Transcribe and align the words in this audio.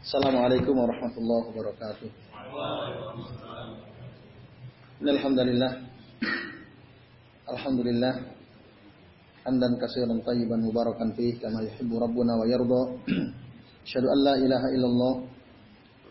Assalamualaikum 0.00 0.80
warahmatullahi 0.80 1.44
wabarakatuh. 1.52 2.08
Alhamdulillah. 5.04 5.72
Alhamdulillah. 7.44 8.14
Hamdan 9.44 9.76
katsiran 9.76 10.24
tayyiban 10.24 10.64
mubarakan 10.64 11.12
fih 11.12 11.36
kama 11.36 11.68
yuhibbu 11.68 12.00
rabbuna 12.00 12.32
wa 12.32 12.48
yarda. 12.48 12.82
Asyhadu 13.84 14.08
an 14.08 14.18
la 14.24 14.34
ilaha 14.40 14.68
illallah 14.72 15.14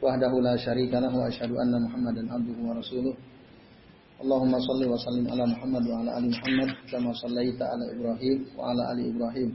wahdahu 0.06 0.38
la 0.38 0.54
syarika 0.54 1.02
lahu 1.02 1.26
wa 1.26 1.26
asyhadu 1.26 1.58
anna 1.58 1.82
Muhammadan 1.82 2.30
abduhu 2.30 2.62
wa 2.70 2.78
rasuluh. 2.78 3.18
Allahumma 4.22 4.62
salli 4.70 4.86
wa 4.86 5.02
sallim 5.02 5.26
ala 5.34 5.50
Muhammad 5.50 5.84
wa 5.90 5.96
ala 6.06 6.10
ali 6.22 6.30
Muhammad 6.30 6.70
kama 6.94 7.10
sallaita 7.18 7.66
ala 7.66 7.86
Ibrahim 7.90 8.38
wa 8.54 8.70
ala 8.70 8.94
ali 8.94 9.10
Ibrahim. 9.10 9.50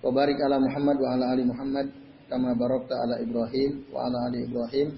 Wa 0.00 0.08
barik 0.08 0.40
ala 0.40 0.56
Muhammad 0.56 0.96
wa 0.96 1.08
ala 1.12 1.24
ali 1.36 1.44
Muhammad 1.44 1.97
kama 2.28 2.52
barakta 2.54 2.94
ala 3.02 3.16
Ibrahim 3.24 3.88
wa 3.88 4.04
ala 4.04 4.28
ali 4.28 4.44
Ibrahim 4.44 4.88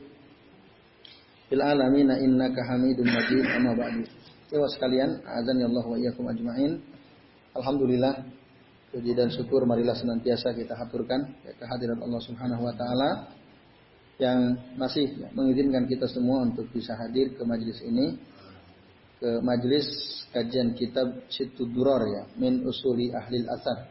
fil 1.47 1.63
alamin 1.63 2.11
innaka 2.11 2.67
Hamidum 2.67 3.07
Majid 3.07 3.47
amma 3.47 3.73
ba'du. 3.79 4.03
Sekalian, 4.51 5.23
azan 5.23 5.63
ya 5.63 5.71
Allah 5.71 5.85
wa 5.87 5.95
iyyakum 5.95 6.27
ajmain. 6.27 6.83
Alhamdulillah 7.55 8.27
puji 8.91 9.15
dan 9.15 9.31
syukur 9.31 9.63
marilah 9.63 9.95
senantiasa 9.95 10.51
kita 10.51 10.75
haturkan 10.75 11.23
ya, 11.47 11.55
kehadiran 11.55 12.03
Allah 12.03 12.21
Subhanahu 12.27 12.67
wa 12.67 12.75
taala 12.75 13.11
yang 14.19 14.59
masih 14.75 15.31
mengizinkan 15.31 15.87
kita 15.87 16.11
semua 16.11 16.43
untuk 16.43 16.67
bisa 16.75 16.99
hadir 16.99 17.31
ke 17.39 17.43
majelis 17.47 17.79
ini 17.87 18.19
ke 19.23 19.39
majelis 19.47 19.87
kajian 20.35 20.75
kitab 20.75 21.23
Situd 21.31 21.71
Duror 21.71 22.03
ya 22.11 22.23
min 22.35 22.67
usuli 22.67 23.15
ahli 23.15 23.47
asar 23.47 23.87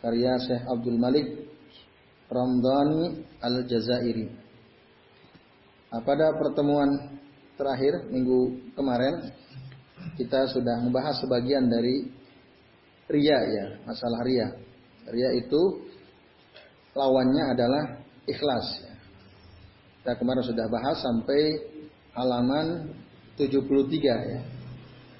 karya 0.00 0.38
Syekh 0.38 0.62
Abdul 0.70 0.98
Malik 1.02 1.26
Ramdhani 2.26 3.22
Al-Jazairi. 3.38 4.26
Nah, 5.92 6.02
pada 6.02 6.34
pertemuan 6.34 7.18
terakhir 7.54 8.10
minggu 8.10 8.72
kemarin 8.74 9.32
kita 10.18 10.50
sudah 10.50 10.82
membahas 10.82 11.16
sebagian 11.22 11.70
dari 11.70 12.10
ria 13.08 13.38
ya, 13.38 13.66
masalah 13.86 14.20
ria. 14.26 14.48
Ria 15.06 15.30
itu 15.38 15.86
lawannya 16.92 17.44
adalah 17.54 17.84
ikhlas. 18.26 18.66
Ya. 18.82 18.94
Kita 20.02 20.12
kemarin 20.18 20.42
sudah 20.42 20.66
bahas 20.66 20.98
sampai 21.02 21.42
halaman 22.14 22.90
73 23.38 24.30
ya. 24.34 24.40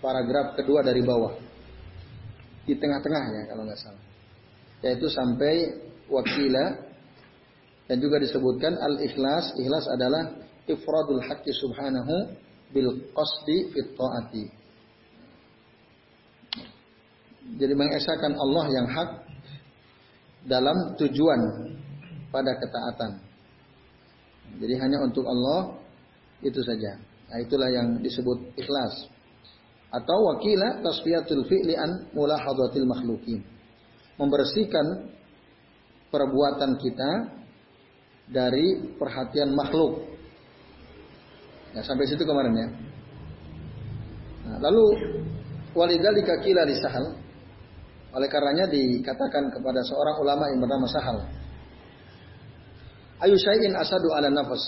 Paragraf 0.02 0.54
kedua 0.58 0.82
dari 0.82 1.02
bawah. 1.02 1.34
Di 2.66 2.74
tengah-tengah 2.74 3.24
ya 3.30 3.42
kalau 3.50 3.62
nggak 3.62 3.78
salah. 3.78 4.04
Yaitu 4.82 5.06
sampai 5.10 5.54
wakila 6.10 6.85
dan 7.86 8.02
juga 8.02 8.18
disebutkan 8.18 8.74
al-ikhlas, 8.82 9.54
ikhlas 9.54 9.86
adalah 9.86 10.34
ifradul 10.66 11.22
haqqi 11.22 11.54
subhanahu 11.54 12.34
bil 12.74 12.90
qasdi 13.14 13.70
fit 13.70 13.94
taati. 13.94 14.44
Jadi 17.56 17.74
mengesahkan 17.78 18.34
Allah 18.34 18.64
yang 18.74 18.86
hak 18.90 19.10
dalam 20.50 20.98
tujuan 20.98 21.40
pada 22.34 22.58
ketaatan. 22.58 23.22
Jadi 24.58 24.74
hanya 24.82 24.98
untuk 25.06 25.22
Allah 25.30 25.78
itu 26.42 26.58
saja. 26.66 26.98
Nah, 27.30 27.38
itulah 27.38 27.70
yang 27.70 28.02
disebut 28.02 28.54
ikhlas. 28.58 29.10
Atau 29.94 30.18
wakila 30.26 30.82
tasfiyatul 30.82 31.46
fi'li 31.46 31.78
an 31.78 32.10
mulahadatil 32.10 32.86
makhlukin. 32.86 33.46
Membersihkan 34.18 35.06
perbuatan 36.10 36.82
kita 36.82 37.10
dari 38.26 38.94
perhatian 38.98 39.54
makhluk. 39.54 40.02
Ya, 41.74 41.84
sampai 41.84 42.08
situ 42.08 42.22
kemarin 42.26 42.54
ya. 42.56 42.68
Nah, 44.46 44.58
lalu 44.62 44.84
walidalika 45.76 46.40
kila 46.42 46.66
di 46.66 46.74
Sahal. 46.78 47.14
Oleh 48.16 48.28
karenanya 48.32 48.64
dikatakan 48.70 49.52
kepada 49.52 49.84
seorang 49.84 50.16
ulama 50.24 50.44
yang 50.48 50.60
bernama 50.64 50.86
Sahal. 50.88 51.18
Ayu 53.20 53.36
syai'in 53.36 53.76
asadu 53.76 54.08
ala 54.12 54.32
nafas. 54.32 54.62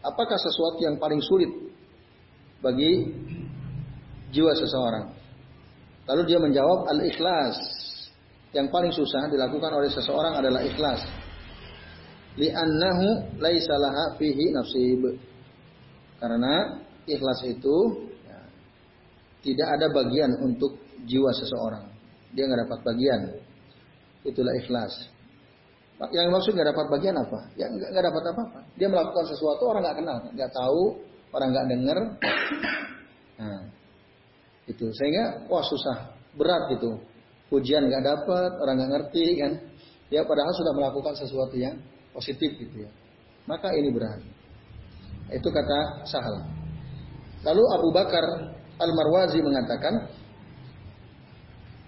Apakah 0.00 0.36
sesuatu 0.40 0.80
yang 0.80 0.96
paling 0.96 1.20
sulit 1.20 1.52
bagi 2.64 3.12
jiwa 4.32 4.52
seseorang? 4.56 5.12
Lalu 6.08 6.22
dia 6.24 6.40
menjawab 6.40 6.88
al-ikhlas. 6.88 7.56
Yang 8.50 8.66
paling 8.74 8.90
susah 8.90 9.30
dilakukan 9.30 9.70
oleh 9.70 9.86
seseorang 9.92 10.34
adalah 10.42 10.64
ikhlas 10.66 11.04
li'annahu 12.38 13.38
laisa 13.42 13.74
laha 13.78 14.14
fihi 14.20 14.54
nasib. 14.54 15.02
Karena 16.20 16.76
ikhlas 17.08 17.40
itu 17.48 17.76
ya, 18.28 18.38
tidak 19.40 19.68
ada 19.80 19.86
bagian 19.88 20.30
untuk 20.44 20.76
jiwa 21.08 21.32
seseorang. 21.32 21.88
Dia 22.36 22.44
nggak 22.46 22.68
dapat 22.68 22.80
bagian. 22.84 23.20
Itulah 24.22 24.52
ikhlas. 24.60 24.92
Yang 26.12 26.32
maksud 26.32 26.52
nggak 26.56 26.72
dapat 26.72 26.86
bagian 26.88 27.16
apa? 27.16 27.40
Ya 27.60 27.68
nggak 27.68 28.04
dapat 28.04 28.22
apa-apa. 28.32 28.60
Dia 28.80 28.88
melakukan 28.88 29.24
sesuatu 29.28 29.68
orang 29.68 29.84
nggak 29.84 29.98
kenal, 30.00 30.16
nggak 30.32 30.50
tahu, 30.52 30.82
orang 31.36 31.48
nggak 31.52 31.66
dengar. 31.68 31.98
Nah, 33.40 33.60
itu 34.64 34.86
sehingga 34.96 35.44
wah 35.48 35.64
susah, 35.64 36.16
berat 36.36 36.72
gitu. 36.76 37.00
Pujian 37.52 37.84
nggak 37.88 38.04
dapat, 38.04 38.50
orang 38.60 38.74
nggak 38.80 38.92
ngerti 38.96 39.26
kan. 39.40 39.52
Ya 40.08 40.24
padahal 40.24 40.52
sudah 40.56 40.72
melakukan 40.72 41.14
sesuatu 41.20 41.54
yang 41.60 41.76
positif 42.14 42.50
gitu 42.58 42.86
ya. 42.86 42.90
Maka 43.46 43.72
ini 43.74 43.90
berani. 43.90 44.28
Itu 45.30 45.48
kata 45.50 46.06
Sahal. 46.06 46.42
Lalu 47.46 47.62
Abu 47.72 47.88
Bakar 47.94 48.24
Al-Marwazi 48.80 49.40
mengatakan, 49.40 49.94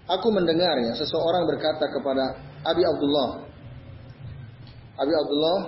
Aku 0.03 0.27
mendengar 0.35 0.75
ya 0.83 0.91
seseorang 0.99 1.47
berkata 1.47 1.87
kepada 1.87 2.35
Abi 2.67 2.83
Abdullah. 2.83 3.47
Abi 4.99 5.13
Abdullah 5.15 5.59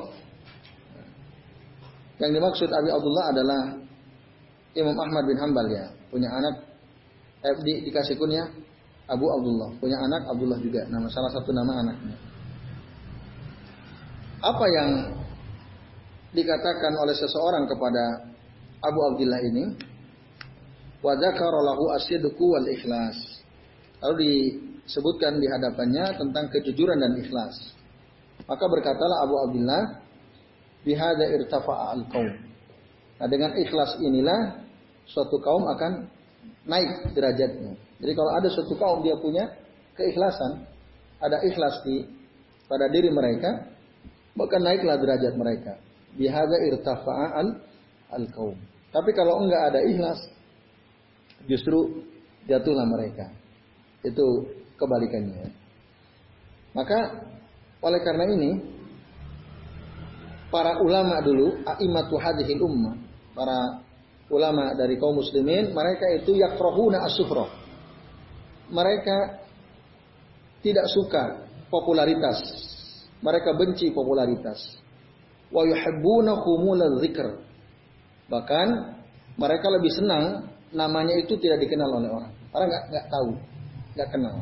yang 2.20 2.32
dimaksud 2.36 2.68
Abi 2.68 2.90
Abdullah 2.92 3.26
adalah 3.32 3.62
Imam 4.76 4.96
Ahmad 5.00 5.24
bin 5.24 5.40
Hambal 5.40 5.68
ya, 5.72 5.88
punya 6.12 6.28
anak 6.28 6.56
eh, 7.48 7.56
di, 7.64 7.88
dikasih 7.88 8.20
kunyah 8.20 8.44
Abu 9.08 9.24
Abdullah, 9.24 9.72
punya 9.80 9.96
anak 10.04 10.28
Abdullah 10.28 10.60
juga, 10.60 10.84
nama 10.92 11.08
salah 11.08 11.32
satu 11.32 11.56
nama 11.56 11.80
anaknya. 11.80 12.16
Apa 14.46 14.66
yang 14.70 14.90
dikatakan 16.38 16.94
oleh 17.02 17.18
seseorang 17.18 17.66
kepada 17.66 18.30
Abu 18.86 19.00
Abdullah 19.10 19.42
ini? 19.42 19.74
Wa 21.02 21.18
lahu 21.18 21.90
asyidku 21.98 22.46
wal 22.54 22.70
ikhlas. 22.70 23.18
Lalu 24.06 24.16
disebutkan 24.22 25.42
di 25.42 25.50
hadapannya 25.50 26.14
tentang 26.22 26.46
kejujuran 26.54 27.02
dan 27.02 27.18
ikhlas. 27.18 27.74
Maka 28.46 28.66
berkatalah 28.70 29.26
Abu 29.26 29.36
Abdullah, 29.50 30.06
bihada 30.86 31.26
irtafa'a 31.26 31.98
al-qaum. 31.98 32.30
Nah 33.18 33.28
dengan 33.32 33.58
ikhlas 33.58 33.98
inilah 33.98 34.62
suatu 35.10 35.42
kaum 35.42 35.66
akan 35.74 36.06
naik 36.70 37.18
derajatnya. 37.18 37.74
Jadi 37.98 38.12
kalau 38.14 38.32
ada 38.38 38.46
suatu 38.54 38.78
kaum 38.78 39.02
dia 39.02 39.18
punya 39.18 39.50
keikhlasan, 39.98 40.70
ada 41.18 41.42
ikhlas 41.42 41.82
di 41.82 42.06
pada 42.70 42.86
diri 42.94 43.10
mereka, 43.10 43.75
maka 44.36 44.56
naiklah 44.60 45.00
derajat 45.00 45.34
mereka. 45.40 45.74
Bihada 46.16 46.56
irtafa'an 46.72 47.48
al-kaum. 48.12 48.56
Tapi 48.92 49.12
kalau 49.12 49.44
enggak 49.44 49.72
ada 49.72 49.80
ikhlas, 49.84 50.20
justru 51.48 52.04
jatuhlah 52.48 52.88
mereka. 52.88 53.32
Itu 54.04 54.48
kebalikannya. 54.80 55.52
Maka 56.76 57.00
oleh 57.84 58.00
karena 58.04 58.26
ini 58.32 58.52
para 60.52 60.80
ulama 60.80 61.20
dulu 61.24 61.64
aimatu 61.68 62.16
hadhil 62.20 62.64
ummah, 62.64 62.96
para 63.36 63.84
ulama 64.32 64.76
dari 64.76 65.00
kaum 65.00 65.20
muslimin, 65.20 65.72
mereka 65.72 66.06
itu 66.16 66.36
yakrahuna 66.36 67.04
as-sufrah. 67.08 67.52
Mereka 68.72 69.18
tidak 70.64 70.88
suka 70.90 71.24
popularitas 71.70 72.42
mereka 73.26 73.58
benci 73.58 73.90
popularitas. 73.90 74.62
Wa 75.50 75.66
yuhibbuna 75.66 76.38
khumulal 76.46 77.02
dzikr. 77.02 77.42
Bahkan 78.30 78.68
mereka 79.42 79.68
lebih 79.74 79.90
senang 79.90 80.54
namanya 80.70 81.18
itu 81.18 81.34
tidak 81.42 81.66
dikenal 81.66 81.90
oleh 81.90 82.10
orang. 82.14 82.32
Orang 82.54 82.68
nggak 82.70 82.84
nggak 82.94 83.06
tahu, 83.10 83.30
nggak 83.98 84.10
kenal. 84.14 84.36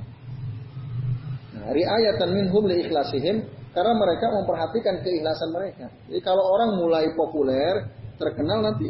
Nah, 1.54 1.70
riayatan 1.72 2.30
minhum 2.36 2.64
li 2.68 2.84
ikhlasihim 2.84 3.38
karena 3.72 3.94
mereka 3.96 4.26
memperhatikan 4.30 5.00
keikhlasan 5.02 5.50
mereka. 5.56 5.88
Jadi 6.12 6.22
kalau 6.22 6.44
orang 6.44 6.76
mulai 6.78 7.08
populer, 7.16 7.88
terkenal 8.20 8.62
nanti 8.62 8.90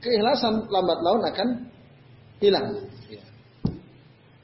keikhlasan 0.00 0.70
lambat 0.70 0.98
laun 1.02 1.22
akan 1.26 1.48
hilang. 2.40 2.66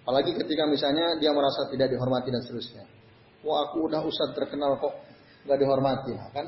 Apalagi 0.06 0.38
ketika 0.38 0.70
misalnya 0.70 1.18
dia 1.18 1.34
merasa 1.34 1.66
tidak 1.66 1.90
dihormati 1.90 2.30
dan 2.30 2.38
seterusnya. 2.46 2.95
Wah 3.46 3.70
aku 3.70 3.86
udah 3.86 4.02
usah 4.02 4.34
terkenal 4.34 4.82
kok. 4.82 4.94
nggak 5.46 5.62
dihormati, 5.62 6.10
kan? 6.34 6.46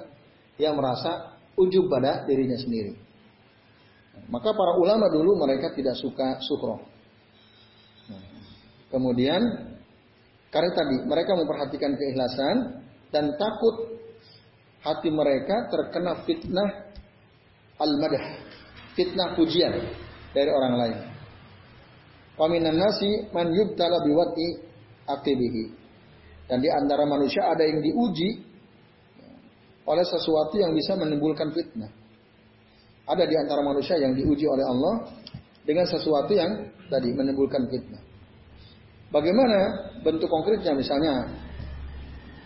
Dia 0.58 0.74
merasa 0.74 1.38
ujub 1.54 1.86
pada 1.86 2.26
dirinya 2.26 2.58
sendiri. 2.58 2.98
Maka 4.26 4.50
para 4.50 4.74
ulama 4.74 5.06
dulu 5.06 5.38
mereka 5.38 5.70
tidak 5.70 5.94
suka 5.94 6.42
sukroh. 6.42 6.82
Kemudian 8.90 9.38
karena 10.50 10.70
tadi 10.74 11.06
mereka 11.06 11.38
memperhatikan 11.38 11.94
keikhlasan 11.94 12.56
dan 13.14 13.38
takut 13.38 14.02
hati 14.82 15.14
mereka 15.14 15.70
terkena 15.70 16.26
fitnah 16.26 16.68
al-madah, 17.78 18.24
fitnah 18.98 19.38
pujian 19.38 19.78
dari 20.34 20.50
orang 20.50 20.74
lain. 20.74 20.98
Paminan 22.34 22.74
nasi 22.74 23.30
man 23.30 23.54
yubtala 23.54 24.02
biwati 24.02 24.48
akibihi. 25.06 25.77
Dan 26.48 26.64
di 26.64 26.68
antara 26.72 27.04
manusia 27.04 27.44
ada 27.44 27.60
yang 27.60 27.84
diuji 27.84 28.40
oleh 29.84 30.04
sesuatu 30.04 30.56
yang 30.56 30.72
bisa 30.72 30.96
menimbulkan 30.96 31.52
fitnah. 31.52 31.92
Ada 33.08 33.24
di 33.24 33.36
antara 33.36 33.60
manusia 33.64 33.96
yang 34.00 34.16
diuji 34.16 34.44
oleh 34.48 34.64
Allah 34.64 35.12
dengan 35.64 35.84
sesuatu 35.84 36.32
yang 36.32 36.72
tadi 36.88 37.12
menimbulkan 37.12 37.68
fitnah. 37.68 38.00
Bagaimana 39.08 39.92
bentuk 40.04 40.28
konkretnya 40.28 40.76
misalnya 40.76 41.28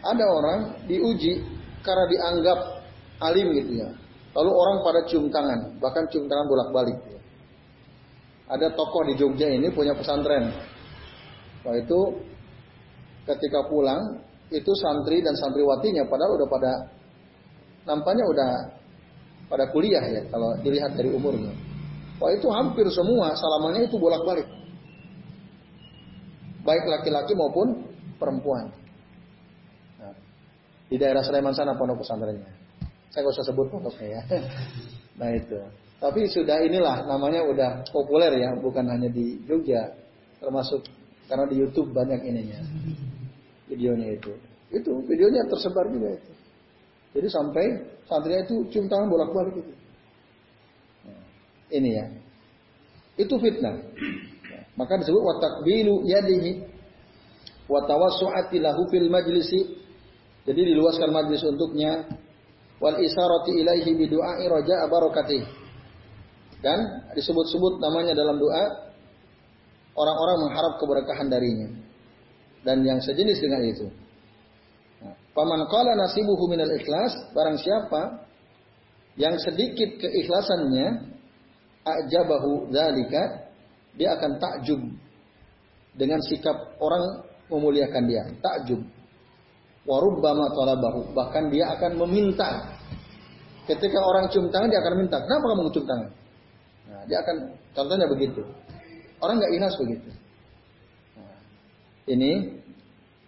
ada 0.02 0.26
orang 0.26 0.86
diuji 0.86 1.42
karena 1.82 2.06
dianggap 2.10 2.58
alim 3.22 3.54
gitu 3.54 3.86
ya. 3.86 3.90
Lalu 4.32 4.50
orang 4.50 4.76
pada 4.86 5.00
cium 5.06 5.30
tangan, 5.30 5.78
bahkan 5.82 6.06
cium 6.10 6.26
tangan 6.26 6.46
bolak-balik. 6.50 6.98
Ada 8.50 8.74
tokoh 8.74 9.06
di 9.06 9.14
Jogja 9.18 9.48
ini 9.48 9.70
punya 9.70 9.94
pesantren. 9.94 10.50
Wah 11.62 11.74
itu 11.78 12.00
ketika 13.26 13.66
pulang 13.70 14.18
itu 14.52 14.72
santri 14.76 15.24
dan 15.24 15.32
santriwatinya 15.38 16.04
padahal 16.06 16.36
udah 16.36 16.48
pada 16.50 16.72
nampaknya 17.88 18.24
udah 18.28 18.50
pada 19.48 19.64
kuliah 19.68 20.04
ya 20.08 20.22
kalau 20.32 20.56
dilihat 20.60 20.96
dari 20.96 21.12
umurnya. 21.12 21.52
Wah 22.22 22.30
itu 22.30 22.46
hampir 22.48 22.86
semua 22.92 23.34
salamannya 23.34 23.90
itu 23.90 23.98
bolak-balik. 23.98 24.46
Baik 26.62 26.84
laki-laki 26.86 27.34
maupun 27.34 27.82
perempuan. 28.22 28.70
Nah, 29.98 30.14
di 30.86 30.94
daerah 30.94 31.26
Sleman 31.26 31.50
sana 31.50 31.74
pondok 31.74 32.06
pesantrennya. 32.06 32.46
Saya 33.10 33.26
nggak 33.26 33.34
usah 33.34 33.46
sebut 33.50 33.66
pondoknya 33.68 34.08
ya. 34.08 34.22
Nah 35.12 35.28
itu. 35.28 35.60
Tapi 36.00 36.24
sudah 36.26 36.64
inilah 36.64 37.04
namanya 37.06 37.44
udah 37.46 37.70
populer 37.92 38.32
ya, 38.40 38.56
bukan 38.58 38.90
hanya 38.90 39.06
di 39.06 39.38
Jogja, 39.46 39.92
termasuk 40.40 40.82
karena 41.30 41.46
di 41.46 41.62
YouTube 41.62 41.94
banyak 41.94 42.18
ininya. 42.26 42.58
Videonya 43.72 44.20
itu. 44.20 44.32
Itu 44.68 44.92
videonya 45.08 45.48
tersebar 45.48 45.88
juga 45.88 46.16
itu. 46.20 46.32
Jadi 47.12 47.28
sampai 47.28 47.64
santrinya 48.08 48.44
itu 48.44 48.68
cium 48.72 48.88
tangan 48.88 49.08
bolak-balik 49.08 49.64
itu. 49.64 49.72
Nah, 51.08 51.22
ini 51.72 51.90
ya. 51.96 52.06
Itu 53.16 53.36
fitnah. 53.36 53.76
Maka 54.76 54.96
disebut 55.00 55.20
watakbilu 55.20 56.08
yadihi 56.08 56.64
wa 57.68 57.84
tawassu'ati 57.84 58.56
lahu 58.60 58.88
fil 58.88 59.08
majlisi. 59.12 59.80
Jadi 60.48 60.60
diluaskan 60.72 61.12
majlis 61.12 61.44
untuknya 61.44 62.08
wal 62.80 62.96
isarati 62.96 63.56
ilaihi 63.60 63.92
bi 63.92 64.08
du'ai 64.08 64.48
raja'a 64.48 64.88
barakatih. 64.88 65.44
Dan 66.64 66.78
disebut-sebut 67.12 67.82
namanya 67.82 68.16
dalam 68.16 68.40
doa 68.40 68.64
orang-orang 69.92 70.48
mengharap 70.48 70.80
keberkahan 70.80 71.28
darinya. 71.28 71.68
Dan 72.62 72.86
yang 72.86 73.02
sejenis 73.02 73.38
dengan 73.42 73.62
itu. 73.66 73.86
Paman 75.32 75.64
qala 75.66 75.96
nasibuhu 75.96 76.44
minal 76.46 76.70
ikhlas, 76.76 77.32
barang 77.32 77.58
siapa 77.58 78.28
yang 79.16 79.34
sedikit 79.40 79.98
keikhlasannya 79.98 81.16
ajabahu 81.82 82.68
dzalika, 82.68 83.50
dia 83.96 84.14
akan 84.16 84.38
takjub 84.38 84.80
dengan 85.96 86.20
sikap 86.24 86.76
orang 86.80 87.24
memuliakan 87.48 88.04
dia, 88.08 88.22
takjub. 88.40 88.80
Wa 89.82 89.98
rubbama 89.98 90.52
talabahu, 90.54 91.10
bahkan 91.16 91.50
dia 91.50 91.68
akan 91.74 91.98
meminta. 92.06 92.78
Ketika 93.66 93.98
orang 93.98 94.30
cium 94.30 94.52
tangan 94.52 94.70
dia 94.70 94.80
akan 94.84 94.94
minta, 95.00 95.16
"Kenapa 95.22 95.44
kamu 95.54 95.70
cium 95.74 95.86
tangan?" 95.86 96.10
Nah, 96.92 97.02
dia 97.08 97.18
akan 97.24 97.36
contohnya 97.74 98.06
begitu. 98.06 98.42
Orang 99.22 99.38
nggak 99.38 99.52
ikhlas 99.54 99.74
begitu. 99.80 100.08
Ini 102.08 102.32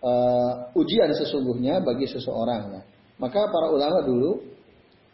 uh, 0.02 0.52
ujian 0.74 1.10
sesungguhnya 1.14 1.80
bagi 1.80 2.10
seseorang 2.10 2.62
ya. 2.74 2.82
Maka 3.22 3.46
para 3.46 3.70
ulama 3.70 4.02
dulu 4.02 4.42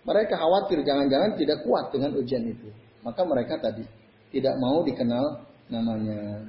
mereka 0.08 0.40
khawatir 0.40 0.80
jangan-jangan 0.80 1.36
tidak 1.36 1.60
kuat 1.68 1.92
dengan 1.92 2.16
ujian 2.16 2.44
itu. 2.48 2.68
Maka 3.04 3.20
mereka 3.24 3.60
tadi 3.60 3.84
tidak 4.32 4.56
mau 4.56 4.80
dikenal 4.80 5.44
namanya, 5.68 6.48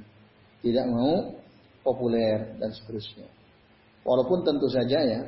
tidak 0.64 0.86
mau 0.88 1.36
populer 1.84 2.56
dan 2.56 2.70
seterusnya. 2.72 3.28
Walaupun 4.02 4.42
tentu 4.42 4.66
saja 4.72 4.98
ya, 5.04 5.20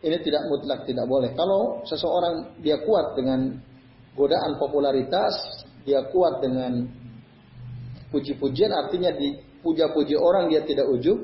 ini 0.00 0.16
tidak 0.24 0.46
mutlak 0.48 0.86
tidak 0.88 1.04
boleh. 1.04 1.34
Kalau 1.36 1.84
seseorang 1.84 2.56
dia 2.64 2.80
kuat 2.80 3.18
dengan 3.18 3.60
godaan 4.16 4.56
popularitas, 4.56 5.34
dia 5.84 6.00
kuat 6.08 6.40
dengan 6.40 6.88
puji-pujian 8.08 8.72
artinya 8.72 9.12
dipuja-puji 9.60 10.16
orang 10.16 10.48
dia 10.48 10.64
tidak 10.64 10.88
ujub, 10.88 11.20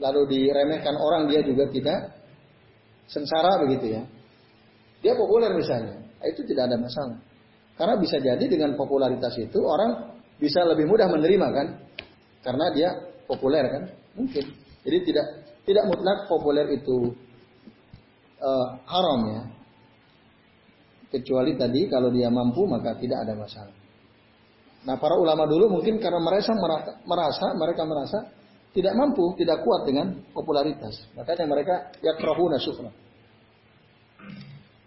lalu 0.00 0.20
diremehkan 0.32 0.96
orang 0.96 1.28
dia 1.28 1.44
juga 1.44 1.68
tidak 1.68 2.16
sengsara 3.04 3.60
begitu 3.68 4.00
ya. 4.00 4.02
Dia 5.04 5.12
populer 5.12 5.52
misalnya, 5.52 6.00
itu 6.24 6.40
tidak 6.48 6.72
ada 6.72 6.80
masalah. 6.80 7.20
Karena 7.76 7.94
bisa 8.00 8.16
jadi 8.18 8.40
dengan 8.40 8.74
popularitas 8.74 9.36
itu 9.36 9.60
orang 9.60 10.16
bisa 10.40 10.64
lebih 10.64 10.88
mudah 10.88 11.06
menerima 11.12 11.46
kan, 11.52 11.66
karena 12.40 12.66
dia 12.72 12.88
populer 13.28 13.68
kan, 13.68 13.82
mungkin. 14.16 14.44
Jadi 14.88 14.98
tidak 15.04 15.26
tidak 15.68 15.84
mutlak 15.84 16.24
populer 16.32 16.64
itu 16.72 17.12
uh, 18.40 18.66
haram 18.88 19.20
ya. 19.36 19.42
Kecuali 21.08 21.56
tadi 21.60 21.88
kalau 21.92 22.08
dia 22.08 22.32
mampu 22.32 22.64
maka 22.64 22.96
tidak 22.96 23.28
ada 23.28 23.36
masalah. 23.36 23.87
Nah 24.88 24.96
para 24.96 25.20
ulama 25.20 25.44
dulu 25.44 25.68
mungkin 25.68 26.00
karena 26.00 26.16
mereka 26.16 26.56
merasa 27.04 27.52
mereka 27.52 27.84
merasa 27.84 28.18
tidak 28.72 28.96
mampu, 28.96 29.36
tidak 29.36 29.60
kuat 29.60 29.84
dengan 29.84 30.16
popularitas. 30.32 31.12
Makanya 31.12 31.44
mereka 31.44 31.74
yakrahuna 32.00 32.56
syukra. 32.56 32.88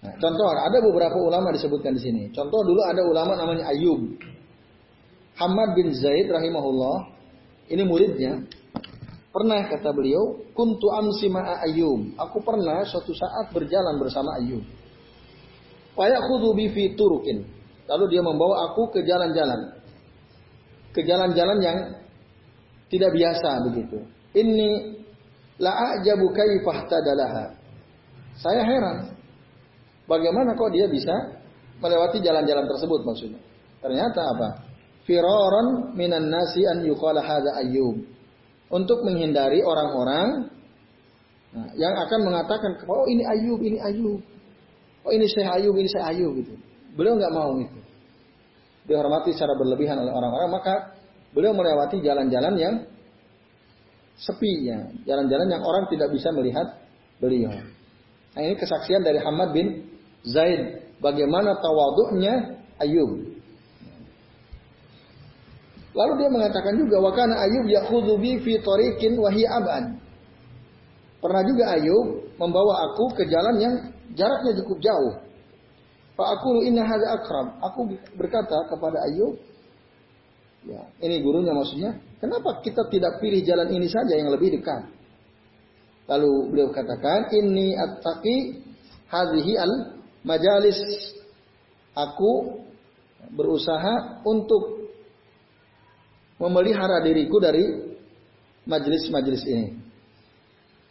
Nah, 0.01 0.13
contoh 0.17 0.45
ada 0.49 0.77
beberapa 0.81 1.17
ulama 1.21 1.53
disebutkan 1.53 1.93
di 1.93 2.01
sini. 2.01 2.23
Contoh 2.33 2.65
dulu 2.65 2.81
ada 2.81 3.05
ulama 3.05 3.37
namanya 3.37 3.69
Ayub. 3.69 4.17
Hamad 5.37 5.77
bin 5.77 5.93
Zaid 5.93 6.29
rahimahullah, 6.29 6.97
ini 7.69 7.83
muridnya. 7.85 8.41
Pernah 9.31 9.63
kata 9.69 9.95
beliau, 9.95 10.43
kuntu 10.51 10.91
amsi 10.91 11.31
ma'a 11.31 11.63
Ayub. 11.69 12.17
Aku 12.19 12.43
pernah 12.43 12.83
suatu 12.83 13.13
saat 13.13 13.53
berjalan 13.53 13.95
bersama 14.01 14.41
Ayub. 14.41 14.65
Fayakhudhu 15.93 16.57
bi 16.57 16.69
fi 16.73 16.97
turukin. 16.97 17.45
Lalu 17.85 18.17
dia 18.17 18.21
membawa 18.23 18.71
aku 18.71 18.89
ke 18.93 19.03
jalan-jalan. 19.05 19.80
Ke 20.91 21.01
jalan-jalan 21.07 21.57
yang 21.63 21.77
tidak 22.91 23.11
biasa 23.15 23.49
begitu. 23.71 24.03
Ini 24.35 24.69
la 25.63 25.95
ajabu 25.95 26.27
kaifah 26.35 26.77
tadalaha. 26.91 27.45
Saya 28.35 28.63
heran. 28.67 29.15
Bagaimana 30.07 30.57
kok 30.59 30.71
dia 30.75 30.91
bisa 30.91 31.13
melewati 31.79 32.19
jalan-jalan 32.19 32.67
tersebut 32.67 33.01
maksudnya. 33.07 33.41
Ternyata 33.79 34.21
apa? 34.35 34.49
Firaran 35.07 35.97
minan 35.97 36.29
nasi 36.29 36.67
an 36.67 36.83
yuqala 36.83 37.23
hadza 37.23 37.57
ayyub. 37.63 37.97
Untuk 38.71 39.03
menghindari 39.03 39.59
orang-orang 39.63 40.47
nah, 41.51 41.67
yang 41.75 41.91
akan 42.07 42.19
mengatakan, 42.23 42.71
oh 42.87 43.03
ini 43.11 43.23
Ayub, 43.27 43.59
ini 43.59 43.83
Ayub. 43.83 44.23
Oh 45.03 45.11
ini 45.11 45.27
saya 45.27 45.59
Ayub, 45.59 45.75
ini 45.75 45.91
saya 45.91 46.15
Ayub 46.15 46.39
gitu. 46.39 46.55
Beliau 46.95 47.19
nggak 47.19 47.33
mau 47.35 47.51
itu. 47.59 47.79
Dihormati 48.85 49.33
secara 49.33 49.53
berlebihan 49.57 50.01
oleh 50.01 50.09
orang-orang, 50.09 50.49
maka 50.49 50.75
Beliau 51.31 51.55
melewati 51.55 52.03
jalan-jalan 52.03 52.53
yang 52.59 52.75
sepi 54.19 54.67
ya, 54.67 54.83
jalan-jalan 55.07 55.47
yang 55.47 55.63
orang 55.63 55.87
tidak 55.87 56.11
bisa 56.11 56.27
melihat 56.35 56.67
beliau. 57.23 57.55
Nah 58.35 58.41
ini 58.43 58.55
kesaksian 58.59 58.99
dari 58.99 59.19
Hamad 59.23 59.55
bin 59.55 59.95
Zaid 60.27 60.91
bagaimana 60.99 61.55
tawaduknya 61.63 62.59
Ayub. 62.83 63.31
Lalu 65.91 66.13
dia 66.23 66.29
mengatakan 66.31 66.75
juga 66.75 66.99
wakana 66.99 67.35
Ayub 67.47 67.67
yakhudhu 67.67 68.19
bi 68.19 68.39
fi 68.43 68.59
tariqin 68.59 69.15
wa 69.15 69.31
abad. 69.31 69.83
Pernah 71.23 71.43
juga 71.47 71.63
Ayub 71.79 72.27
membawa 72.35 72.91
aku 72.91 73.15
ke 73.15 73.23
jalan 73.31 73.55
yang 73.55 73.75
jaraknya 74.19 74.51
cukup 74.63 74.77
jauh. 74.83 75.13
Aku 76.23 76.61
inna 76.65 76.85
hadza 76.85 77.07
akrab. 77.17 77.47
Aku 77.61 77.79
berkata 78.17 78.57
kepada 78.69 79.01
Ayub, 79.09 79.37
Ya, 80.61 80.77
ini 81.01 81.25
gurunya 81.25 81.57
maksudnya, 81.57 81.97
kenapa 82.21 82.61
kita 82.61 82.85
tidak 82.93 83.17
pilih 83.17 83.41
jalan 83.41 83.65
ini 83.73 83.89
saja 83.89 84.13
yang 84.13 84.29
lebih 84.29 84.53
dekat? 84.61 84.93
Lalu 86.05 86.53
beliau 86.53 86.69
katakan, 86.69 87.33
ini 87.33 87.73
attaqi 87.73 88.61
hadhihi 89.09 89.57
al 89.57 89.97
majalis. 90.21 90.77
Aku 91.97 92.61
berusaha 93.33 94.21
untuk 94.21 94.93
memelihara 96.37 97.01
diriku 97.01 97.41
dari 97.41 97.65
majelis-majelis 98.69 99.43
ini. 99.49 99.65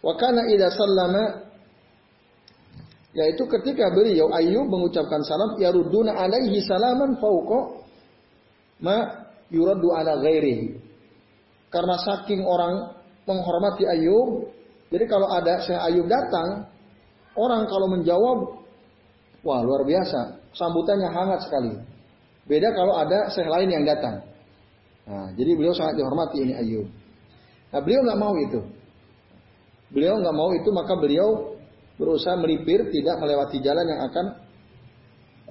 Wa 0.02 0.18
kana 0.18 0.50
idza 0.50 0.74
sallama 0.74 1.49
yaitu 3.10 3.42
ketika 3.46 3.90
beliau 3.90 4.30
Ayub 4.30 4.70
mengucapkan 4.70 5.18
salam 5.26 5.58
yaruduna 5.58 6.14
alaihi 6.14 6.62
salaman 6.62 7.18
fauqa 7.18 7.82
ma 8.78 9.26
yuraddu 9.50 9.90
ala 9.90 10.22
ghairihi. 10.22 10.78
Karena 11.70 11.98
saking 12.02 12.42
orang 12.46 12.94
menghormati 13.26 13.86
Ayub, 13.86 14.50
jadi 14.90 15.04
kalau 15.06 15.30
ada 15.30 15.62
Syekh 15.62 15.78
Ayub 15.78 16.06
datang, 16.06 16.66
orang 17.38 17.66
kalau 17.66 17.86
menjawab 17.90 18.38
wah 19.46 19.60
luar 19.62 19.86
biasa, 19.86 20.50
sambutannya 20.54 21.10
hangat 21.10 21.46
sekali. 21.46 21.74
Beda 22.46 22.74
kalau 22.74 22.98
ada 22.98 23.30
Syekh 23.30 23.46
lain 23.46 23.70
yang 23.70 23.84
datang. 23.86 24.22
Nah, 25.06 25.34
jadi 25.34 25.58
beliau 25.58 25.74
sangat 25.74 25.98
dihormati 25.98 26.38
ini 26.42 26.54
Ayub. 26.54 26.86
Nah, 27.70 27.80
beliau 27.82 28.02
nggak 28.06 28.18
mau 28.18 28.34
itu. 28.38 28.60
Beliau 29.90 30.14
nggak 30.22 30.36
mau 30.38 30.50
itu, 30.54 30.70
maka 30.70 30.94
beliau 30.94 31.49
berusaha 32.00 32.32
melipir, 32.40 32.88
tidak 32.88 33.20
melewati 33.20 33.60
jalan 33.60 33.84
yang 33.84 34.00
akan 34.08 34.26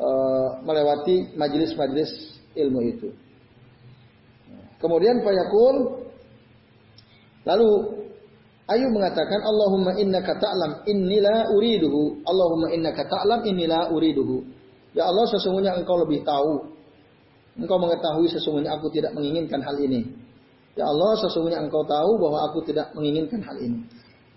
uh, 0.01 0.50
melewati 0.65 1.38
majelis-majelis 1.38 2.41
ilmu 2.58 2.79
itu. 2.89 3.13
Kemudian 4.82 5.22
Fayaqul 5.22 5.75
lalu 7.46 7.70
Ayub 8.70 8.94
mengatakan 8.94 9.41
Allahumma 9.41 9.98
innaka 9.98 10.38
ta'lam 10.38 10.86
innila 10.86 11.50
uriduhu. 11.58 12.22
Allahumma 12.22 12.70
innaka 12.70 13.01
ta'lam 13.10 13.41
innila 13.41 13.89
uriduhu. 13.89 14.46
Ya 14.94 15.10
Allah 15.10 15.25
sesungguhnya 15.25 15.74
engkau 15.74 15.98
lebih 16.06 16.22
tahu. 16.22 16.70
Engkau 17.58 17.82
mengetahui 17.82 18.29
sesungguhnya 18.29 18.77
aku 18.77 18.94
tidak 18.94 19.18
menginginkan 19.18 19.58
hal 19.65 19.74
ini. 19.82 20.06
Ya 20.77 20.86
Allah 20.86 21.18
sesungguhnya 21.18 21.65
engkau 21.65 21.82
tahu 21.82 22.22
bahwa 22.22 22.46
aku 22.46 22.62
tidak 22.70 22.94
menginginkan 22.94 23.41
hal 23.41 23.58
ini. 23.58 23.89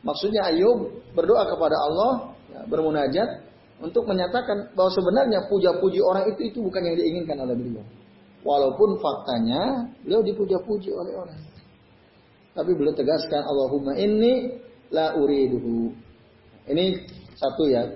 Maksudnya 0.03 0.51
Ayub 0.51 0.91
berdoa 1.15 1.47
kepada 1.47 1.77
Allah, 1.79 2.13
ya, 2.51 2.61
bermunajat 2.67 3.29
untuk 3.83 4.07
menyatakan 4.07 4.75
bahwa 4.75 4.91
sebenarnya 4.91 5.47
puja-puji 5.47 6.03
orang 6.03 6.31
itu 6.35 6.51
itu 6.51 6.59
bukan 6.63 6.83
yang 6.87 6.97
diinginkan 6.99 7.39
oleh 7.39 7.55
beliau. 7.55 7.87
Walaupun 8.43 8.99
faktanya 8.99 9.87
beliau 10.03 10.23
dipuja-puji 10.27 10.91
oleh 10.91 11.15
orang. 11.15 11.39
Tapi 12.53 12.71
beliau 12.75 12.95
tegaskan 12.95 13.47
Allahumma 13.47 13.95
inni 13.95 14.59
la 14.91 15.15
uriduhu. 15.15 15.95
Ini 16.67 16.85
satu 17.39 17.71
ya, 17.71 17.87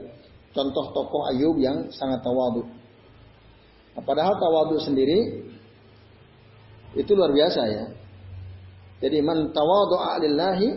contoh 0.54 0.94
tokoh 0.94 1.22
Ayub 1.34 1.58
yang 1.58 1.90
sangat 1.90 2.22
tawadu. 2.22 2.66
Nah, 3.94 4.02
padahal 4.06 4.38
tawadu 4.38 4.78
sendiri 4.78 5.42
itu 6.94 7.10
luar 7.12 7.34
biasa 7.34 7.62
ya. 7.66 7.84
Jadi 9.02 9.20
man 9.20 9.52
tawadu'a 9.52 10.22
lillahi 10.24 10.68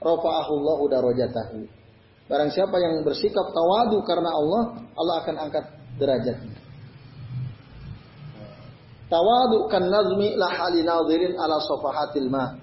rafa'ahullahu 0.00 0.84
darajatahu. 0.90 1.58
Barang 2.26 2.50
siapa 2.50 2.74
yang 2.82 3.06
bersikap 3.06 3.54
tawadu 3.54 4.02
karena 4.02 4.34
Allah, 4.34 4.62
Allah 4.98 5.14
akan 5.22 5.34
angkat 5.46 5.64
derajatnya. 5.94 6.58
Tawadu 9.06 9.70
kan 9.70 9.86
nazmi 9.86 10.34
la 10.34 10.50
hali 10.50 10.82
nadhirin 10.82 11.38
ala 11.38 11.62
safahatil 11.62 12.26
ma. 12.26 12.58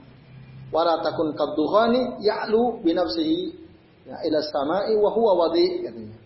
Wala 0.68 1.00
takun 1.00 1.32
kaddukhani 1.32 2.20
ya'lu 2.20 2.84
bi 2.84 2.92
nafsihi 2.92 3.40
ya 4.04 4.20
ila 4.28 4.38
samai 4.52 4.92
wa 5.00 5.10
huwa 5.16 5.48
wadi 5.48 5.88
katanya. 5.88 6.18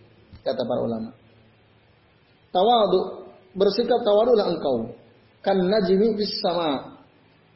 Kata 0.42 0.66
para 0.66 0.80
ulama. 0.82 1.10
Tawadu 2.50 3.30
bersikap 3.54 4.02
tawadulah 4.02 4.50
engkau 4.50 4.90
kan 5.46 5.54
najmi 5.54 6.18
bis 6.18 6.42
sama 6.42 6.98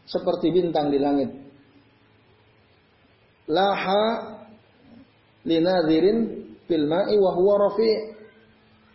seperti 0.06 0.54
bintang 0.54 0.94
di 0.94 1.02
langit 1.02 1.41
laha 3.50 4.04
linadhirin 5.42 6.18
fil 6.66 6.86
ma'i 6.86 7.16
wa 7.18 7.30
huwa 7.34 7.54
rafi. 7.68 7.90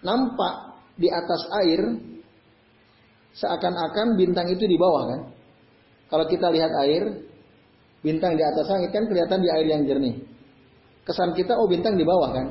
Nampak 0.06 0.54
di 0.96 1.10
atas 1.10 1.42
air 1.66 1.82
seakan-akan 3.34 4.16
bintang 4.16 4.48
itu 4.50 4.64
di 4.64 4.78
bawah 4.78 5.04
kan? 5.10 5.22
Kalau 6.08 6.26
kita 6.30 6.48
lihat 6.54 6.72
air 6.88 7.04
bintang 8.06 8.38
di 8.38 8.44
atas 8.46 8.70
langit 8.72 8.94
kan 8.96 9.04
kelihatan 9.10 9.40
di 9.42 9.50
air 9.52 9.68
yang 9.68 9.84
jernih. 9.84 10.16
Kesan 11.04 11.36
kita 11.36 11.56
oh 11.58 11.68
bintang 11.68 11.98
di 11.98 12.06
bawah 12.06 12.30
kan? 12.32 12.48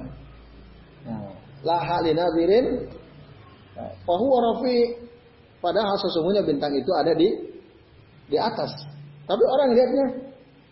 Nah, 1.06 1.32
laha 1.64 2.02
linadhirin 2.04 2.90
wa 4.04 4.14
huwa 4.18 4.38
rafi. 4.52 5.06
Padahal 5.62 5.96
sesungguhnya 5.98 6.44
bintang 6.44 6.74
itu 6.76 6.90
ada 6.92 7.16
di 7.16 7.28
di 8.26 8.36
atas. 8.36 8.70
Tapi 9.26 9.42
orang 9.42 9.74
lihatnya 9.74 10.06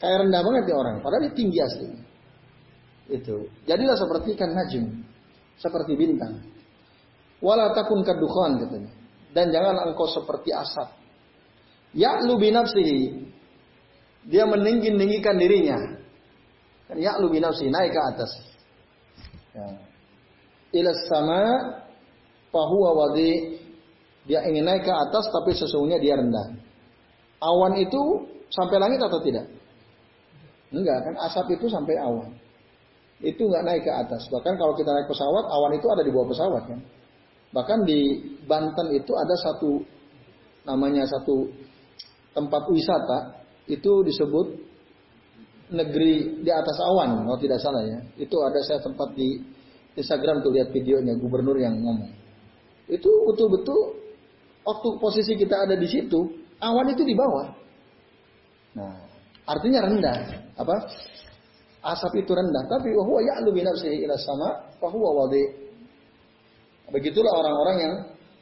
Kayak 0.04 0.28
rendah 0.28 0.40
banget 0.44 0.64
ya 0.68 0.76
orang, 0.76 1.00
padahal 1.00 1.24
dia 1.24 1.32
tinggi 1.32 1.58
asli. 1.64 1.88
Itu. 3.08 3.48
Jadilah 3.64 3.96
seperti 3.96 4.36
kan 4.36 4.52
najm, 4.52 5.00
seperti 5.56 5.96
bintang. 5.96 6.44
Wala 7.40 7.72
takun 7.72 8.04
kadukhan 8.04 8.60
katanya. 8.60 8.92
Dan 9.32 9.48
jangan 9.48 9.80
engkau 9.88 10.04
seperti 10.12 10.52
asap. 10.52 10.92
Ya'lu 11.96 12.36
binafsihi. 12.36 13.32
Dia 14.28 14.44
meninggi-ninggikan 14.44 15.40
dirinya. 15.40 15.80
Kan 16.84 17.00
ya'lu 17.00 17.32
binafsihi, 17.32 17.72
naik 17.72 17.96
ke 17.96 18.00
atas. 18.04 18.30
Ya. 19.56 19.68
Ila 20.84 20.92
sama 21.08 21.40
fahuwa 22.52 23.08
wadi. 23.08 23.56
Dia 24.28 24.44
ingin 24.44 24.68
naik 24.68 24.84
ke 24.84 24.92
atas 24.92 25.32
tapi 25.32 25.56
sesungguhnya 25.56 25.96
dia 25.96 26.20
rendah. 26.20 26.60
Awan 27.40 27.80
itu 27.80 28.28
sampai 28.52 28.76
langit 28.76 29.00
atau 29.00 29.24
tidak? 29.24 29.53
Enggak 30.74 30.98
kan 31.06 31.14
asap 31.30 31.54
itu 31.54 31.70
sampai 31.70 31.94
awan. 32.02 32.34
Itu 33.22 33.46
enggak 33.46 33.64
naik 33.64 33.82
ke 33.86 33.92
atas. 33.94 34.26
Bahkan 34.26 34.58
kalau 34.58 34.74
kita 34.74 34.90
naik 34.90 35.06
pesawat, 35.06 35.44
awan 35.46 35.72
itu 35.78 35.86
ada 35.86 36.02
di 36.02 36.10
bawah 36.10 36.28
pesawat 36.34 36.62
kan. 36.66 36.80
Bahkan 37.54 37.78
di 37.86 38.00
Banten 38.44 38.90
itu 38.90 39.14
ada 39.14 39.34
satu 39.38 39.78
namanya 40.66 41.06
satu 41.06 41.46
tempat 42.34 42.66
wisata 42.66 43.18
itu 43.70 44.02
disebut 44.02 44.46
negeri 45.70 46.42
di 46.44 46.50
atas 46.50 46.76
awan 46.82 47.22
kalau 47.22 47.38
tidak 47.38 47.62
salah 47.62 47.86
ya. 47.86 48.02
Itu 48.18 48.42
ada 48.42 48.58
saya 48.66 48.82
tempat 48.82 49.14
di 49.14 49.38
Instagram 49.94 50.42
tuh 50.42 50.50
lihat 50.50 50.74
videonya 50.74 51.14
gubernur 51.14 51.54
yang 51.54 51.78
ngomong. 51.78 52.10
Itu 52.90 53.08
betul-betul 53.30 54.02
waktu 54.66 54.88
posisi 54.98 55.32
kita 55.38 55.64
ada 55.64 55.78
di 55.78 55.86
situ, 55.88 56.20
awan 56.58 56.90
itu 56.90 57.06
di 57.06 57.14
bawah. 57.14 57.46
Nah, 58.74 59.03
artinya 59.44 59.80
rendah. 59.84 60.18
Apa? 60.56 60.76
Asap 61.84 62.24
itu 62.24 62.32
rendah. 62.32 62.64
Tapi 62.68 62.88
wahwa 62.96 63.20
ya'lu 63.20 63.52
bi 63.52 63.60
nafsihi 63.60 64.08
ila 64.08 64.16
sama 64.16 64.48
fahuwa 64.80 65.24
wadi. 65.24 65.44
Begitulah 66.92 67.32
orang-orang 67.32 67.76
yang 67.80 67.94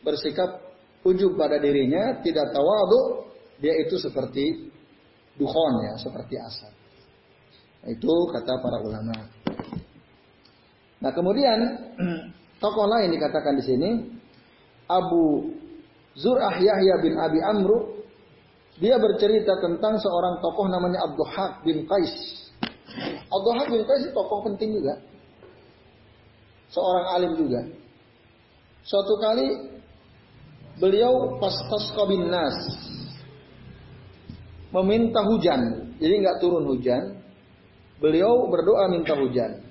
bersikap 0.02 0.62
ujub 1.06 1.34
pada 1.38 1.58
dirinya 1.58 2.22
tidak 2.22 2.50
tawadu 2.54 3.30
dia 3.62 3.74
itu 3.78 3.98
seperti 3.98 4.70
dukhon 5.38 5.74
ya 5.86 5.94
seperti 5.98 6.34
asap. 6.38 6.72
Itu 7.86 8.14
kata 8.30 8.54
para 8.62 8.78
ulama. 8.82 9.16
Nah 11.02 11.10
kemudian 11.10 11.58
tokoh 12.62 12.86
lain 12.86 13.10
dikatakan 13.10 13.58
di 13.58 13.64
sini 13.66 13.90
Abu 14.86 15.50
Zur'ah 16.14 16.58
Yahya 16.62 16.94
bin 17.02 17.18
Abi 17.18 17.40
Amru 17.42 18.01
dia 18.80 18.96
bercerita 18.96 19.60
tentang 19.60 20.00
seorang 20.00 20.40
tokoh 20.40 20.64
namanya 20.70 21.04
Abduhak 21.04 21.60
bin 21.66 21.84
Qais. 21.84 22.12
Abduhak 23.28 23.68
bin 23.68 23.84
Qais 23.84 24.08
tokoh 24.12 24.40
penting 24.48 24.80
juga. 24.80 24.96
Seorang 26.72 27.06
alim 27.12 27.32
juga. 27.36 27.60
Suatu 28.82 29.14
kali 29.20 29.48
beliau 30.80 31.36
pas 31.36 31.52
bin 32.08 32.32
nas 32.32 32.56
meminta 34.72 35.20
hujan. 35.20 35.92
Jadi 36.00 36.14
nggak 36.24 36.40
turun 36.40 36.64
hujan. 36.64 37.20
Beliau 38.00 38.48
berdoa 38.48 38.88
minta 38.88 39.14
hujan. 39.14 39.62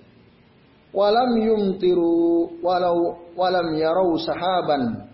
Walam 0.94 1.36
yumtiru 1.42 2.62
walau 2.62 3.28
walam 3.34 3.76
yarau 3.76 4.16
sahaban. 4.22 5.10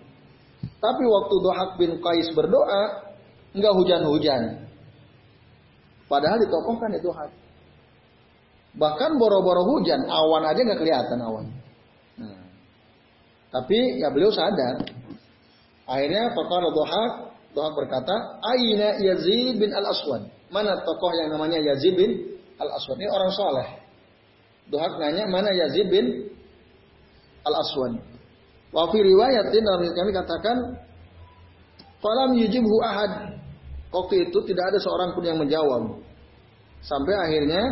Tapi 0.78 1.04
waktu 1.08 1.36
Dohak 1.42 1.72
bin 1.82 1.98
Qais 1.98 2.30
berdoa, 2.38 3.07
Enggak 3.58 3.74
hujan-hujan. 3.74 4.42
Padahal 6.08 6.38
ditokohkan 6.40 6.94
itu 6.94 7.10
hati. 7.10 7.38
Bahkan 8.78 9.18
boro-boro 9.18 9.66
hujan, 9.74 10.06
awan 10.06 10.46
aja 10.46 10.62
nggak 10.62 10.80
kelihatan 10.80 11.18
awan. 11.26 11.46
Nah. 12.22 12.46
Tapi 13.50 13.98
ya 13.98 14.14
beliau 14.14 14.30
sadar. 14.30 14.86
Akhirnya 15.90 16.30
Fakar 16.38 16.64
Dohak, 16.70 17.12
Dohak 17.58 17.74
berkata, 17.74 18.16
Aina 18.46 19.02
Yazid 19.02 19.58
bin 19.58 19.74
Al-Aswad. 19.74 20.30
Mana 20.54 20.78
tokoh 20.86 21.12
yang 21.12 21.34
namanya 21.34 21.60
Yazid 21.60 21.98
bin 21.98 22.12
al-Aswad. 22.60 22.98
Ini 23.02 23.10
orang 23.12 23.32
soleh. 23.34 23.68
Dohak 24.68 25.00
nanya 25.00 25.28
mana 25.28 25.52
Yazid 25.52 25.88
bin 25.88 26.28
al-Aswad. 27.44 28.00
Wa 28.72 28.88
fi 28.92 29.00
riwayatin 29.00 29.64
dalam 29.64 29.82
kami 29.96 30.12
katakan 30.12 30.58
falam 32.04 32.36
yujibhu 32.36 32.76
ahad. 32.84 33.37
Waktu 33.88 34.30
itu 34.30 34.38
tidak 34.48 34.76
ada 34.76 34.80
seorang 34.84 35.16
pun 35.16 35.24
yang 35.24 35.40
menjawab. 35.40 36.04
Sampai 36.84 37.14
akhirnya 37.16 37.64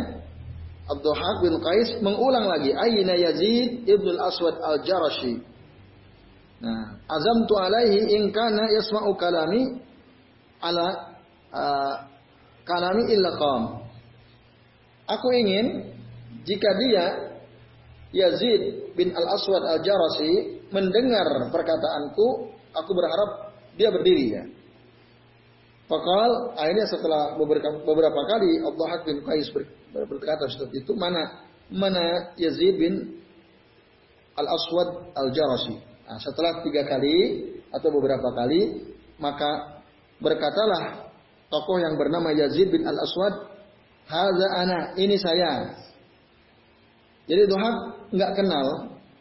Abdul 0.86 1.14
bin 1.42 1.54
Qais 1.60 1.98
mengulang 2.00 2.46
lagi 2.46 2.70
Aina 2.72 3.14
Yazid 3.14 3.84
ibn 3.84 4.06
al-Aswad 4.16 4.56
al-Jarashi. 4.62 5.42
Nah, 6.56 6.96
azam 7.04 7.44
tu 7.44 7.54
alaihi 7.58 8.16
in 8.16 8.32
kana 8.32 8.64
yasma'u 8.72 9.12
kalami 9.20 9.76
ala 10.64 10.88
uh, 11.52 11.94
kalami 12.64 13.12
illa 13.12 13.36
qam. 13.36 13.62
Aku 15.06 15.28
ingin 15.36 15.92
jika 16.48 16.70
dia 16.80 17.04
Yazid 18.16 18.94
bin 18.96 19.12
Al-Aswad 19.12 19.62
Al-Jarasi 19.76 20.64
mendengar 20.72 21.52
perkataanku, 21.52 22.26
aku 22.72 22.90
berharap 22.96 23.30
dia 23.76 23.92
berdiri 23.92 24.26
ya. 24.32 24.42
Fakal 25.86 26.58
akhirnya 26.58 26.86
setelah 26.90 27.38
beberapa, 27.38 27.78
beberapa 27.86 28.20
kali 28.26 28.58
Abdullah 28.58 29.06
bin 29.06 29.22
Qais 29.22 29.46
berkata 29.94 30.50
seperti 30.50 30.82
itu, 30.82 30.92
mana 30.98 31.46
mana 31.70 32.34
Yazid 32.34 32.74
bin 32.74 33.22
Al-Aswad 34.34 35.14
Al-Jarasi. 35.14 35.78
Nah, 36.06 36.18
setelah 36.18 36.62
tiga 36.66 36.86
kali 36.86 37.46
atau 37.70 37.88
beberapa 37.94 38.34
kali, 38.34 38.82
maka 39.22 39.82
berkatalah 40.18 41.10
tokoh 41.50 41.78
yang 41.78 41.94
bernama 41.94 42.34
Yazid 42.34 42.70
bin 42.70 42.82
Al-Aswad, 42.82 43.34
Haza 44.06 44.48
ana, 44.54 44.78
ini 44.94 45.18
saya. 45.18 45.74
Jadi 47.26 47.42
Dohak 47.50 48.06
nggak 48.14 48.32
kenal, 48.38 48.66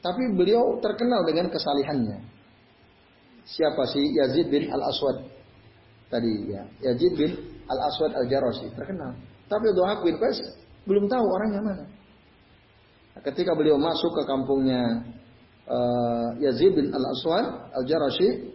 tapi 0.01 0.29
beliau 0.37 0.77
terkenal 0.77 1.25
dengan 1.25 1.49
kesalihannya. 1.49 2.21
Siapa 3.49 3.85
sih 3.89 4.05
Yazid 4.17 4.49
bin 4.49 4.69
Al-Aswad? 4.69 5.25
Tadi 6.05 6.33
ya, 6.53 6.63
Yazid 6.85 7.13
bin 7.17 7.31
Al-Aswad 7.65 8.13
Al-Jarasi, 8.13 8.69
terkenal. 8.77 9.17
Tapi 9.49 9.73
Dohak 9.73 10.05
bin 10.05 10.15
Qais 10.21 10.37
belum 10.85 11.09
tahu 11.09 11.25
orangnya 11.25 11.61
mana. 11.65 11.85
Ketika 13.25 13.57
beliau 13.57 13.79
masuk 13.81 14.11
ke 14.21 14.23
kampungnya 14.29 15.01
uh, 15.65 16.29
Yazid 16.37 16.77
bin 16.77 16.93
Al-Aswad 16.93 17.73
Al-Jarasi, 17.73 18.53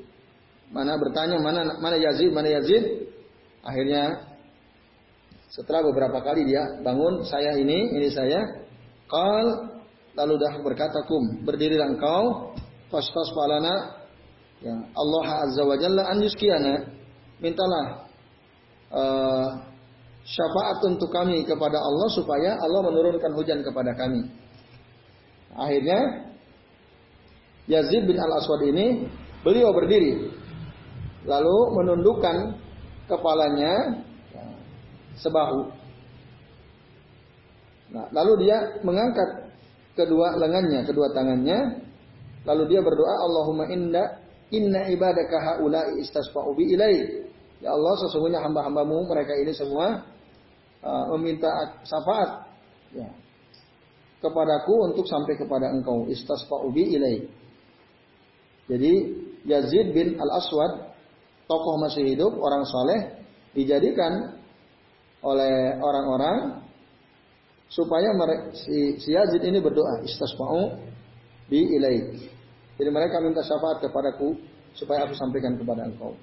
mana 0.71 0.95
bertanya 0.95 1.43
mana 1.43 1.75
mana 1.83 1.97
Yazid, 1.99 2.31
mana 2.31 2.49
Yazid? 2.55 3.11
Akhirnya 3.67 4.31
setelah 5.51 5.83
beberapa 5.91 6.23
kali 6.23 6.47
dia 6.47 6.63
bangun, 6.87 7.27
saya 7.27 7.59
ini, 7.59 7.99
ini 7.99 8.09
saya, 8.15 8.41
Qal 9.11 9.47
lalu 10.15 10.35
dah 10.39 10.55
berkata 10.63 11.03
kum 11.07 11.43
berdirilah 11.43 11.91
engkau 11.91 12.55
fastas 12.91 13.31
palana 13.35 13.75
ya 14.63 14.75
Allah 14.95 15.27
azza 15.47 15.63
wa 15.67 15.77
jalla 15.79 16.03
an 16.11 16.19
yuskiana 16.23 16.75
mintalah 17.41 18.07
uh, 18.93 19.49
syafaat 20.25 20.79
untuk 20.87 21.11
kami 21.11 21.43
kepada 21.49 21.81
Allah 21.81 22.09
supaya 22.13 22.61
Allah 22.61 22.81
menurunkan 22.87 23.33
hujan 23.35 23.65
kepada 23.65 23.97
kami. 23.97 24.29
Akhirnya 25.57 26.31
Yazid 27.67 28.07
bin 28.07 28.17
Al 28.21 28.33
Aswad 28.39 28.63
ini 28.69 29.09
beliau 29.43 29.75
berdiri 29.75 30.31
lalu 31.27 31.57
menundukkan 31.77 32.57
kepalanya 33.11 34.01
ya, 34.33 34.45
sebahu 35.19 35.81
Nah, 37.91 38.07
lalu 38.15 38.47
dia 38.47 38.59
mengangkat 38.87 39.51
kedua 39.99 40.39
lengannya, 40.39 40.87
kedua 40.87 41.11
tangannya, 41.11 41.83
lalu 42.47 42.71
dia 42.71 42.81
berdoa, 42.87 43.15
Allahumma 43.27 43.67
inna 43.67 44.03
inna 44.55 44.87
ibadaka 44.95 45.37
haula'i 45.43 45.99
istasfa'u 46.03 46.55
bi 46.55 46.71
ilai. 46.75 47.20
Ya 47.61 47.77
Allah, 47.77 47.95
sesungguhnya 48.01 48.41
hamba-hambamu 48.41 49.05
mereka 49.09 49.37
ini 49.37 49.53
semua 49.53 50.01
uh, 50.81 51.05
meminta 51.17 51.49
syafaat 51.85 52.49
ya, 52.97 53.09
kepadaku 54.25 54.75
untuk 54.93 55.05
sampai 55.05 55.37
kepada 55.37 55.69
engkau 55.69 56.09
istasfa'u 56.09 56.73
bi 56.73 56.97
ilai. 56.97 57.17
Jadi 58.71 58.93
Yazid 59.45 59.93
bin 59.93 60.17
Al-Aswad 60.17 60.93
tokoh 61.45 61.77
masih 61.85 62.17
hidup, 62.17 62.33
orang 62.39 62.65
soleh 62.65 63.01
dijadikan 63.53 64.41
oleh 65.21 65.77
orang-orang 65.77 66.65
supaya 67.71 68.11
si, 68.57 68.99
si 68.99 69.15
Yazid 69.15 69.45
ini 69.45 69.61
berdoa 69.63 70.03
istasma'u 70.03 70.75
bi 71.47 71.61
ilaik. 71.61 72.31
Jadi 72.81 72.91
mereka 72.91 73.21
minta 73.21 73.45
syafaat 73.45 73.85
kepadaku 73.85 74.39
supaya 74.73 75.05
aku 75.05 75.15
sampaikan 75.19 75.59
kepada 75.61 75.85
engkau. 75.85 76.17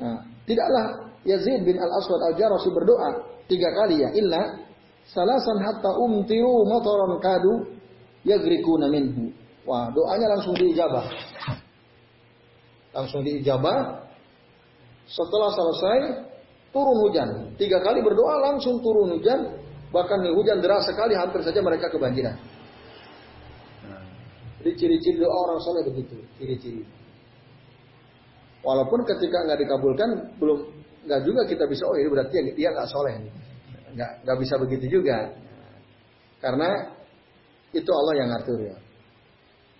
Nah, 0.00 0.24
tidaklah 0.48 1.12
Yazid 1.28 1.60
bin 1.62 1.76
Al-Aswad 1.76 2.32
Al-Jarasi 2.32 2.68
berdoa 2.72 3.08
tiga 3.44 3.68
kali 3.76 4.00
ya 4.00 4.08
illa 4.16 4.64
salasan 5.12 5.60
hatta 5.60 5.92
umtiru 6.00 6.64
motoron 6.64 7.20
kadu 7.20 7.68
yagrikuna 8.24 8.88
minhu. 8.88 9.30
Wah, 9.68 9.92
doanya 9.92 10.32
langsung 10.32 10.56
diijabah. 10.56 11.04
Langsung 12.96 13.20
diijabah. 13.22 14.08
Setelah 15.04 15.50
selesai 15.52 15.98
turun 16.72 16.96
hujan. 17.04 17.28
Tiga 17.60 17.78
kali 17.84 18.00
berdoa 18.00 18.50
langsung 18.50 18.80
turun 18.80 19.14
hujan 19.14 19.60
Bahkan 19.90 20.18
hujan 20.38 20.62
deras 20.62 20.86
sekali 20.86 21.18
hampir 21.18 21.42
saja 21.42 21.58
mereka 21.58 21.90
kebanjiran. 21.90 22.38
Nah, 23.90 24.02
jadi 24.62 24.70
ciri-ciri 24.78 25.18
doa 25.18 25.34
orang 25.34 25.58
soleh 25.58 25.82
begitu, 25.82 26.14
ciri-ciri. 26.38 26.86
Walaupun 28.60 29.00
ketika 29.08 29.48
nggak 29.48 29.60
dikabulkan, 29.64 30.08
belum 30.36 30.58
nggak 31.08 31.20
juga 31.24 31.42
kita 31.48 31.64
bisa 31.64 31.88
oh 31.88 31.96
ini 31.96 32.08
berarti 32.12 32.52
dia 32.52 32.68
nggak 32.76 32.88
soleh, 32.92 33.16
nggak 33.96 34.10
nggak 34.24 34.38
bisa 34.40 34.54
begitu 34.60 35.00
juga. 35.00 35.32
Karena 36.40 36.92
itu 37.72 37.90
Allah 37.90 38.14
yang 38.20 38.28
ngatur 38.36 38.58
ya. 38.60 38.76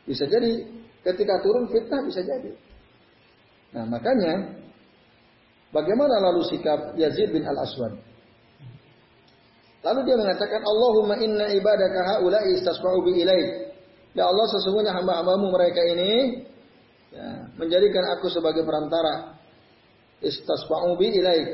Bisa 0.08 0.24
jadi 0.24 0.64
ketika 1.04 1.34
turun 1.44 1.68
fitnah 1.68 2.00
bisa 2.08 2.20
jadi. 2.24 2.52
Nah 3.76 3.84
makanya 3.86 4.60
bagaimana 5.70 6.20
lalu 6.30 6.42
sikap 6.48 6.96
Yazid 6.96 7.30
bin 7.32 7.44
Al 7.44 7.58
Aswad? 7.60 7.94
Lalu 9.80 10.00
dia 10.04 10.16
mengatakan, 10.20 10.60
Allahumma 10.60 11.16
inna 11.24 11.56
ibadaka 11.56 12.04
haula'i 12.04 12.60
istasfa'u 12.60 13.00
bi 13.00 13.24
ilaik. 13.24 13.72
Ya 14.12 14.28
Allah, 14.28 14.44
sesungguhnya 14.52 14.92
hamba-hambamu 14.92 15.48
mereka 15.56 15.80
ini 15.80 16.44
ya, 17.14 17.28
menjadikan 17.58 18.04
aku 18.18 18.30
sebagai 18.30 18.62
perantara. 18.66 19.38
Istasfa'u 20.20 20.96
bi 20.98 21.12
ilaik. 21.16 21.48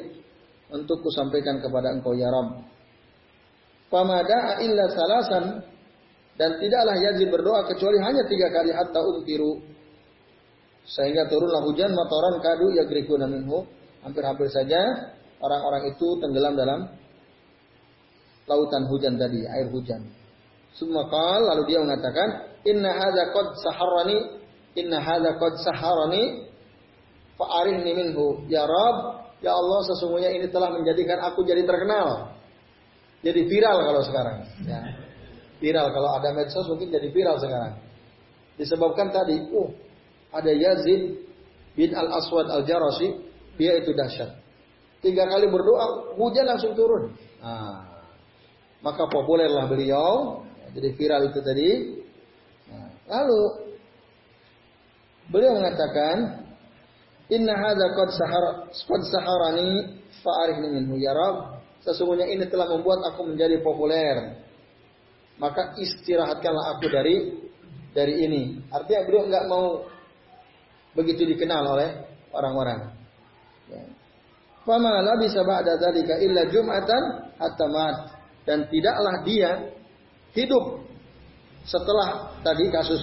Untuk 0.67 0.99
kusampaikan 1.07 1.63
kepada 1.63 1.95
engkau 1.95 2.11
ya 2.19 2.27
Rabb. 2.27 2.67
Famada'a 3.87 4.59
illa 4.67 4.85
salasan. 4.91 5.45
Dan 6.37 6.61
tidaklah 6.61 6.97
Yazid 7.01 7.33
berdoa 7.33 7.65
kecuali 7.65 7.97
hanya 8.03 8.27
tiga 8.29 8.53
kali 8.53 8.75
hatta 8.75 9.01
umtiru. 9.01 9.63
Sehingga 10.85 11.27
turunlah 11.31 11.65
hujan 11.65 11.95
matoran 11.95 12.43
kadu 12.43 12.75
ya 12.75 12.85
minhu. 13.27 13.65
Hampir-hampir 14.05 14.47
saja 14.53 15.11
orang-orang 15.43 15.91
itu 15.91 16.07
tenggelam 16.23 16.55
dalam 16.55 16.81
lautan 18.47 18.87
hujan 18.87 19.19
tadi, 19.19 19.43
air 19.45 19.69
hujan. 19.75 20.07
Semua 20.77 21.09
lalu 21.43 21.73
dia 21.73 21.83
mengatakan, 21.83 22.53
Inna 22.69 22.95
hadza 22.95 23.33
qad 23.35 23.47
saharani, 23.65 24.19
inna 24.77 25.01
hadza 25.01 25.41
qad 25.41 25.53
saharani, 25.65 26.47
fa'arihni 27.41 27.91
minhu. 27.97 28.45
Ya 28.47 28.69
Rab, 28.69 29.27
ya 29.41 29.57
Allah 29.57 29.81
sesungguhnya 29.89 30.31
ini 30.37 30.47
telah 30.53 30.71
menjadikan 30.73 31.25
aku 31.25 31.43
jadi 31.43 31.65
terkenal. 31.65 32.37
Jadi 33.25 33.41
viral 33.49 33.83
kalau 33.83 34.03
sekarang. 34.05 34.39
Ya. 34.69 34.81
Viral 35.57 35.89
kalau 35.91 36.21
ada 36.21 36.37
medsos 36.37 36.69
mungkin 36.69 36.93
jadi 36.93 37.09
viral 37.11 37.41
sekarang. 37.41 37.81
Disebabkan 38.61 39.09
tadi, 39.13 39.41
oh 39.57 39.73
ada 40.33 40.53
Yazid 40.53 41.17
bin 41.73 41.91
Al 41.97 42.13
Aswad 42.21 42.53
Al 42.53 42.63
Jarasi, 42.69 43.09
dia 43.57 43.81
itu 43.81 43.97
dahsyat. 43.97 44.37
Tiga 45.01 45.29
kali 45.29 45.49
berdoa, 45.49 46.17
hujan 46.17 46.45
langsung 46.49 46.73
turun. 46.77 47.13
Nah, 47.41 48.05
maka 48.81 49.09
populerlah 49.09 49.69
beliau. 49.69 50.45
Jadi 50.77 50.89
viral 50.93 51.33
itu 51.33 51.41
tadi. 51.41 51.71
Nah, 52.69 52.89
lalu 53.09 53.66
beliau 55.31 55.59
mengatakan, 55.59 56.47
Inna 57.27 57.59
hadza 57.59 57.87
qad 57.99 58.09
sahar 58.15 58.45
qad 58.71 59.03
saharani 59.11 59.99
fa'arifni 60.23 60.69
minhu 60.71 60.95
ya 60.99 61.11
Rabb. 61.11 61.59
Sesungguhnya 61.83 62.27
ini 62.31 62.47
telah 62.47 62.71
membuat 62.71 63.03
aku 63.11 63.27
menjadi 63.27 63.63
populer. 63.63 64.43
Maka 65.39 65.75
istirahatkanlah 65.79 66.79
aku 66.79 66.87
dari 66.87 67.17
dari 67.95 68.15
ini. 68.27 68.43
Artinya 68.71 69.03
beliau 69.07 69.25
nggak 69.27 69.45
mau 69.51 69.65
begitu 70.95 71.27
dikenal 71.27 71.77
oleh 71.77 71.91
orang-orang. 72.31 72.95
Ya. 73.71 73.83
Fama 74.67 74.99
bisa 75.23 75.47
ba'da 75.47 75.79
dzalika 75.79 76.19
illa 76.23 76.43
jum'atan 76.51 77.03
hatta 77.39 77.67
dan 78.47 78.67
tidaklah 78.67 79.23
dia 79.23 79.51
hidup 80.35 80.87
setelah 81.67 82.35
tadi 82.43 82.67
kasus 82.71 83.03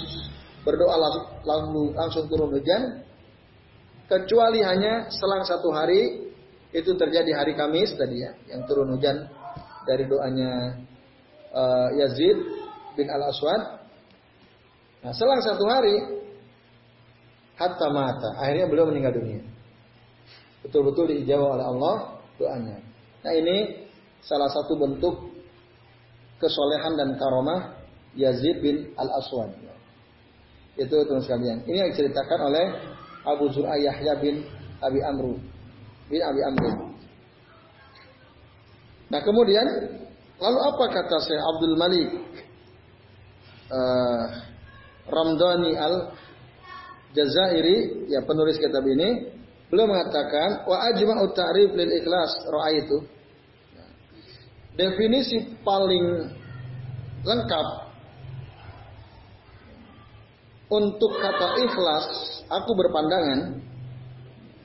berdoa 0.64 0.96
langsung, 1.44 1.94
langsung 1.94 2.26
turun 2.32 2.56
hujan. 2.56 3.04
Kecuali 4.08 4.60
hanya 4.64 5.08
selang 5.12 5.48
satu 5.48 5.72
hari 5.72 6.32
itu 6.74 6.92
terjadi 6.98 7.32
hari 7.38 7.54
Kamis 7.54 7.94
tadi 7.94 8.26
ya 8.26 8.34
yang 8.50 8.66
turun 8.66 8.98
hujan 8.98 9.30
dari 9.86 10.10
doanya 10.10 10.82
uh, 11.54 11.90
Yazid 11.94 12.38
bin 12.98 13.08
Al 13.14 13.30
Aswad 13.30 13.62
nah 15.06 15.14
selang 15.14 15.40
satu 15.46 15.64
hari 15.70 15.96
hatta 17.62 17.88
mata 17.94 18.42
akhirnya 18.42 18.66
beliau 18.66 18.90
meninggal 18.90 19.14
dunia. 19.14 19.46
Betul-betul 20.66 21.12
dijawab 21.14 21.60
oleh 21.60 21.66
Allah 21.68 21.96
doanya. 22.40 22.78
Nah 23.22 23.34
ini 23.36 23.88
salah 24.24 24.50
satu 24.50 24.80
bentuk 24.80 25.16
kesolehan 26.40 26.98
dan 26.98 27.20
karomah 27.20 27.78
Yazid 28.18 28.64
bin 28.64 28.96
Al 28.98 29.10
Aswad 29.22 29.54
itu 30.78 30.96
teman 31.06 31.22
sekalian. 31.22 31.58
Ini 31.70 31.78
yang 31.86 31.90
diceritakan 31.94 32.40
oleh 32.50 32.66
Abu 33.24 33.50
Zur'ah 33.54 33.78
Yahya 33.78 34.18
bin 34.18 34.42
Abi 34.82 35.00
Amru 35.06 35.38
bin 36.14 36.22
Abi 36.22 36.42
Amru. 36.44 36.72
Nah 39.10 39.22
kemudian 39.22 39.66
lalu 40.42 40.60
apa 40.60 40.86
kata 40.90 41.18
saya 41.22 41.42
Abdul 41.42 41.76
Malik 41.78 42.10
uh, 43.70 44.24
Ramdhani 45.08 45.74
al 45.78 45.96
Jazairi 47.14 48.10
ya 48.10 48.26
penulis 48.26 48.58
kitab 48.58 48.82
ini 48.90 49.30
beliau 49.70 49.86
mengatakan 49.86 50.66
wa 50.66 50.82
ajma'u 50.90 51.30
ta'rif 51.34 51.78
lil 51.78 51.92
ikhlas 52.02 52.42
itu 52.74 52.98
definisi 54.74 55.54
paling 55.62 56.26
lengkap 57.22 57.68
untuk 60.74 61.14
kata 61.22 61.62
ikhlas 61.62 62.06
aku 62.50 62.72
berpandangan 62.74 63.62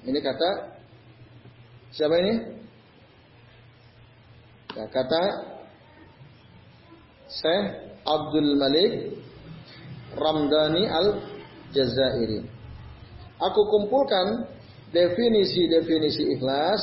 ini 0.08 0.18
kata 0.24 0.80
siapa 1.92 2.16
ini? 2.16 2.34
Ya, 4.72 4.88
kata 4.88 5.22
Syekh 7.28 7.64
Abdul 8.08 8.56
Malik 8.56 9.20
Ramdhani 10.16 10.88
Al 10.88 11.06
Jazairi 11.76 12.58
aku 13.38 13.60
kumpulkan 13.70 14.48
definisi-definisi 14.90 16.36
ikhlas 16.38 16.80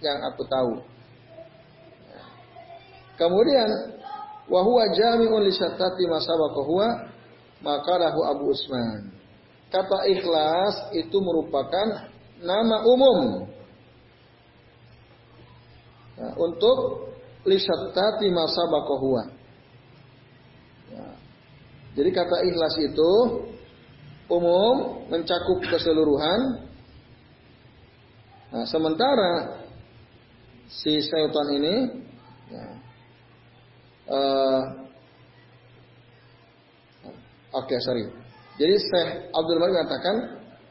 yang 0.00 0.18
aku 0.32 0.42
tahu. 0.46 0.72
Kemudian 3.20 3.68
wahwa 4.48 4.88
jami'un 4.96 5.44
li 5.44 5.52
syattati 5.52 6.08
ma 6.08 6.18
maka 7.60 7.92
lahu 8.00 8.20
Abu 8.24 8.44
Usman. 8.52 9.12
Kata 9.70 10.02
ikhlas 10.10 10.90
itu 10.98 11.14
merupakan 11.22 12.10
nama 12.42 12.82
umum 12.82 13.46
nah, 16.18 16.32
untuk 16.40 16.78
lisattati 17.46 18.26
masa 18.34 18.66
bakohua. 18.66 19.24
Ya. 20.90 21.06
Jadi 22.00 22.10
kata 22.10 22.36
ikhlas 22.50 22.74
itu 22.82 23.12
umum 24.26 25.06
mencakup 25.06 25.62
keseluruhan. 25.70 26.66
Nah, 28.50 28.66
sementara 28.66 29.62
si 30.66 30.98
syaitan 30.98 31.48
ini 31.54 31.76
ya, 32.50 32.66
uh, 34.10 34.79
Oke, 37.50 37.74
okay, 37.74 37.78
sorry. 37.82 38.04
Jadi 38.60 38.74
Syekh 38.78 39.10
Abdul 39.34 39.58
Malik 39.58 39.74
mengatakan 39.80 40.14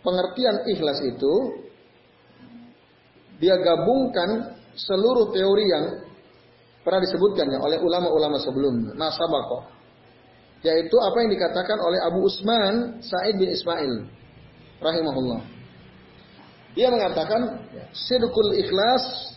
pengertian 0.05 0.63
ikhlas 0.69 0.99
itu 1.03 1.33
dia 3.39 3.55
gabungkan 3.59 4.55
seluruh 4.75 5.31
teori 5.31 5.65
yang 5.67 5.85
pernah 6.83 7.01
disebutkannya 7.03 7.59
oleh 7.59 7.77
ulama-ulama 7.83 8.37
sebelumnya. 8.39 8.95
Nasabako. 8.95 9.67
Yaitu 10.59 10.95
apa 10.99 11.17
yang 11.23 11.31
dikatakan 11.31 11.77
oleh 11.79 11.99
Abu 12.03 12.19
Usman 12.27 12.99
Sa'id 12.99 13.39
bin 13.39 13.47
Ismail 13.47 14.07
rahimahullah. 14.83 15.41
Dia 16.75 16.91
mengatakan 16.91 17.63
sidqul 17.95 18.55
ikhlas 18.59 19.35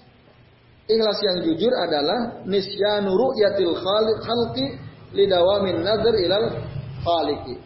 ikhlas 0.90 1.18
yang 1.22 1.46
jujur 1.46 1.72
adalah 1.72 2.42
nisyanu 2.42 3.14
ru'yatil 3.14 3.74
khalqi 4.20 4.76
lidawamin 5.14 5.86
nazar 5.86 6.14
ilal 6.18 6.46
khaliki. 7.02 7.56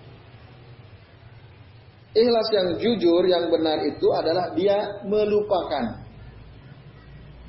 Ikhlas 2.17 2.49
yang 2.49 2.69
jujur, 2.81 3.23
yang 3.29 3.53
benar 3.53 3.85
itu 3.85 4.09
adalah 4.17 4.57
dia 4.57 5.05
melupakan. 5.05 6.01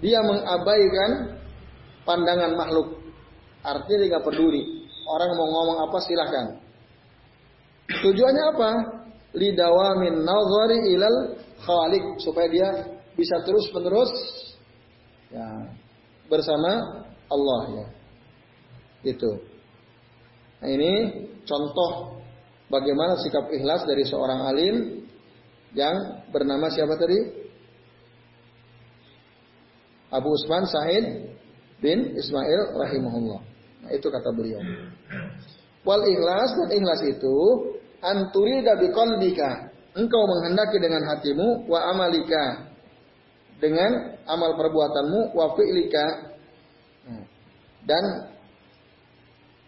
Dia 0.03 0.19
mengabaikan 0.19 1.39
pandangan 2.03 2.51
makhluk. 2.59 2.99
Artinya 3.63 3.97
dia 4.03 4.11
gak 4.19 4.25
peduli. 4.27 4.83
Orang 5.07 5.31
mau 5.39 5.47
ngomong 5.47 5.77
apa 5.87 5.97
silahkan. 6.03 6.45
Tujuannya 8.03 8.43
apa? 8.51 8.69
Lidawamin 9.39 10.27
nazari 10.27 10.79
ilal 10.91 11.39
khalik. 11.63 12.03
Supaya 12.19 12.47
dia 12.51 12.69
bisa 13.15 13.39
terus 13.47 13.71
menerus 13.71 14.11
ya, 15.31 15.47
bersama 16.27 17.07
Allah 17.31 17.61
ya. 17.71 17.87
Itu. 19.15 19.46
Nah 20.57 20.69
ini 20.69 20.93
contoh 21.45 22.21
bagaimana 22.71 23.19
sikap 23.21 23.49
ikhlas 23.53 23.85
dari 23.85 24.03
seorang 24.03 24.39
alim 24.49 24.75
yang 25.77 26.25
bernama 26.33 26.71
siapa 26.73 26.97
tadi? 26.97 27.19
Abu 30.07 30.31
Usman 30.31 30.63
Said 30.65 31.05
bin 31.83 32.15
Ismail 32.15 32.79
rahimahullah. 32.79 33.41
Nah, 33.85 33.91
itu 33.91 34.07
kata 34.07 34.31
beliau. 34.31 34.63
Wal 35.83 36.03
ikhlas 36.07 36.55
dan 36.55 36.69
ikhlas 36.73 37.01
itu 37.05 37.35
anturida 37.99 38.79
biqalbika. 38.79 39.71
Engkau 39.97 40.23
menghendaki 40.29 40.77
dengan 40.77 41.03
hatimu 41.09 41.67
wa 41.67 41.79
amalika 41.91 42.67
dengan 43.57 44.21
amal 44.29 44.53
perbuatanmu 44.53 45.33
wa 45.33 45.57
fi'lika 45.57 46.05
nah, 47.09 47.23
dan 47.89 48.03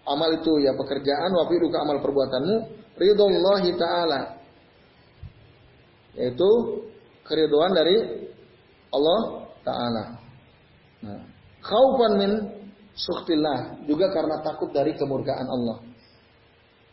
amal 0.10 0.30
itu 0.34 0.66
ya 0.66 0.74
pekerjaan 0.74 1.30
wa 1.30 1.46
fi'luka 1.46 1.78
amal 1.86 2.02
perbuatanmu 2.02 2.56
ridhollahi 2.98 3.70
taala 3.78 4.42
yaitu 6.18 6.50
keriduan 7.24 7.72
dari 7.72 8.28
Allah 8.90 9.46
taala. 9.62 10.04
Nah, 11.06 11.22
khaufan 11.62 12.14
min 12.18 12.32
juga 13.88 14.12
karena 14.12 14.44
takut 14.44 14.76
dari 14.76 14.92
kemurkaan 14.98 15.48
Allah. 15.48 15.80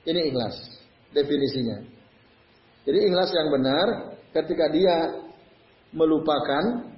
Ini 0.07 0.31
ikhlas 0.31 0.55
definisinya. 1.11 1.83
Jadi 2.87 2.99
ikhlas 3.11 3.35
yang 3.35 3.49
benar 3.51 3.87
ketika 4.31 4.71
dia 4.71 5.27
melupakan 5.91 6.95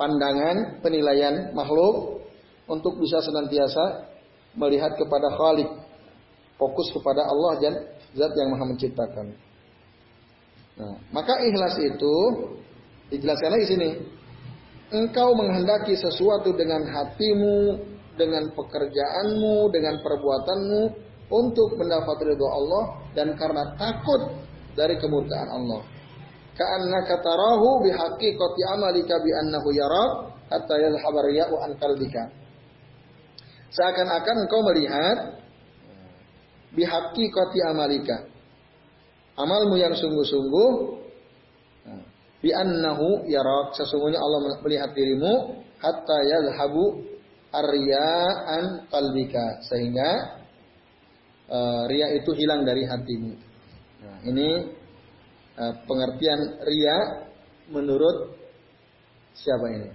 pandangan 0.00 0.80
penilaian 0.80 1.52
makhluk 1.52 2.24
untuk 2.64 2.96
bisa 2.96 3.20
senantiasa 3.20 4.15
melihat 4.56 4.96
kepada 4.96 5.28
Khalik, 5.36 5.68
fokus 6.56 6.88
kepada 6.96 7.22
Allah 7.28 7.52
dan 7.60 7.74
Zat 8.16 8.32
yang 8.34 8.56
Maha 8.56 8.64
Menciptakan. 8.72 9.26
Nah, 10.76 10.96
maka 11.12 11.40
ikhlas 11.44 11.76
itu 11.80 12.16
dijelaskan 13.12 13.50
lagi 13.52 13.66
sini. 13.68 13.90
Engkau 14.92 15.34
menghendaki 15.34 15.98
sesuatu 15.98 16.54
dengan 16.56 16.84
hatimu, 16.86 17.80
dengan 18.16 18.48
pekerjaanmu, 18.56 19.68
dengan 19.72 20.00
perbuatanmu 20.00 20.82
untuk 21.28 21.74
mendapat 21.76 22.16
ridho 22.22 22.46
Allah 22.46 22.84
dan 23.12 23.34
karena 23.34 23.74
takut 23.76 24.40
dari 24.78 24.94
kemurkaan 24.96 25.48
Allah. 25.50 25.82
Karena 26.56 27.04
katarahu 27.04 27.84
bihaqiqati 27.84 28.60
amalika 28.72 29.20
bi 29.20 29.30
annahu 29.34 29.68
yarak 29.76 30.10
hatta 30.48 30.74
yalhabar 30.80 31.26
ya'u 31.28 31.56
an 31.60 31.76
qalbika. 31.76 32.45
Seakan-akan 33.76 34.48
engkau 34.48 34.64
melihat 34.64 35.36
bihaki 36.72 37.28
koti 37.28 37.60
amalika. 37.60 38.24
Amalmu 39.36 39.76
yang 39.76 39.92
sungguh-sungguh 39.92 40.96
bi 42.40 42.52
annahu 42.56 43.28
yarak 43.28 43.76
sesungguhnya 43.76 44.16
Allah 44.16 44.60
melihat 44.64 44.96
dirimu 44.96 45.60
hatta 45.76 46.18
yadhabu 46.24 47.04
arya'an 47.52 48.88
qalbika 48.88 49.60
sehingga 49.68 50.40
uh, 51.52 51.84
ria 51.88 52.16
itu 52.16 52.32
hilang 52.32 52.64
dari 52.64 52.88
hatimu. 52.88 53.32
Nah, 54.04 54.18
ini 54.24 54.48
uh, 55.56 55.74
pengertian 55.84 56.64
ria 56.64 56.96
menurut 57.68 58.36
siapa 59.36 59.66
ini? 59.68 59.90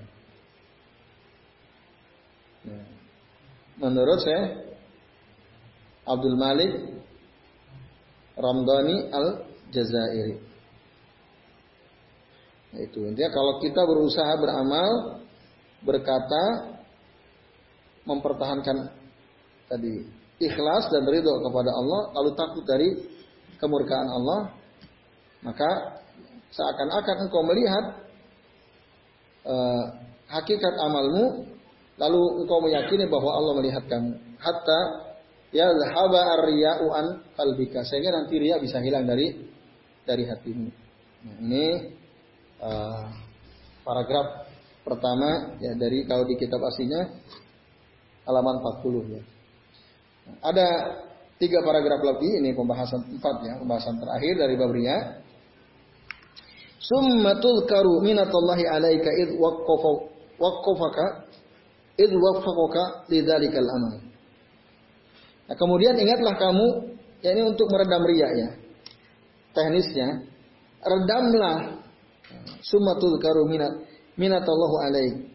Nah. 2.62 2.91
Menurut 3.82 4.20
saya 4.22 4.62
Abdul 6.06 6.38
Malik 6.38 6.72
Ramdhani 8.38 9.12
Al-Jazairi. 9.12 10.38
Itu 12.72 13.04
intinya 13.04 13.32
kalau 13.36 13.60
kita 13.60 13.84
berusaha 13.84 14.32
beramal, 14.40 15.20
berkata, 15.84 16.72
mempertahankan 18.08 18.88
tadi 19.68 20.08
ikhlas 20.42 20.90
dan 20.90 21.04
ridho 21.06 21.34
kepada 21.44 21.70
Allah, 21.70 22.02
lalu 22.18 22.32
takut 22.34 22.64
dari 22.66 22.90
kemurkaan 23.60 24.10
Allah, 24.10 24.40
maka 25.46 26.02
seakan-akan 26.50 27.18
engkau 27.28 27.44
melihat 27.46 27.86
uh, 29.46 29.84
hakikat 30.32 30.74
amalmu, 30.82 31.46
lalu 32.02 32.42
engkau 32.42 32.60
meyakini 32.66 33.06
bahwa 33.06 33.30
Allah 33.38 33.54
melihat 33.62 33.86
kamu. 33.86 34.18
Hatta 34.42 34.80
ya 35.54 35.70
zahaba 35.70 36.42
ar-riya'u 36.42 36.90
an 36.90 37.06
qalbika 37.38 37.86
sehingga 37.86 38.10
nanti 38.10 38.42
riya 38.42 38.58
bisa 38.58 38.82
hilang 38.82 39.06
dari 39.06 39.38
dari 40.02 40.26
hatimu. 40.26 40.68
Nah, 41.22 41.36
ini 41.46 41.66
uh, 42.58 43.06
paragraf 43.86 44.50
pertama 44.82 45.54
ya 45.62 45.78
dari 45.78 46.10
kalau 46.10 46.26
di 46.26 46.34
kitab 46.42 46.58
aslinya 46.66 47.06
halaman 48.26 48.58
40 48.82 49.14
ya. 49.14 49.22
Ada 50.42 50.68
tiga 51.38 51.62
paragraf 51.62 52.02
lebih 52.02 52.42
ini 52.42 52.58
pembahasan 52.58 53.06
empat 53.22 53.36
ya 53.46 53.54
pembahasan 53.62 54.02
terakhir 54.02 54.34
dari 54.42 54.54
bab 54.58 54.74
riya. 54.74 54.98
Summa 56.82 57.38
tudkaru 57.38 58.02
minatullahi 58.02 58.66
alaika 58.66 59.14
id 59.14 59.38
waqqafa 59.38 59.92
waqqafaka 60.42 61.06
id 61.98 62.12
waffaqaka 62.16 63.10
lidzalikal 63.12 63.68
amal. 63.68 63.96
Nah, 65.48 65.56
kemudian 65.60 66.00
ingatlah 66.00 66.40
kamu 66.40 66.96
ya 67.20 67.36
ini 67.36 67.44
untuk 67.44 67.68
meredam 67.68 68.04
riya 68.08 68.30
ya. 68.32 68.50
Teknisnya 69.52 70.24
redamlah 70.80 71.84
summa 72.64 72.96
tudkaru 72.96 73.44
minat 73.52 73.84
minatallahu 74.16 74.76
alaik. 74.88 75.28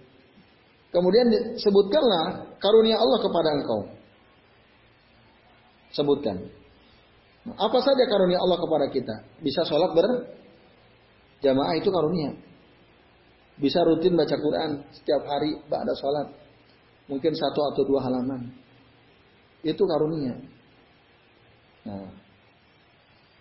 Kemudian 0.88 1.28
sebutkanlah 1.60 2.56
karunia 2.56 2.96
Allah 2.96 3.18
kepada 3.20 3.48
engkau. 3.60 3.80
Sebutkan. 5.92 6.36
Apa 7.46 7.78
saja 7.84 8.04
karunia 8.08 8.40
Allah 8.40 8.58
kepada 8.58 8.86
kita? 8.90 9.14
Bisa 9.44 9.62
sholat 9.68 9.92
berjamaah 9.92 11.76
itu 11.76 11.92
karunia. 11.92 12.32
Bisa 13.56 13.84
rutin 13.84 14.16
baca 14.16 14.36
Quran 14.36 14.84
setiap 14.92 15.22
hari 15.28 15.60
ada 15.68 15.94
sholat. 16.00 16.45
Mungkin 17.06 17.32
satu 17.34 17.60
atau 17.74 17.82
dua 17.86 18.00
halaman. 18.02 18.50
Itu 19.62 19.82
karunia. 19.86 20.34
Nah, 21.86 22.10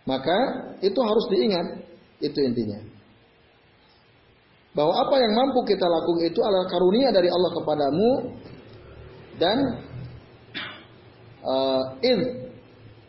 maka 0.05 0.37
itu 0.85 0.99
harus 1.01 1.25
diingat. 1.33 1.67
Itu 2.21 2.39
intinya. 2.41 2.79
Bahwa 4.75 4.93
apa 5.01 5.15
yang 5.17 5.33
mampu 5.33 5.65
kita 5.65 5.87
lakukan 5.87 6.29
itu 6.29 6.39
adalah 6.43 6.67
karunia 6.67 7.09
dari 7.09 7.31
Allah 7.31 7.51
kepadamu 7.55 8.09
dan 9.39 9.57
uh, 11.41 11.83
id 12.03 12.21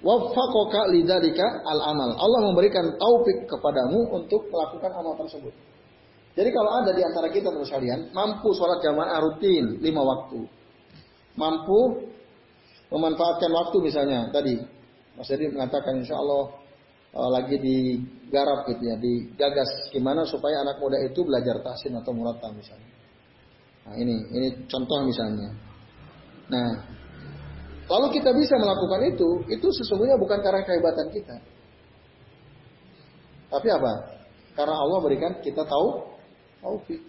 waffaqaka 0.00 0.94
lidzalika 0.94 1.46
al-amal. 1.66 2.14
Allah 2.16 2.40
memberikan 2.46 2.86
taufik 2.96 3.50
kepadamu 3.50 4.14
untuk 4.14 4.46
melakukan 4.46 4.90
amal 4.94 5.18
tersebut. 5.18 5.52
Jadi 6.36 6.50
kalau 6.52 6.70
ada 6.84 6.92
di 6.92 7.00
antara 7.00 7.32
kita 7.32 7.48
terus 7.48 7.72
kalian 7.72 8.12
mampu 8.12 8.52
sholat 8.52 8.84
jamaah 8.84 9.24
rutin 9.24 9.80
lima 9.80 10.04
waktu, 10.04 10.44
mampu 11.40 12.12
memanfaatkan 12.92 13.50
waktu 13.50 13.76
misalnya 13.82 14.28
tadi 14.30 14.60
Mas 15.16 15.32
Jadi 15.32 15.48
mengatakan 15.48 16.04
insya 16.04 16.20
Allah 16.20 16.52
uh, 17.16 17.30
lagi 17.32 17.56
digarap 17.56 18.68
gitu 18.68 18.84
ya, 18.84 19.00
digagas 19.00 19.88
gimana 19.88 20.28
supaya 20.28 20.60
anak 20.60 20.76
muda 20.76 21.00
itu 21.00 21.24
belajar 21.24 21.56
tahsin 21.64 21.96
atau 21.96 22.12
muratam 22.12 22.52
misalnya. 22.52 22.92
Nah 23.88 23.94
ini 23.96 24.14
ini 24.36 24.48
contoh 24.68 25.08
misalnya. 25.08 25.56
Nah 26.52 26.68
Lalu 27.86 28.18
kita 28.18 28.34
bisa 28.34 28.58
melakukan 28.58 29.00
itu, 29.14 29.28
itu 29.46 29.66
sesungguhnya 29.70 30.18
bukan 30.18 30.42
karena 30.42 30.62
kehebatan 30.66 31.06
kita. 31.14 31.36
Tapi 33.46 33.68
apa? 33.70 33.92
Karena 34.58 34.74
Allah 34.74 34.98
berikan 35.06 35.38
kita 35.38 35.62
tahu 35.62 36.15
taufik. 36.60 37.00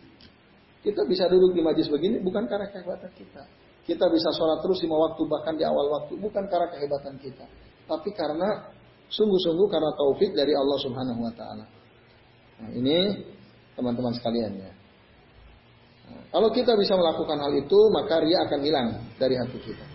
Kita 0.82 1.04
bisa 1.04 1.28
duduk 1.28 1.52
di 1.52 1.62
majlis 1.66 1.92
begini 1.92 2.24
bukan 2.24 2.48
karena 2.48 2.70
kehebatan 2.72 3.12
kita. 3.18 3.44
Kita 3.88 4.06
bisa 4.12 4.36
sholat 4.36 4.60
terus 4.64 4.84
lima 4.84 5.00
waktu 5.00 5.22
bahkan 5.28 5.56
di 5.56 5.64
awal 5.64 5.88
waktu 5.88 6.20
bukan 6.20 6.44
karena 6.52 6.68
kehebatan 6.76 7.16
kita, 7.24 7.48
tapi 7.88 8.12
karena 8.12 8.68
sungguh-sungguh 9.08 9.68
karena 9.72 9.92
taufik 9.96 10.36
dari 10.36 10.52
Allah 10.52 10.78
Subhanahu 10.84 11.24
Wa 11.24 11.34
Taala. 11.40 11.66
Nah, 12.58 12.70
ini 12.76 13.24
teman-teman 13.80 14.12
sekalian 14.12 14.52
ya. 14.60 14.72
Kalau 16.28 16.52
kita 16.52 16.76
bisa 16.76 16.96
melakukan 17.00 17.40
hal 17.40 17.52
itu, 17.56 17.80
maka 17.92 18.20
ria 18.20 18.44
akan 18.48 18.60
hilang 18.64 18.88
dari 19.16 19.36
hati 19.40 19.60
kita. 19.64 19.86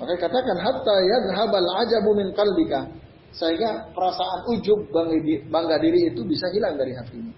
Maka 0.00 0.14
katakan 0.16 0.56
hatta 0.58 0.96
yadhhabal 1.06 1.68
ajabu 1.86 2.10
min 2.16 2.32
qalbika 2.32 2.88
sehingga 3.30 3.94
perasaan 3.94 4.48
ujub 4.50 4.90
bangga 5.46 5.76
diri 5.78 6.10
itu 6.10 6.24
bisa 6.26 6.50
hilang 6.50 6.74
dari 6.74 6.96
hatimu. 6.96 7.30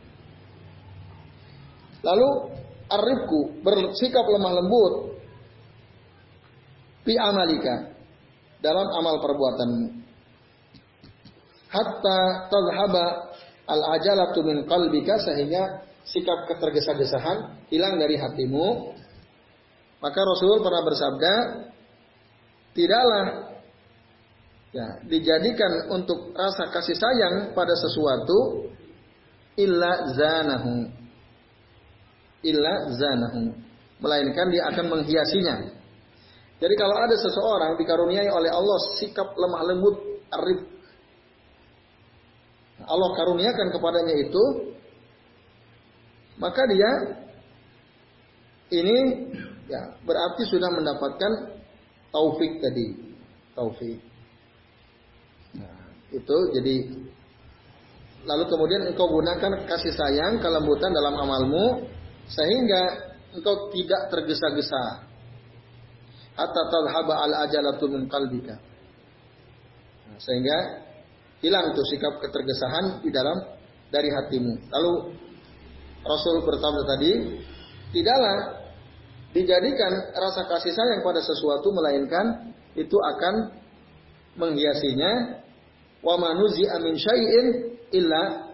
Lalu 2.02 2.28
arifku 2.90 3.62
bersikap 3.62 4.26
lemah 4.26 4.52
lembut 4.58 4.94
fi 7.06 7.14
amalika 7.18 7.94
dalam 8.62 8.86
amal 8.94 9.18
perbuatanmu. 9.22 9.86
Hatta 11.72 12.18
tadhhaba 12.52 13.06
al 13.70 13.82
ajalatu 13.96 14.44
min 14.44 14.66
qalbika 14.68 15.18
sehingga 15.22 15.82
sikap 16.04 16.50
ketergesa-gesahan 16.50 17.66
hilang 17.70 17.96
dari 17.96 18.18
hatimu. 18.18 18.92
Maka 20.02 20.18
Rasul 20.18 20.58
pernah 20.66 20.82
bersabda, 20.82 21.34
tidaklah 22.74 23.54
ya 24.74 24.86
dijadikan 25.06 25.94
untuk 25.94 26.34
rasa 26.34 26.74
kasih 26.74 26.98
sayang 26.98 27.54
pada 27.54 27.76
sesuatu 27.78 28.66
illa 29.54 30.10
zanahu 30.16 31.01
illa 32.42 32.74
zanahu. 32.94 33.54
Melainkan 34.02 34.50
dia 34.50 34.66
akan 34.70 34.86
menghiasinya. 34.90 35.56
Jadi 36.62 36.74
kalau 36.78 36.94
ada 36.94 37.14
seseorang 37.18 37.74
dikaruniai 37.74 38.30
oleh 38.30 38.50
Allah 38.50 38.78
sikap 38.98 39.34
lemah 39.34 39.62
lembut 39.66 39.96
arif. 40.30 40.60
Allah 42.82 43.10
karuniakan 43.14 43.68
kepadanya 43.70 44.14
itu 44.18 44.44
maka 46.38 46.62
dia 46.66 46.90
ini 48.74 48.96
ya 49.70 49.94
berarti 50.02 50.42
sudah 50.50 50.70
mendapatkan 50.70 51.62
taufik 52.10 52.58
tadi. 52.58 53.14
Taufik. 53.52 53.98
Nah, 55.58 55.82
itu 56.10 56.36
jadi 56.56 56.74
lalu 58.22 58.44
kemudian 58.48 58.82
engkau 58.86 59.10
gunakan 59.10 59.66
kasih 59.66 59.92
sayang 59.92 60.38
kelembutan 60.38 60.94
dalam 60.94 61.14
amalmu 61.18 61.90
sehingga 62.28 63.12
engkau 63.32 63.72
tidak 63.72 64.12
tergesa-gesa. 64.12 65.08
Hatta 66.32 66.62
tadhhaba 66.72 67.14
al 67.28 67.32
ajalatu 67.48 67.88
min 67.92 68.08
qalbika. 68.08 68.56
Sehingga 70.16 70.56
hilang 71.44 71.74
tuh 71.76 71.84
sikap 71.88 72.22
ketergesahan 72.22 73.02
di 73.04 73.10
dalam 73.12 73.36
dari 73.92 74.08
hatimu. 74.08 74.52
Lalu 74.72 74.92
Rasul 76.02 76.42
berkata 76.46 76.82
tadi 76.88 77.12
tidaklah 77.92 78.64
dijadikan 79.36 79.92
rasa 80.16 80.48
kasih 80.48 80.72
sayang 80.72 81.00
pada 81.04 81.20
sesuatu 81.20 81.68
melainkan 81.72 82.54
itu 82.78 82.96
akan 82.96 83.52
menghiasinya. 84.40 85.42
Wa 86.02 86.18
manuzi 86.18 86.66
amin 86.66 86.98
syai'in 86.98 87.46
illa 87.94 88.50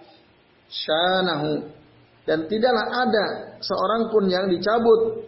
syanahu 0.68 1.77
dan 2.28 2.44
tidaklah 2.44 3.08
ada 3.08 3.24
seorang 3.64 4.12
pun 4.12 4.28
yang 4.28 4.52
dicabut 4.52 5.24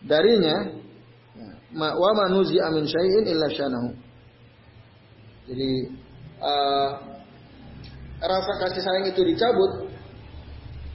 darinya 0.00 0.72
wa 1.76 2.10
manuzi 2.16 2.56
amin 2.56 2.88
syai'in 2.88 3.28
illa 3.28 3.52
syanahu 3.52 3.92
jadi 5.44 5.70
uh, 6.40 6.90
rasa 8.24 8.52
kasih 8.64 8.80
sayang 8.80 9.12
itu 9.12 9.20
dicabut 9.20 9.92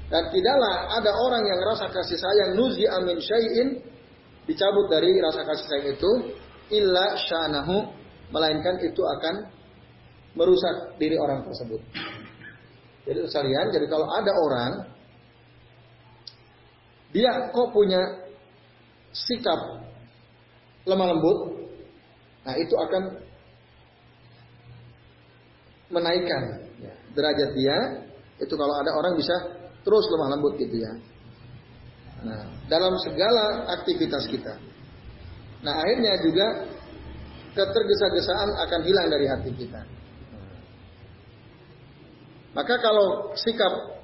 dan 0.10 0.34
tidaklah 0.34 0.98
ada 0.98 1.12
orang 1.14 1.46
yang 1.46 1.62
rasa 1.62 1.94
kasih 1.94 2.18
sayang 2.18 2.58
nuzi 2.58 2.90
amin 2.90 3.22
syai'in 3.22 3.78
dicabut 4.50 4.90
dari 4.90 5.14
rasa 5.22 5.46
kasih 5.46 5.66
sayang 5.70 5.88
itu 5.94 6.12
illa 6.74 7.14
syanahu 7.22 7.94
melainkan 8.34 8.82
itu 8.82 9.02
akan 9.06 9.54
merusak 10.34 10.98
diri 10.98 11.14
orang 11.22 11.46
tersebut. 11.46 11.82
Jadi 13.04 13.20
sekalian, 13.28 13.68
jadi 13.72 13.86
kalau 13.92 14.08
ada 14.08 14.32
orang 14.32 14.72
dia 17.14 17.30
kok 17.52 17.70
punya 17.76 18.00
sikap 19.14 19.60
lemah 20.88 21.08
lembut, 21.14 21.40
nah 22.48 22.56
itu 22.58 22.74
akan 22.74 23.04
menaikkan 25.94 26.44
ya, 26.82 26.94
derajat 27.14 27.52
dia. 27.54 27.78
Itu 28.42 28.58
kalau 28.58 28.74
ada 28.82 28.98
orang 28.98 29.14
bisa 29.14 29.36
terus 29.86 30.06
lemah 30.10 30.30
lembut 30.34 30.58
gitu 30.58 30.74
ya. 30.74 30.94
Nah, 32.24 32.44
dalam 32.72 32.96
segala 33.04 33.68
aktivitas 33.78 34.26
kita. 34.32 34.56
Nah, 35.64 35.76
akhirnya 35.80 36.14
juga 36.24 36.48
ketergesa-gesaan 37.54 38.50
akan 38.68 38.80
hilang 38.84 39.08
dari 39.12 39.26
hati 39.30 39.52
kita. 39.54 39.82
Maka 42.54 42.78
kalau 42.78 43.34
sikap 43.34 43.98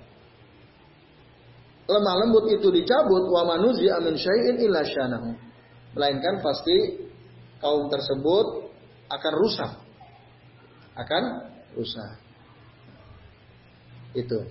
lemah 1.90 2.16
lembut 2.26 2.50
itu 2.50 2.70
dicabut 2.74 3.30
wa 3.30 3.46
manuzi 3.46 3.90
amin 3.90 4.18
syai'in 4.18 4.58
illa 4.62 4.82
syanahu. 4.82 5.38
Melainkan 5.94 6.42
pasti 6.42 7.06
kaum 7.62 7.90
tersebut 7.90 8.74
akan 9.10 9.34
rusak. 9.38 9.72
Akan 10.98 11.24
rusak. 11.78 12.14
Itu. 14.18 14.42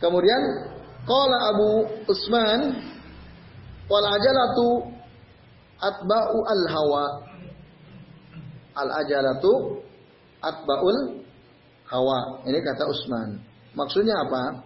Kemudian 0.00 0.72
qala 1.04 1.36
Abu 1.52 1.70
Usman 2.08 2.80
wal 3.88 4.06
ajalatu 4.08 4.88
atba'u 5.80 6.38
al 6.48 6.64
hawa. 6.68 7.06
Al 8.72 8.88
ajalatu 9.04 9.84
atba'ul 10.40 11.19
hawa. 11.90 12.46
Ini 12.46 12.58
kata 12.62 12.86
Usman. 12.86 13.42
Maksudnya 13.74 14.14
apa? 14.22 14.64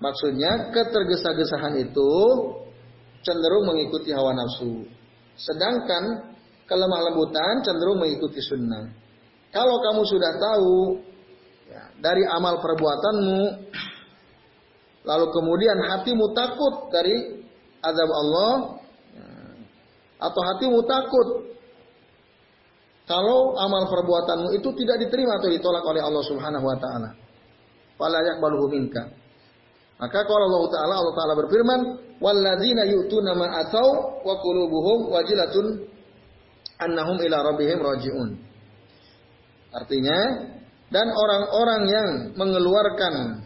Maksudnya 0.00 0.72
ketergesa-gesahan 0.72 1.76
itu 1.76 2.10
cenderung 3.20 3.68
mengikuti 3.68 4.10
hawa 4.16 4.32
nafsu. 4.32 4.88
Sedangkan 5.36 6.32
kelemah 6.64 7.00
lembutan 7.12 7.60
cenderung 7.60 8.00
mengikuti 8.00 8.40
sunnah. 8.40 8.88
Kalau 9.52 9.76
kamu 9.82 10.02
sudah 10.06 10.32
tahu 10.40 10.76
ya, 11.68 11.82
dari 12.00 12.24
amal 12.24 12.62
perbuatanmu, 12.62 13.42
lalu 15.04 15.26
kemudian 15.34 15.78
hatimu 15.90 16.32
takut 16.32 16.88
dari 16.94 17.44
azab 17.82 18.10
Allah, 18.14 18.52
ya, 19.12 19.28
atau 20.22 20.40
hatimu 20.54 20.78
takut 20.86 21.28
kalau 23.10 23.58
amal 23.58 23.90
perbuatanmu 23.90 24.54
itu 24.54 24.70
tidak 24.78 25.02
diterima 25.02 25.42
atau 25.42 25.50
ditolak 25.50 25.82
oleh 25.82 25.98
Allah 25.98 26.22
Subhanahu 26.22 26.62
wa 26.62 26.78
taala. 26.78 27.10
Fala 27.98 28.22
yaqbaluhu 28.22 28.70
minka. 28.70 29.02
Maka 29.98 30.22
kalau 30.30 30.46
Allah 30.46 30.64
taala 30.70 30.94
Allah 31.02 31.14
taala 31.18 31.34
berfirman, 31.34 31.80
"Walladzina 32.22 32.86
yu'tuna 32.86 33.34
ma 33.34 33.66
atau 33.66 34.22
wa 34.22 34.34
qulubuhum 34.38 35.10
wajilatun 35.10 35.90
annahum 36.78 37.18
ila 37.18 37.50
rabbihim 37.50 37.82
raji'un." 37.82 38.30
Artinya, 39.74 40.18
dan 40.94 41.10
orang-orang 41.10 41.82
yang 41.90 42.10
mengeluarkan 42.38 43.42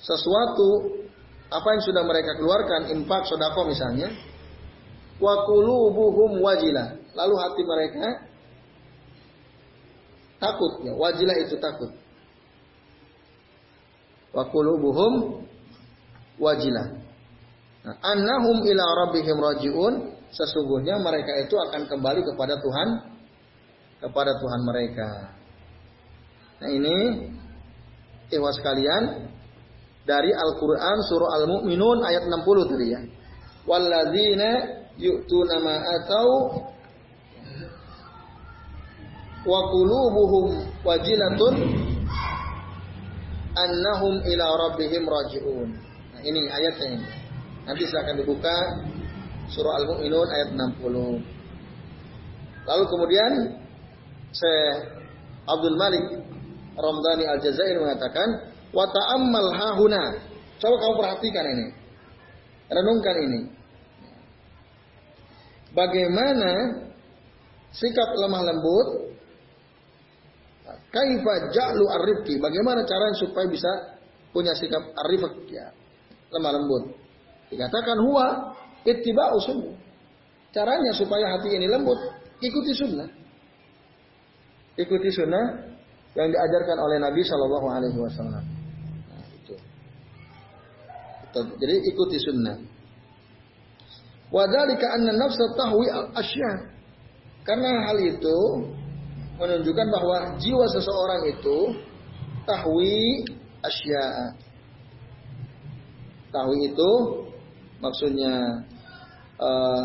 sesuatu 0.00 0.96
apa 1.52 1.68
yang 1.76 1.82
sudah 1.84 2.02
mereka 2.08 2.40
keluarkan, 2.40 2.88
infak, 2.88 3.28
sodako 3.28 3.68
misalnya, 3.68 4.16
wa 5.20 5.44
qulubuhum 5.44 6.40
wajilah 6.40 7.04
Lalu 7.18 7.34
hati 7.34 7.62
mereka 7.66 8.06
takut 10.38 10.72
ya, 10.86 10.94
wajilah 10.94 11.36
itu 11.42 11.58
takut. 11.58 11.90
Wa 14.30 14.46
qulubuhum 14.46 15.42
wajilah. 16.38 16.94
Nah, 17.82 17.96
annahum 18.06 18.62
ila 18.62 18.84
rabbihim 19.06 19.34
rajiun, 19.34 19.94
sesungguhnya 20.30 21.02
mereka 21.02 21.34
itu 21.42 21.58
akan 21.58 21.90
kembali 21.90 22.22
kepada 22.22 22.54
Tuhan 22.62 22.88
kepada 23.98 24.38
Tuhan 24.38 24.60
mereka. 24.62 25.10
Nah, 26.62 26.70
ini 26.70 26.98
ikhwas 28.30 28.62
sekalian 28.62 29.26
dari 30.06 30.30
Al-Qur'an 30.30 30.98
surah 31.02 31.30
Al-Mu'minun 31.42 31.98
ayat 32.06 32.30
60 32.30 32.70
tadi 32.70 32.86
ya. 32.94 33.00
Walladzina 33.66 34.50
yu'tuna 34.96 35.56
ma 35.60 35.76
atau 35.76 36.26
wa 39.46 39.60
qulubuhum 39.70 40.46
wajilatun 40.82 41.54
annahum 43.58 44.14
ila 44.22 44.46
rabbihim 44.68 45.02
raji'un. 45.06 45.68
Nah, 46.14 46.20
ini 46.22 46.46
ayatnya 46.46 46.86
ini. 46.98 47.08
Nanti 47.66 47.82
silakan 47.84 48.16
dibuka 48.16 48.56
surah 49.52 49.74
Al-Mu'minun 49.84 50.28
ayat 50.30 50.48
60. 50.56 51.20
Lalu 52.68 52.84
kemudian 52.88 53.32
saya 54.32 54.92
Abdul 55.48 55.76
Malik 55.76 56.04
Ramdhani 56.78 57.24
Al-Jazair 57.26 57.80
mengatakan 57.80 58.28
wa 58.72 58.84
ta'ammal 58.86 59.50
hahuna. 59.56 60.04
Coba 60.58 60.76
kamu 60.80 60.94
perhatikan 60.98 61.44
ini. 61.48 61.66
Renungkan 62.68 63.16
ini. 63.24 63.40
Bagaimana 65.72 66.52
sikap 67.72 68.08
lemah 68.16 68.42
lembut 68.48 69.07
Kaifa 70.88 71.52
ja'lu 71.52 71.84
arifki? 71.84 72.40
Bagaimana 72.40 72.84
caranya 72.88 73.16
supaya 73.20 73.46
bisa 73.48 73.70
punya 74.32 74.56
sikap 74.56 74.80
arif 75.04 75.20
ya, 75.52 75.68
lemah 76.32 76.52
lembut. 76.56 76.84
Dikatakan 77.52 77.96
huwa 78.00 78.56
ittiba'u 78.84 79.36
sunnah. 79.44 79.76
Caranya 80.48 80.92
supaya 80.96 81.36
hati 81.36 81.52
ini 81.52 81.68
lembut, 81.68 82.00
ikuti 82.40 82.72
sunnah. 82.72 83.08
Ikuti 84.80 85.12
sunnah 85.12 85.44
yang 86.16 86.28
diajarkan 86.32 86.76
oleh 86.80 86.96
Nabi 87.02 87.20
Shallallahu 87.20 87.66
Alaihi 87.68 87.98
Wasallam. 88.00 88.44
Nah, 89.12 89.24
itu. 89.28 89.54
Jadi 91.36 91.76
ikuti 91.92 92.16
sunnah. 92.16 92.56
Wadalika 94.28 94.96
anna 94.96 95.12
nafsa 95.16 95.52
tahwi 95.56 95.88
al-asya. 95.88 96.52
Karena 97.44 97.88
hal 97.88 97.96
itu 98.00 98.36
menunjukkan 99.38 99.88
bahwa 99.88 100.18
jiwa 100.42 100.66
seseorang 100.74 101.22
itu 101.30 101.58
tahwi 102.44 103.24
asya. 103.64 104.06
Tahwi 106.28 106.56
itu 106.74 106.92
maksudnya 107.80 108.34
uh, 109.40 109.84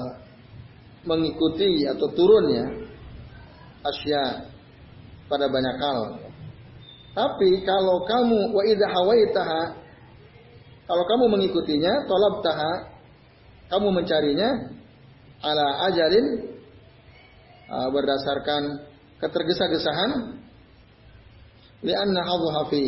mengikuti 1.08 1.88
atau 1.88 2.08
turun 2.12 2.46
ya 2.52 2.66
asya 3.88 4.24
pada 5.32 5.48
banyak 5.48 5.78
hal. 5.80 6.00
Tapi 7.14 7.62
kalau 7.62 8.04
kamu 8.10 8.52
wa 8.52 8.64
hawaitaha 8.66 9.84
kalau 10.84 11.04
kamu 11.08 11.26
mengikutinya, 11.40 12.04
tolab 12.12 12.44
taha, 12.44 12.74
kamu 13.72 13.88
mencarinya 14.04 14.50
ala 15.40 15.88
ajalin 15.88 16.26
uh, 17.72 17.88
berdasarkan 17.88 18.84
ketergesa-gesahan 19.24 20.12
li'anna 21.84 22.22
hadhuha 22.28 22.62
fi. 22.68 22.84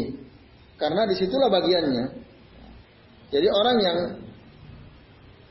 Karena 0.75 1.07
di 1.07 1.15
situlah 1.15 1.47
bagiannya. 1.47 2.05
Jadi 3.31 3.47
orang 3.47 3.77
yang 3.79 3.99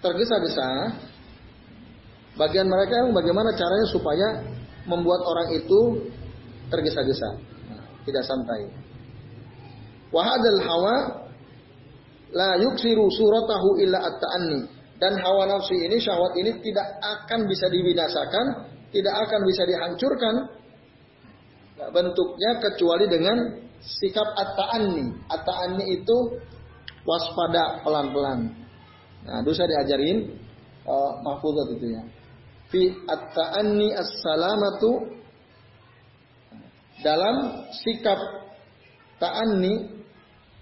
tergesa-gesa, 0.04 0.68
bagian 2.36 2.68
mereka 2.68 2.92
yang 3.00 3.10
bagaimana 3.16 3.56
caranya 3.56 3.88
supaya 3.88 4.28
membuat 4.84 5.24
orang 5.24 5.48
itu 5.56 5.80
tergesa-gesa, 6.68 7.40
tidak 8.04 8.24
santai. 8.28 8.68
Wahadal 10.12 10.60
hawa 10.60 10.96
la 12.36 12.60
yuksiru 12.60 13.08
suratahu 13.08 13.80
illa 13.80 13.98
at-ta'anni. 14.12 14.60
Dan 14.94 15.18
hawa 15.18 15.50
nafsu 15.50 15.74
ini, 15.74 15.98
syahwat 15.98 16.38
ini 16.38 16.54
tidak 16.62 16.86
akan 17.02 17.50
bisa 17.50 17.66
dibinasakan, 17.66 18.46
tidak 18.94 19.14
akan 19.26 19.40
bisa 19.42 19.62
dihancurkan 19.66 20.34
bentuknya 21.74 22.50
kecuali 22.62 23.06
dengan 23.10 23.38
sikap 23.82 24.28
at-ta'anni. 24.38 25.12
At-ta'anni 25.28 25.84
itu 26.00 26.16
waspada 27.04 27.82
pelan-pelan. 27.84 28.54
Nah, 29.24 29.40
dulu 29.42 29.54
saya 29.56 29.80
diajarin 29.80 30.38
uh, 30.86 31.12
mahfuzat 31.24 31.66
itu 31.76 31.86
ya. 31.92 32.02
Fi 32.72 32.82
at-ta'anni 33.08 33.92
as-salamatu 33.92 34.90
dalam 37.04 37.68
sikap 37.84 38.16
ta'anni 39.20 39.94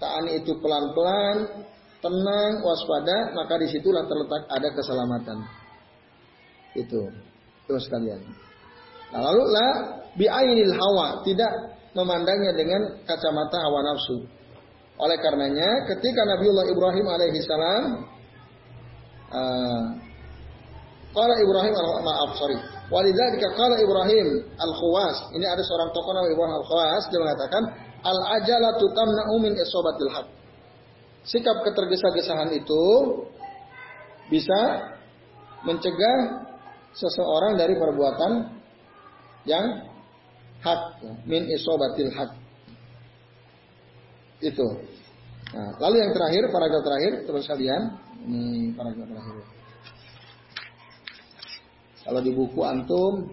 ta'anni 0.03 0.43
itu 0.43 0.59
pelan-pelan, 0.59 1.63
tenang, 2.03 2.53
waspada, 2.67 3.31
maka 3.39 3.55
di 3.63 3.71
situlah 3.71 4.03
terletak 4.03 4.43
ada 4.51 4.69
keselamatan. 4.75 5.39
Itu, 6.75 7.07
terus 7.71 7.87
sekalian. 7.87 8.19
Nah, 9.15 9.21
lalu 9.31 9.43
lah 9.55 9.73
biainil 10.19 10.75
hawa, 10.75 11.21
tidak 11.25 11.51
memandangnya 11.93 12.53
dengan 12.57 12.81
kacamata 13.05 13.59
hawa 13.61 13.81
nafsu. 13.93 14.25
Oleh 15.01 15.19
karenanya, 15.19 15.89
ketika 15.89 16.23
Nabiullah 16.29 16.67
Ibrahim 16.69 17.07
alaihissalam 17.09 17.83
uh, 19.33 19.83
Qala 21.13 21.35
Ibrahim 21.45 21.77
maaf 21.77 22.41
sorry. 22.41 22.57
Walidzalika 22.89 23.53
qala 23.53 23.77
Ibrahim 23.77 24.49
al-Khawas. 24.57 25.37
Ini 25.37 25.45
ada 25.45 25.61
seorang 25.61 25.93
tokoh 25.93 26.13
nama 26.17 26.29
Ibrahim 26.33 26.57
al-Khawas 26.65 27.05
dia 27.13 27.21
mengatakan 27.21 27.63
al-ajalatu 28.01 28.85
tamna'u 28.97 29.37
min 29.37 29.53
isobatil 29.53 30.09
haq. 30.09 30.27
Sikap 31.29 31.61
ketergesa-gesahan 31.69 32.49
itu 32.57 32.85
bisa 34.33 34.61
mencegah 35.69 36.49
seseorang 36.97 37.61
dari 37.61 37.77
perbuatan 37.77 38.33
yang 39.45 39.65
hak 40.63 40.81
min 41.27 41.43
isobatil 41.51 42.11
hak 42.15 42.31
itu. 44.43 44.69
Nah, 45.53 45.71
lalu 45.79 45.97
yang 46.01 46.13
terakhir 46.17 46.43
paragraf 46.49 46.83
terakhir 46.83 47.13
terus 47.29 47.45
kalian. 47.47 47.83
Ini 48.23 48.75
paragraf 48.79 49.07
terakhir. 49.11 49.45
Kalau 52.03 52.21
di 52.23 52.33
buku 52.35 52.61
antum 52.67 53.31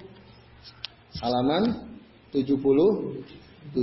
halaman 1.18 1.90
77 2.30 3.74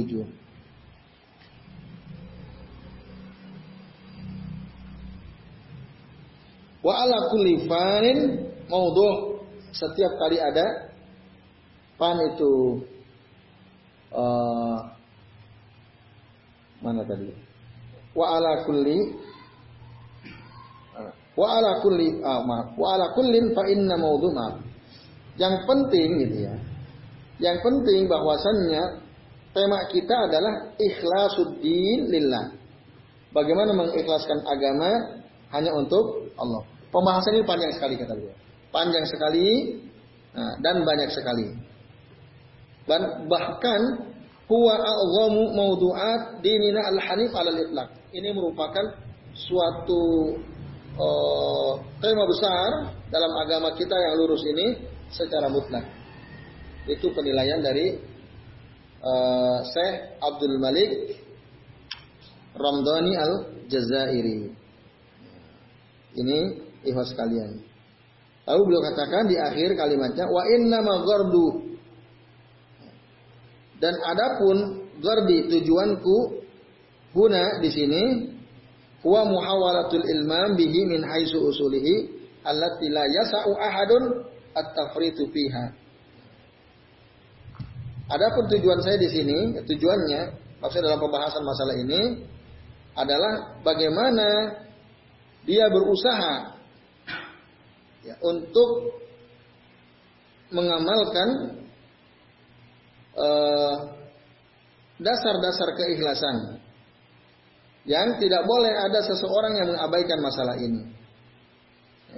Wa 6.86 7.02
ala 7.02 7.18
kulli 7.34 7.66
fanin 7.66 8.46
maudhu. 8.70 9.42
Setiap 9.74 10.12
kali 10.22 10.38
ada 10.40 10.94
fan 11.98 12.16
itu 12.32 12.80
uh, 14.12 14.78
mana 16.84 17.02
tadi? 17.08 17.32
Wa 18.14 18.38
ala 18.38 18.64
kulli 18.68 18.98
wa 21.36 21.46
ala 21.52 21.84
kulli 21.84 22.16
ah, 22.24 22.40
maaf, 22.40 22.72
wa 22.80 22.96
ala 22.96 23.12
kullin 23.12 23.52
fa 23.52 23.68
inna 23.68 23.94
maudhu. 24.00 24.32
Yang 25.36 25.54
penting 25.68 26.08
gitu 26.24 26.36
ya. 26.48 26.54
Yang 27.36 27.60
penting 27.60 28.08
bahwasannya 28.08 29.04
tema 29.52 29.84
kita 29.92 30.16
adalah 30.32 30.72
ikhlasuddin 30.80 32.08
lillah. 32.08 32.56
Bagaimana 33.36 33.76
mengikhlaskan 33.76 34.40
agama 34.48 35.20
hanya 35.52 35.76
untuk 35.76 36.32
Allah. 36.40 36.64
Pembahasan 36.88 37.36
ini 37.36 37.44
panjang 37.44 37.72
sekali 37.76 38.00
kata 38.00 38.16
beliau. 38.16 38.32
Panjang 38.72 39.04
sekali 39.04 39.76
nah, 40.32 40.56
dan 40.64 40.80
banyak 40.80 41.12
sekali. 41.12 41.52
Dan 42.86 43.26
bahkan 43.26 43.80
huwa 44.46 44.74
a'zamu 44.78 45.42
mawdu'at 45.58 46.38
dinina 46.42 46.86
al-hanif 46.94 47.34
al 47.34 47.50
itlaq. 47.50 47.90
Ini 48.14 48.30
merupakan 48.30 48.86
suatu 49.34 50.02
uh, 50.96 51.72
tema 51.98 52.24
besar 52.24 52.94
dalam 53.10 53.32
agama 53.42 53.74
kita 53.74 53.92
yang 53.92 54.14
lurus 54.22 54.42
ini 54.46 54.66
secara 55.10 55.50
mutlak. 55.50 55.84
Itu 56.86 57.10
penilaian 57.10 57.58
dari 57.58 57.98
uh, 59.02 59.58
Syekh 59.66 60.22
Abdul 60.22 60.56
Malik 60.62 60.90
Ramdhani 62.54 63.12
Al-Jazairi. 63.18 64.40
Ini 66.16 66.38
ikhwas 66.86 67.12
kalian. 67.12 67.60
Lalu 68.46 68.60
beliau 68.62 68.82
katakan 68.94 69.26
di 69.26 69.36
akhir 69.36 69.74
kalimatnya 69.74 70.30
wa 70.30 70.42
inna 70.46 70.78
maghardu 70.80 71.65
dan 73.80 73.94
adapun 74.08 74.88
gardi 75.00 75.52
tujuanku 75.52 76.16
guna 77.12 77.60
di 77.60 77.70
sini 77.72 78.02
huwa 79.04 79.28
muhawalatul 79.28 80.04
ilmam 80.04 80.56
bihi 80.56 80.80
min 80.88 81.04
haitsu 81.04 81.40
usulihi 81.40 82.08
allati 82.44 82.86
la 82.88 83.04
yasa'u 83.04 83.50
ahadun 83.58 84.02
at-tafritu 84.56 85.28
fiha. 85.28 85.66
Adapun 88.06 88.46
tujuan 88.54 88.78
saya 88.86 88.96
di 89.02 89.10
sini, 89.10 89.58
tujuannya 89.66 90.20
maksud 90.62 90.78
dalam 90.78 91.02
pembahasan 91.02 91.42
masalah 91.42 91.74
ini 91.74 92.22
adalah 92.94 93.60
bagaimana 93.66 94.56
dia 95.44 95.66
berusaha 95.68 96.54
ya, 98.06 98.14
untuk 98.22 98.94
mengamalkan 100.54 101.60
dasar-dasar 105.00 105.68
uh, 105.72 105.76
keikhlasan 105.76 106.36
yang 107.86 108.18
tidak 108.18 108.42
boleh 108.44 108.74
ada 108.74 109.00
seseorang 109.06 109.52
yang 109.62 109.68
mengabaikan 109.72 110.18
masalah 110.20 110.56
ini. 110.58 110.82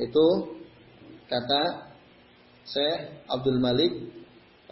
Itu 0.01 0.57
kata 1.29 1.93
Syekh 2.65 3.25
Abdul 3.29 3.61
Malik 3.61 3.93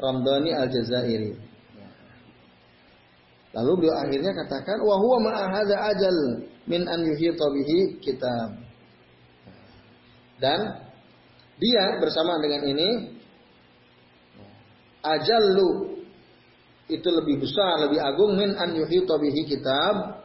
Ramdhani 0.01 0.51
Al-Jazairi. 0.57 1.33
Lalu 3.57 3.73
beliau 3.81 3.97
akhirnya 3.97 4.33
katakan 4.37 4.85
wa 4.85 5.01
huwa 5.01 5.33
ajal 5.65 6.45
min 6.69 6.85
an 6.85 7.01
yuhita 7.09 7.45
bihi 7.49 7.97
kitab. 8.05 8.53
Dan 10.37 10.61
dia 11.57 11.97
bersama 11.97 12.37
dengan 12.45 12.69
ini 12.69 13.17
ajallu 15.01 15.96
itu 16.87 17.09
lebih 17.11 17.43
besar, 17.43 17.83
lebih 17.83 17.99
agung 17.99 18.39
min 18.39 18.55
an 18.55 18.71
yuhita 18.75 19.19
bihi 19.19 19.43
kitab. 19.47 20.23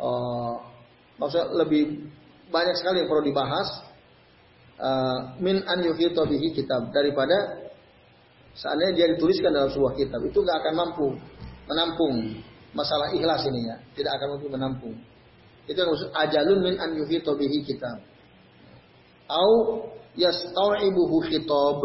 Uh, 0.00 0.56
maksud 1.20 1.52
lebih 1.52 2.08
banyak 2.48 2.72
sekali 2.80 3.04
yang 3.04 3.08
perlu 3.12 3.24
dibahas 3.28 3.68
uh, 4.80 5.36
min 5.36 5.60
an 5.68 5.84
yuhita 5.84 6.24
bihi 6.24 6.56
kitab 6.56 6.88
daripada 6.96 7.68
seandainya 8.56 8.92
dia 8.96 9.06
dituliskan 9.12 9.52
dalam 9.52 9.68
sebuah 9.68 9.92
kitab 10.00 10.24
itu 10.24 10.40
nggak 10.40 10.56
akan 10.64 10.74
mampu 10.74 11.08
menampung 11.68 12.14
masalah 12.72 13.12
ikhlas 13.12 13.44
ini 13.46 13.68
ya, 13.68 13.76
tidak 13.92 14.16
akan 14.16 14.26
mampu 14.36 14.46
menampung. 14.48 14.94
Itu 15.68 15.76
yang 15.76 15.90
maksud 15.92 16.10
ajalun 16.16 16.58
min 16.64 16.74
an 16.80 16.90
yuhita 16.96 17.36
bihi 17.36 17.62
kitab. 17.62 18.00
Au 19.30 19.84
yasta'ibuhu 20.16 21.16
khitab 21.30 21.80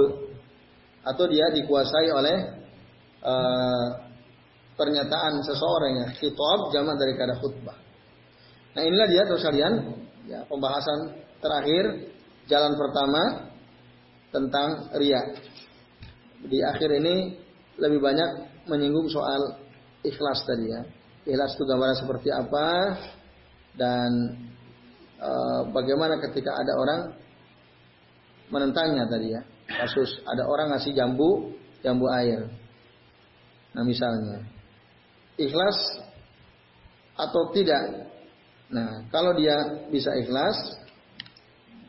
atau 1.05 1.25
dia 1.29 1.53
dikuasai 1.53 2.09
oleh 2.09 2.54
uh, 3.25 3.87
pernyataan 4.77 5.41
seseorang 5.41 5.91
ya 6.05 6.07
khitab 6.21 6.59
zaman 6.71 6.95
dari 6.95 7.17
kata 7.17 7.35
khutbah. 7.41 7.77
Nah 8.75 8.81
inilah 8.83 9.07
dia 9.07 9.23
terus 9.25 9.43
kalian 9.43 9.73
ya 10.29 10.43
pembahasan 10.45 11.15
terakhir 11.39 12.11
jalan 12.45 12.73
pertama 12.77 13.23
tentang 14.29 14.69
ria. 14.99 15.21
Di 16.45 16.59
akhir 16.61 16.91
ini 17.01 17.39
lebih 17.79 18.03
banyak 18.03 18.29
menyinggung 18.67 19.07
soal 19.09 19.57
ikhlas 20.03 20.43
tadi 20.43 20.69
ya. 20.69 20.81
Ikhlas 21.25 21.57
itu 21.57 21.63
gambaran 21.65 21.97
seperti 21.97 22.29
apa 22.29 22.67
dan 23.73 24.11
e, 25.17 25.31
bagaimana 25.73 26.21
ketika 26.21 26.53
ada 26.53 26.73
orang 26.77 27.01
menentangnya 28.53 29.09
tadi 29.09 29.33
ya. 29.33 29.41
Kasus 29.65 30.21
ada 30.29 30.45
orang 30.45 30.75
ngasih 30.75 30.93
jambu, 30.93 31.55
jambu 31.81 32.05
air. 32.13 32.45
Nah 33.75 33.83
misalnya, 33.83 34.39
ikhlas 35.35 35.77
atau 37.19 37.51
tidak. 37.51 38.07
Nah 38.71 39.03
kalau 39.11 39.35
dia 39.35 39.85
bisa 39.91 40.15
ikhlas 40.15 40.55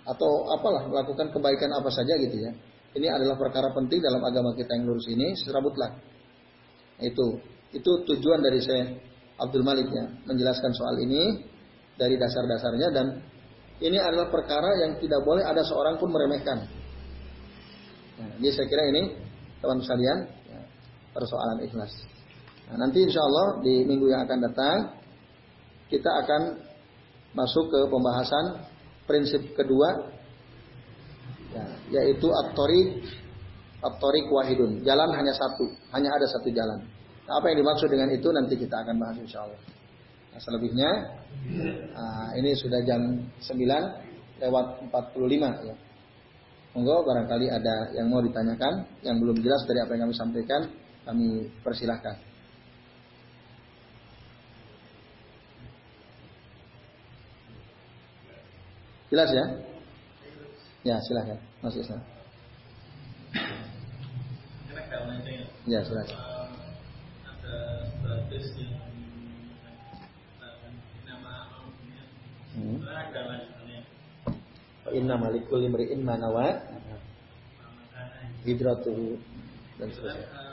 atau 0.06 0.30
apalah 0.54 0.86
melakukan 0.86 1.30
kebaikan 1.30 1.70
apa 1.74 1.90
saja 1.90 2.14
gitu 2.18 2.36
ya. 2.42 2.52
Ini 2.96 3.12
adalah 3.12 3.36
perkara 3.36 3.70
penting 3.76 4.00
dalam 4.00 4.22
agama 4.24 4.56
kita 4.56 4.72
yang 4.74 4.88
lurus 4.88 5.06
ini 5.06 5.36
secara 5.38 5.62
mutlak. 5.62 5.92
Itu 6.98 7.38
itu 7.70 7.90
tujuan 8.08 8.40
dari 8.40 8.62
saya 8.62 8.88
Abdul 9.36 9.66
Malik 9.66 9.90
ya 9.92 10.06
menjelaskan 10.24 10.72
soal 10.72 10.96
ini 11.04 11.44
dari 11.98 12.16
dasar-dasarnya 12.16 12.88
dan 12.94 13.06
ini 13.76 14.00
adalah 14.00 14.32
perkara 14.32 14.72
yang 14.80 14.96
tidak 14.96 15.20
boleh 15.20 15.44
ada 15.44 15.60
seorang 15.60 16.00
pun 16.00 16.08
meremehkan. 16.08 16.64
Nah, 18.16 18.32
jadi 18.40 18.52
saya 18.56 18.66
kira 18.72 18.88
ini 18.88 19.02
teman 19.60 19.84
sekalian 19.84 20.18
persoalan 21.16 21.64
ikhlas. 21.64 21.92
Nah, 22.68 22.76
nanti 22.84 23.00
insya 23.00 23.24
Allah 23.24 23.64
di 23.64 23.88
minggu 23.88 24.12
yang 24.12 24.28
akan 24.28 24.38
datang 24.44 24.76
kita 25.88 26.10
akan 26.24 26.42
masuk 27.32 27.64
ke 27.72 27.80
pembahasan 27.88 28.44
prinsip 29.08 29.40
kedua 29.56 30.12
ya, 31.54 31.64
yaitu 31.96 32.28
at-tariq 32.28 33.00
at-tariq 33.80 34.26
wahidun. 34.28 34.82
Jalan 34.84 35.14
hanya 35.16 35.32
satu, 35.32 35.64
hanya 35.96 36.12
ada 36.12 36.26
satu 36.28 36.52
jalan. 36.52 36.84
Nah, 37.26 37.40
apa 37.40 37.50
yang 37.50 37.64
dimaksud 37.64 37.88
dengan 37.88 38.12
itu 38.12 38.28
nanti 38.30 38.54
kita 38.60 38.76
akan 38.84 38.94
bahas 39.00 39.16
insya 39.18 39.46
Allah. 39.46 39.60
Nah, 40.36 40.40
selebihnya 40.42 40.90
nah, 41.96 42.28
ini 42.36 42.52
sudah 42.52 42.84
jam 42.84 43.00
9 43.40 44.42
lewat 44.42 44.66
45 44.92 45.64
ya. 45.64 45.76
Monggo 46.76 47.08
barangkali 47.08 47.48
ada 47.48 47.88
yang 47.96 48.12
mau 48.12 48.20
ditanyakan 48.20 48.84
yang 49.00 49.16
belum 49.16 49.40
jelas 49.40 49.64
dari 49.64 49.80
apa 49.80 49.96
yang 49.96 50.02
kami 50.04 50.14
sampaikan, 50.14 50.62
kami 51.06 51.46
persilahkan. 51.62 52.18
Jelas 59.06 59.30
ya? 59.30 59.46
Ya, 60.82 60.98
silahkan. 61.06 61.38
Mas 61.62 61.78
Islam. 61.78 62.02
Ya, 65.70 65.80
silahkan. 65.86 66.18
Ada 67.22 67.54
yang 71.06 71.22
Hmm. 72.56 72.80
Inna 74.96 75.14
malikul 75.20 75.60
imri'in 75.60 76.00
manawa 76.02 76.56
hijratuhu 78.46 79.18
dan 79.76 79.90
Itu 79.92 80.00
kan 80.00 80.16
seterusnya. 80.16 80.45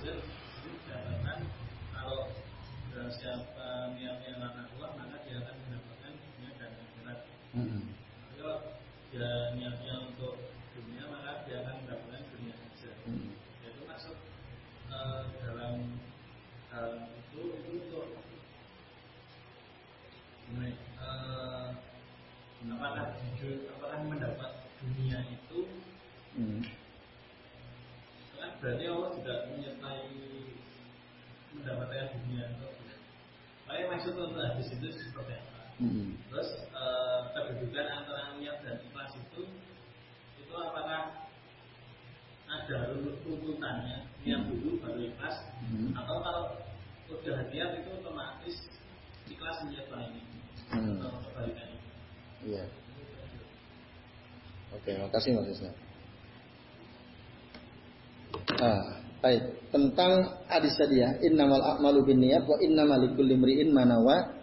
Besar 0.00 0.16
dikatakan 0.64 1.38
kalau 1.92 2.32
siapa 3.12 3.92
niatnya 4.00 4.32
karena 4.40 4.64
Allah 4.72 4.90
maka 4.96 5.16
dia 5.28 5.44
akan 5.44 5.56
mendapatkan 5.60 6.12
dunia 6.16 6.50
dan 6.56 6.72
akhirat. 6.80 7.18
Kalau 8.40 8.56
dia 9.12 9.30
niatnya 9.60 9.94
untuk 10.08 10.40
dunia 10.72 11.04
maka 11.04 11.44
dia 11.44 11.60
akan 11.60 11.84
mendapatkan 11.84 12.22
dunia 12.32 12.54
saja. 12.56 12.90
Itu 13.60 13.80
maksud 13.84 14.16
eh, 14.88 15.22
dalam 15.44 16.00
hal 16.72 16.88
itu 17.20 17.42
itu 17.60 17.96
untuk 18.00 18.40
gimana, 20.48 20.72
eh, 20.80 21.68
apakah 22.72 23.04
jujur 23.20 23.68
apakah 23.76 24.00
mendapat 24.08 24.50
dunia 24.80 25.18
itu 25.28 25.60
Hmm. 26.30 26.62
kan 28.38 28.54
berarti 28.62 28.86
Allah 28.86 29.10
juga 29.18 29.34
menyertai 29.50 30.06
mendapatkan 31.52 32.06
dunia 32.22 32.44
itu. 32.54 32.68
Makanya 33.66 33.89
maksud 34.00 34.16
untuk 34.16 34.40
hadis 34.40 34.72
itu 34.72 34.88
seperti 34.96 35.36
apa? 35.36 35.60
Hmm. 35.76 36.16
Terus 36.32 36.48
eh, 36.72 37.18
kedudukan 37.36 37.84
antara 37.84 38.32
niat 38.40 38.64
dan 38.64 38.80
ikhlas 38.80 39.12
itu 39.12 39.44
itu 40.40 40.52
apakah 40.56 41.28
ada 42.48 42.76
runtutannya 42.96 44.08
niat 44.24 44.40
dulu 44.48 44.80
baru 44.80 45.04
ikhlas 45.04 45.36
Hmm. 45.60 45.92
atau 45.92 46.16
kalau 46.24 46.44
udah 47.12 47.44
niat 47.52 47.70
itu 47.76 47.88
otomatis 48.00 48.56
ikhlas 49.28 49.68
menyertai 49.68 50.08
ini 50.16 50.22
Hmm. 50.72 50.96
atau 50.96 51.20
kebalikannya? 51.28 51.78
Iya. 52.48 52.64
Oke, 54.80 54.90
makasih 54.96 55.36
Mas 55.36 55.52
Isna. 55.52 55.70
Ah, 58.64 58.99
baik. 59.20 59.42
Tentang 59.70 60.12
hadis 60.48 60.74
tadi 60.76 61.00
ya, 61.04 61.14
innamal 61.22 61.60
a'malu 61.62 62.02
binniyat 62.04 62.44
wa 62.48 62.56
innamal 62.58 63.00
likulli 63.04 63.36
imri'in 63.36 63.70
ma 63.70 63.84
nawa. 63.84 64.40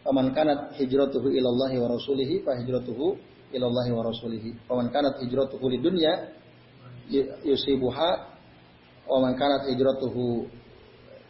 Faman 0.00 0.32
kanat 0.32 0.76
hijratuhu 0.80 1.28
ila 1.28 1.48
Allah 1.52 1.72
wa 1.76 1.88
rasulihi 1.92 2.40
fa 2.40 2.56
hijratuhu 2.56 3.16
ila 3.52 3.64
Allah 3.68 3.86
wa 3.92 4.02
rasulihi. 4.08 4.56
Faman 4.64 4.88
kanat 4.88 5.20
hijratuhu 5.20 5.64
lidunya 5.68 6.32
yu- 7.12 7.28
yusibuha 7.44 8.10
wa 9.10 9.18
man 9.20 9.34
kanat 9.36 9.68
hijratuhu 9.68 10.46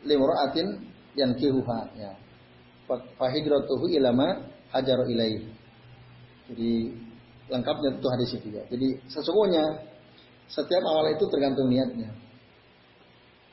limra'atin 0.06 0.86
yankihuha 1.18 1.80
ya. 1.98 2.12
Fa 2.90 3.26
hijratuhu 3.26 3.90
ila 3.98 4.10
ma 4.14 4.28
hajaru 4.70 5.10
ilaihi. 5.10 5.50
Jadi 6.50 6.72
lengkapnya 7.50 7.98
itu 7.98 8.06
hadis 8.06 8.30
itu 8.38 8.48
ya. 8.54 8.62
Jadi 8.70 8.88
sesungguhnya 9.10 9.82
setiap 10.46 10.82
amal 10.82 11.10
itu 11.10 11.26
tergantung 11.26 11.66
niatnya. 11.70 12.10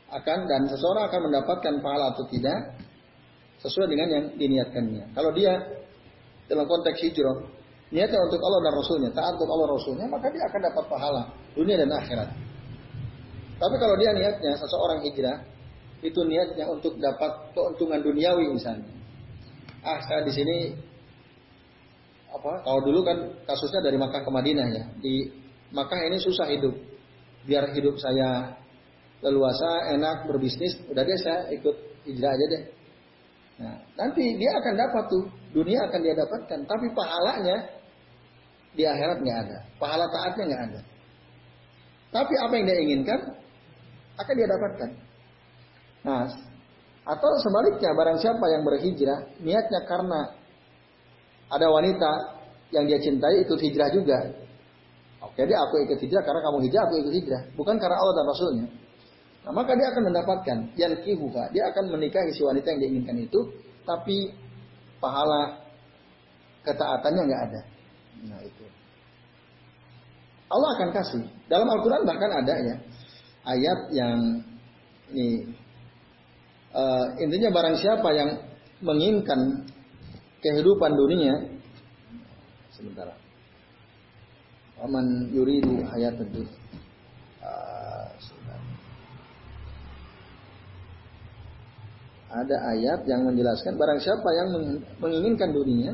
Akan 0.07 0.47
dan 0.47 0.71
seseorang 0.71 1.11
akan 1.11 1.21
mendapatkan 1.27 1.73
pahala 1.83 2.15
atau 2.15 2.23
tidak 2.31 2.79
sesuai 3.59 3.91
dengan 3.91 4.07
yang 4.07 4.25
diniatkannya. 4.39 5.11
Kalau 5.11 5.31
dia 5.35 5.57
dalam 6.47 6.63
konteks 6.63 7.03
hijrah 7.03 7.43
niatnya 7.91 8.19
untuk 8.23 8.39
Allah 8.39 8.59
dan 8.63 8.73
Rasulnya, 8.75 9.09
taat 9.11 9.33
untuk 9.35 9.51
Allah 9.51 9.67
Rasulnya, 9.75 10.05
maka 10.07 10.31
dia 10.31 10.43
akan 10.47 10.61
dapat 10.63 10.83
pahala 10.87 11.23
dunia 11.55 11.75
dan 11.75 11.91
akhirat. 11.91 12.29
Tapi 13.57 13.75
kalau 13.81 13.95
dia 13.99 14.11
niatnya 14.13 14.53
seseorang 14.55 14.99
hijrah 15.03 15.37
itu 16.05 16.19
niatnya 16.23 16.69
untuk 16.69 16.95
dapat 17.01 17.51
keuntungan 17.57 17.99
duniawi 17.99 18.53
misalnya. 18.53 18.87
Ah, 19.81 19.99
saya 20.05 20.21
di 20.23 20.33
sini 20.35 20.57
apa 22.27 22.61
kalau 22.61 22.79
dulu 22.83 23.01
kan 23.07 23.17
kasusnya 23.47 23.81
dari 23.81 23.97
Makkah 23.97 24.21
ke 24.21 24.31
Madinah 24.31 24.67
ya 24.67 24.83
di 24.99 25.31
Makkah 25.73 25.99
ini 26.05 26.19
susah 26.19 26.47
hidup 26.51 26.75
biar 27.47 27.71
hidup 27.71 27.95
saya 27.97 28.59
leluasa 29.23 29.97
enak 29.97 30.29
berbisnis 30.29 30.77
udah 30.89 31.03
deh 31.03 31.19
saya 31.21 31.49
ikut 31.53 31.75
hijrah 32.05 32.31
aja 32.33 32.45
deh 32.53 32.63
nah 33.57 33.75
nanti 33.97 34.23
dia 34.37 34.51
akan 34.61 34.73
dapat 34.77 35.03
tuh 35.09 35.23
dunia 35.53 35.79
akan 35.89 35.99
dia 36.01 36.13
dapatkan 36.13 36.59
tapi 36.69 36.85
pahalanya 36.93 37.57
di 38.77 38.83
akhirat 38.85 39.17
nggak 39.17 39.37
ada 39.49 39.57
pahala 39.81 40.05
taatnya 40.13 40.43
nggak 40.53 40.63
ada 40.69 40.81
tapi 42.13 42.33
apa 42.37 42.53
yang 42.53 42.65
dia 42.69 42.77
inginkan 42.77 43.19
akan 44.21 44.33
dia 44.37 44.47
dapatkan 44.47 44.89
nah 46.05 46.25
atau 47.07 47.31
sebaliknya 47.39 47.95
barang 47.95 48.17
siapa 48.19 48.45
yang 48.51 48.61
berhijrah 48.67 49.19
niatnya 49.41 49.81
karena 49.87 50.21
ada 51.47 51.67
wanita 51.71 52.11
yang 52.75 52.83
dia 52.83 52.99
cintai 52.99 53.47
ikut 53.47 53.59
hijrah 53.63 53.89
juga. 53.95 54.19
Oke, 55.23 55.47
dia 55.47 55.55
aku 55.55 55.75
ikut 55.87 55.99
hijrah 56.03 56.21
karena 56.21 56.41
kamu 56.43 56.57
hijrah, 56.67 56.83
aku 56.91 56.95
ikut 56.99 57.13
hijrah. 57.15 57.41
Bukan 57.55 57.75
karena 57.79 57.95
Allah 57.95 58.13
dan 58.19 58.25
Rasulnya. 58.27 58.65
Nah, 59.47 59.55
maka 59.55 59.79
dia 59.79 59.87
akan 59.95 60.11
mendapatkan 60.11 60.57
yang 60.75 60.91
kihuha. 61.07 61.55
Dia 61.55 61.71
akan 61.71 61.95
menikahi 61.95 62.35
si 62.35 62.43
wanita 62.43 62.67
yang 62.67 62.83
diinginkan 62.83 63.15
itu, 63.15 63.39
tapi 63.87 64.35
pahala 64.99 65.63
ketaatannya 66.67 67.21
nggak 67.31 67.43
ada. 67.47 67.61
Nah 68.27 68.43
itu. 68.43 68.65
Allah 70.51 70.69
akan 70.75 70.89
kasih. 70.91 71.23
Dalam 71.47 71.63
Al-Quran 71.63 72.03
bahkan 72.03 72.27
ada 72.43 72.53
ya 72.59 72.75
ayat 73.47 73.79
yang 73.95 74.43
ini 75.15 75.47
eh, 76.75 77.05
intinya 77.23 77.47
barang 77.47 77.79
siapa 77.79 78.09
yang 78.11 78.29
menginginkan 78.83 79.63
kehidupan 80.43 80.91
dunia 80.91 81.55
sebentar. 82.75 83.15
Aman 84.83 85.31
yuridu 85.31 85.87
hayat 85.87 86.19
itu. 86.19 86.43
Ada 92.37 92.55
ayat 92.77 92.99
yang 93.09 93.25
menjelaskan 93.25 93.73
barang 93.73 93.99
siapa 94.03 94.29
yang 94.37 94.47
meng- 94.53 94.83
menginginkan 95.01 95.49
dunia 95.49 95.91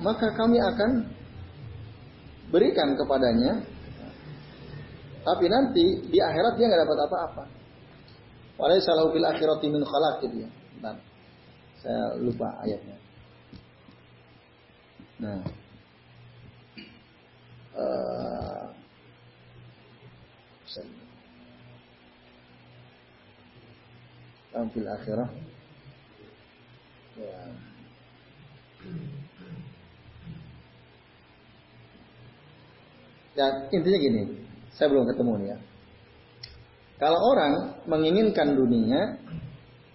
maka 0.00 0.32
kami 0.32 0.56
akan 0.56 0.90
berikan 2.48 2.96
kepadanya 2.96 3.60
tapi 5.20 5.44
nanti 5.52 5.84
di 6.08 6.18
akhirat 6.18 6.56
dia 6.56 6.66
nggak 6.68 6.82
dapat 6.88 6.98
apa-apa. 7.04 7.44
Walaysa 8.56 8.96
lahu 8.96 9.12
fil 9.12 9.24
akhirati 9.24 9.66
min 9.68 9.84
khalaq 9.84 10.24
ya. 10.24 10.48
Bentar. 10.76 10.96
Saya 11.80 12.02
lupa 12.20 12.48
ayatnya. 12.64 12.96
Nah. 15.20 15.40
Eh, 17.70 18.64
saya- 24.50 24.58
Lam 24.58 24.66
fil 24.74 24.88
akhirah. 24.88 25.28
Ya. 27.18 27.40
Ya, 33.38 33.46
intinya 33.70 33.98
gini, 34.02 34.22
saya 34.74 34.90
belum 34.90 35.06
ketemu 35.06 35.32
nih 35.38 35.48
ya. 35.54 35.58
Kalau 37.00 37.16
orang 37.16 37.80
menginginkan 37.88 38.52
dunia, 38.52 39.16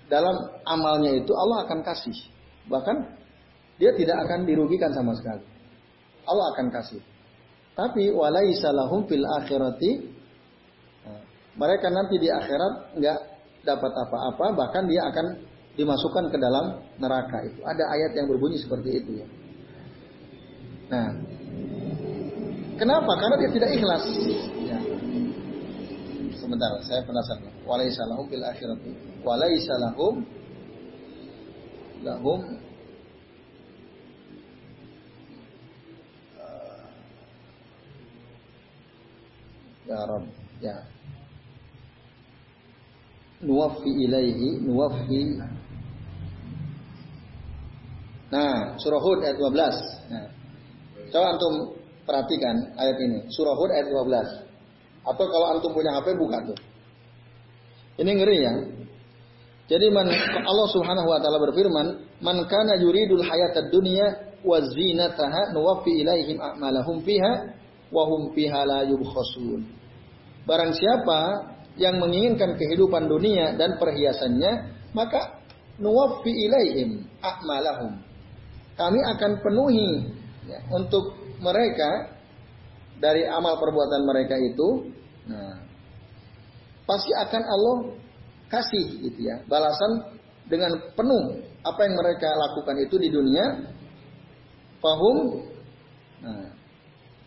dalam 0.10 0.34
amalnya 0.66 1.14
itu 1.14 1.30
Allah 1.36 1.70
akan 1.70 1.86
kasih. 1.86 2.18
Bahkan 2.66 2.98
dia 3.78 3.92
tidak 3.94 4.18
akan 4.26 4.48
dirugikan 4.48 4.90
sama 4.96 5.14
sekali. 5.14 5.46
Allah 6.26 6.46
akan 6.58 6.68
kasih. 6.74 7.02
Tapi 7.76 8.10
walaisa 8.10 8.72
lahum 8.72 9.04
fil 9.06 9.22
akhirati 9.22 9.92
nah, 11.06 11.22
mereka 11.60 11.92
nanti 11.92 12.16
di 12.18 12.32
akhirat 12.32 12.96
nggak 12.98 13.20
dapat 13.66 13.92
apa-apa, 13.92 14.46
bahkan 14.54 14.86
dia 14.86 15.02
akan 15.10 15.42
dimasukkan 15.76 16.32
ke 16.32 16.38
dalam 16.40 16.80
neraka 17.02 17.44
itu. 17.44 17.60
Ada 17.66 17.84
ayat 17.84 18.12
yang 18.16 18.32
berbunyi 18.32 18.62
seperti 18.62 18.90
itu 19.04 19.12
ya. 19.20 19.28
Nah, 20.86 21.10
kenapa? 22.78 23.12
Karena 23.18 23.36
dia 23.42 23.52
tidak 23.52 23.70
ikhlas. 23.74 24.04
Ya. 24.64 24.80
Sebentar, 26.38 26.72
saya 26.86 27.02
penasaran. 27.04 27.52
Walaisa 27.66 28.06
lahum 28.06 28.30
fil 28.30 28.46
akhirati. 28.46 28.92
Walaisa 29.26 29.74
lahum 29.82 30.22
lahum 32.06 32.40
Ya 39.86 40.02
Rabb, 40.02 40.26
ya. 40.66 40.82
Nuwaffi 43.46 43.92
ilaihi, 44.10 44.66
nuwaffi. 44.66 45.22
Nah, 48.34 48.76
surah 48.82 49.02
Hud 49.02 49.22
ayat 49.22 49.38
12. 49.38 50.10
Nah. 50.10 50.28
Coba 51.14 51.26
antum 51.38 51.54
perhatikan 52.04 52.74
ayat 52.76 52.98
ini, 53.00 53.20
surah 53.30 53.54
Hud 53.54 53.70
ayat 53.70 53.88
12. 53.94 55.06
Atau 55.06 55.26
kalau 55.30 55.48
antum 55.54 55.72
punya 55.72 55.94
HP 55.94 56.18
buka 56.18 56.42
tuh. 56.42 56.58
Ini 58.02 58.12
ngeri 58.12 58.38
ya. 58.42 58.54
Jadi 59.66 59.90
man, 59.90 60.06
Allah 60.46 60.68
Subhanahu 60.70 61.10
wa 61.10 61.18
taala 61.18 61.42
berfirman, 61.42 61.88
"Man 62.22 62.38
kana 62.46 62.78
yuridul 62.78 63.24
hayatad 63.24 63.74
dunya 63.74 64.38
wa 64.46 64.62
zinataha 64.62 65.54
nuwaffi 65.54 66.06
ilaihim 66.06 66.38
a'malahum 66.38 67.02
fiha 67.02 67.34
wa 67.90 68.04
hum 68.06 68.30
fiha 68.34 68.62
la 68.66 68.86
yubkhasun." 68.86 69.66
Barang 70.46 70.70
siapa 70.78 71.20
yang 71.76 72.00
menginginkan 72.00 72.56
kehidupan 72.56 73.12
dunia 73.12 73.56
dan 73.60 73.76
perhiasannya, 73.76 74.52
maka 74.96 75.44
nuwaffi 75.80 76.32
ilaihim 76.32 77.04
a'malahum. 77.20 78.00
Kami 78.76 79.00
akan 79.16 79.32
penuhi 79.44 79.92
ya, 80.48 80.60
untuk 80.72 81.16
mereka 81.40 82.16
dari 83.00 83.28
amal 83.28 83.60
perbuatan 83.60 84.02
mereka 84.08 84.36
itu. 84.40 84.92
Nah, 85.26 85.66
pasti 86.86 87.12
akan 87.12 87.44
Allah 87.44 87.78
kasih 88.46 88.86
gitu 89.02 89.20
ya 89.26 89.42
balasan 89.50 90.22
dengan 90.46 90.78
penuh 90.94 91.42
apa 91.66 91.82
yang 91.82 91.98
mereka 91.98 92.30
lakukan 92.30 92.78
itu 92.78 92.96
di 93.02 93.10
dunia 93.10 93.46
fahum 94.78 95.18
nah, 96.22 96.50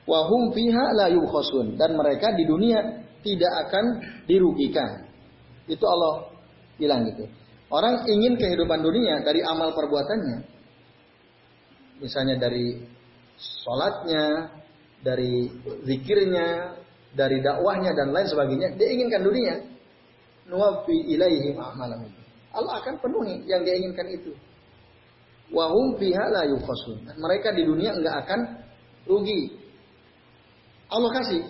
wahum 0.06 0.54
fiha 0.54 0.84
la 0.94 1.10
yubkhasun 1.10 1.74
dan 1.74 1.98
mereka 1.98 2.30
di 2.38 2.46
dunia 2.46 3.02
tidak 3.28 3.52
akan 3.68 3.84
dirugikan 4.24 5.04
itu 5.68 5.84
Allah 5.84 6.32
bilang 6.80 7.04
gitu 7.04 7.28
orang 7.68 8.08
ingin 8.08 8.40
kehidupan 8.40 8.80
dunia 8.80 9.20
dari 9.20 9.44
amal 9.44 9.76
perbuatannya 9.76 10.48
misalnya 12.00 12.40
dari 12.40 12.80
sholatnya 13.36 14.56
dari 15.04 15.52
zikirnya 15.84 16.72
dari 17.12 17.44
dakwahnya 17.44 17.92
dan 17.92 18.16
lain 18.16 18.28
sebagainya 18.32 18.68
dia 18.80 18.88
inginkan 18.96 19.20
dunia 19.20 19.54
nuwafi 20.48 20.96
ilaihim 21.12 21.56
a'malahum. 21.60 22.10
Allah 22.56 22.80
akan 22.80 22.94
penuhi 22.98 23.44
yang 23.44 23.62
dia 23.62 23.76
inginkan 23.76 24.08
itu. 24.08 24.32
Wahum 25.52 25.96
fiha 26.00 26.28
la. 26.32 26.44
Mereka 27.16 27.48
di 27.56 27.62
dunia 27.64 27.96
enggak 27.96 28.16
akan 28.24 28.40
rugi. 29.08 29.52
Allah 30.88 31.10
kasih. 31.20 31.42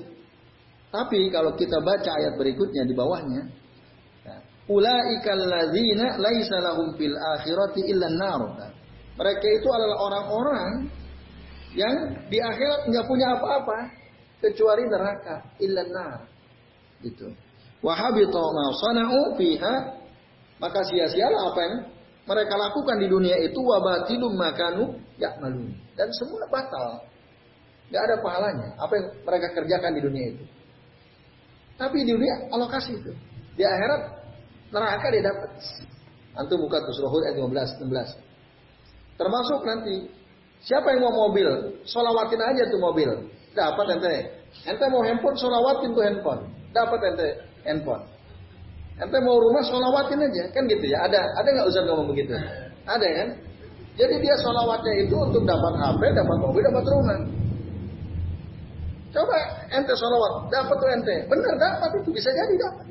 Tapi 0.88 1.28
kalau 1.28 1.52
kita 1.52 1.78
baca 1.84 2.10
ayat 2.16 2.34
berikutnya 2.40 2.88
di 2.88 2.94
bawahnya, 2.96 3.42
ya, 4.24 4.36
laisa 6.16 6.56
lahum 6.64 6.96
fil 6.96 7.12
akhirati 7.12 7.80
illa. 7.92 8.08
Mereka 9.18 9.46
itu 9.60 9.68
adalah 9.68 9.96
orang-orang 9.98 10.88
yang 11.76 11.94
di 12.32 12.38
akhirat 12.40 12.88
enggak 12.88 13.04
punya 13.04 13.36
apa-apa 13.36 13.78
kecuali 14.40 14.82
neraka 14.88 15.44
illa 15.60 15.82
nar. 15.92 16.20
Gitu. 17.04 17.26
Wahabito 17.84 18.42
ma 18.42 18.64
maka 20.58 20.80
sia-sialah 20.90 21.54
apa 21.54 21.60
yang 21.62 21.74
mereka 22.26 22.54
lakukan 22.58 22.96
di 22.98 23.06
dunia 23.06 23.36
itu 23.40 23.60
wabatilum 23.62 24.34
makanu 24.34 24.98
malu 25.38 25.66
dan 25.94 26.08
semua 26.18 26.44
batal. 26.50 27.06
Gak 27.88 28.02
ada 28.04 28.16
pahalanya 28.20 28.68
apa 28.76 28.92
yang 29.00 29.06
mereka 29.24 29.46
kerjakan 29.54 29.92
di 29.96 30.00
dunia 30.02 30.24
itu. 30.36 30.44
Tapi 31.78 32.02
di 32.02 32.10
dunia 32.10 32.50
Allah 32.50 32.68
kasih 32.68 32.98
itu. 32.98 33.12
Di 33.54 33.62
akhirat 33.62 34.02
neraka 34.74 35.06
dia 35.14 35.22
dapat. 35.22 35.50
Antum 36.34 36.58
buka 36.66 36.78
tuh 36.82 36.94
surah 36.98 37.10
Hud 37.10 37.22
ayat 37.26 37.36
15 37.38 37.86
16. 37.86 39.18
Termasuk 39.18 39.60
nanti 39.66 39.94
siapa 40.62 40.94
yang 40.94 41.02
mau 41.06 41.30
mobil, 41.30 41.46
solawatin 41.86 42.38
aja 42.38 42.62
tuh 42.70 42.78
mobil. 42.82 43.10
Dapat 43.54 43.86
ente. 43.98 44.14
Ente 44.66 44.84
mau 44.90 45.02
handphone, 45.02 45.34
solawatin 45.34 45.90
tuh 45.94 46.02
handphone. 46.02 46.42
Dapat 46.70 46.98
ente 47.14 47.28
handphone. 47.66 48.06
Ente 48.98 49.18
mau 49.22 49.38
rumah 49.38 49.62
sholawatin 49.62 50.18
aja, 50.22 50.44
kan 50.50 50.66
gitu 50.66 50.86
ya. 50.86 51.06
Ada 51.06 51.18
ada 51.42 51.48
nggak 51.50 51.66
usah 51.70 51.82
ngomong 51.86 52.06
begitu? 52.14 52.34
Ada 52.86 53.06
kan? 53.06 53.28
Jadi 53.98 54.14
dia 54.22 54.34
sholawatnya 54.38 54.94
itu 55.02 55.16
untuk 55.18 55.42
dapat 55.42 55.74
HP, 55.74 56.02
dapat 56.14 56.36
mobil, 56.38 56.62
dapat 56.62 56.84
rumah. 56.86 57.18
Coba 59.08 59.38
ente 59.72 59.92
sholawat, 59.96 60.52
dapat 60.52 60.76
tuh 60.76 60.88
ente. 60.92 61.16
Bener 61.32 61.54
dapat 61.56 61.90
itu, 62.04 62.10
bisa 62.12 62.28
jadi 62.28 62.54
dapat. 62.60 62.86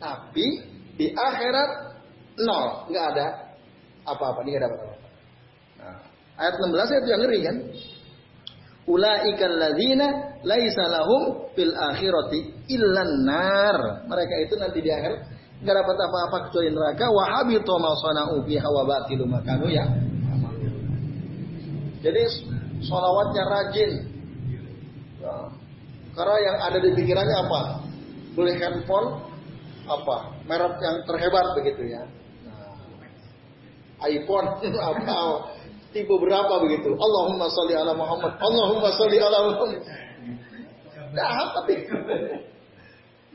Tapi 0.00 0.46
di 0.96 1.06
akhirat 1.12 1.70
nol, 2.40 2.88
nggak 2.88 3.06
ada 3.16 3.26
apa-apa, 4.08 4.40
dia 4.48 4.60
dapat 4.60 4.78
apa-apa. 4.80 5.08
Nah, 5.76 5.96
ayat 6.40 6.54
16 6.56 6.98
itu 7.04 7.08
yang 7.08 7.20
ngeri 7.24 7.40
kan? 7.44 7.56
Ulaikal 8.86 9.56
ladzina 9.58 10.38
laisa 10.46 10.84
lahum 10.86 11.52
fil 11.58 11.74
akhirati 11.74 12.70
illan 12.70 13.26
nar. 13.26 14.06
Mereka 14.06 14.34
itu 14.46 14.54
nanti 14.56 14.78
di 14.78 14.94
akhir 14.94 15.26
enggak 15.58 15.74
dapat 15.82 15.96
apa-apa 16.06 16.36
kecuali 16.48 16.70
neraka 16.70 17.10
wa 17.10 17.24
habitu 17.26 17.72
ma 17.82 17.90
sana'u 17.98 18.46
fiha 18.46 18.68
wa 18.70 18.82
batilu 18.86 19.26
ya. 19.68 19.84
Jadi 22.06 22.22
solawatnya 22.86 23.42
rajin. 23.50 24.15
Karena 26.16 26.36
yang 26.40 26.56
ada 26.64 26.78
di 26.80 26.90
pikirannya 26.96 27.36
apa? 27.44 27.60
Beli 28.32 28.54
handphone 28.56 29.08
apa? 29.84 30.16
Merek 30.48 30.74
yang 30.80 30.96
terhebat 31.04 31.46
begitu 31.60 31.82
ya. 31.92 32.02
Nah, 32.48 34.08
iPhone 34.08 34.48
apa? 34.90 35.18
tipe 35.96 36.12
berapa 36.12 36.54
begitu. 36.60 36.92
Allahumma 36.92 37.48
sholli 37.48 37.72
ala 37.72 37.96
Muhammad. 37.96 38.36
Allahumma 38.36 38.88
sholli 38.92 39.16
ala 39.16 39.38
Muhammad. 39.48 39.80
Nah, 41.16 41.56
tapi 41.56 41.74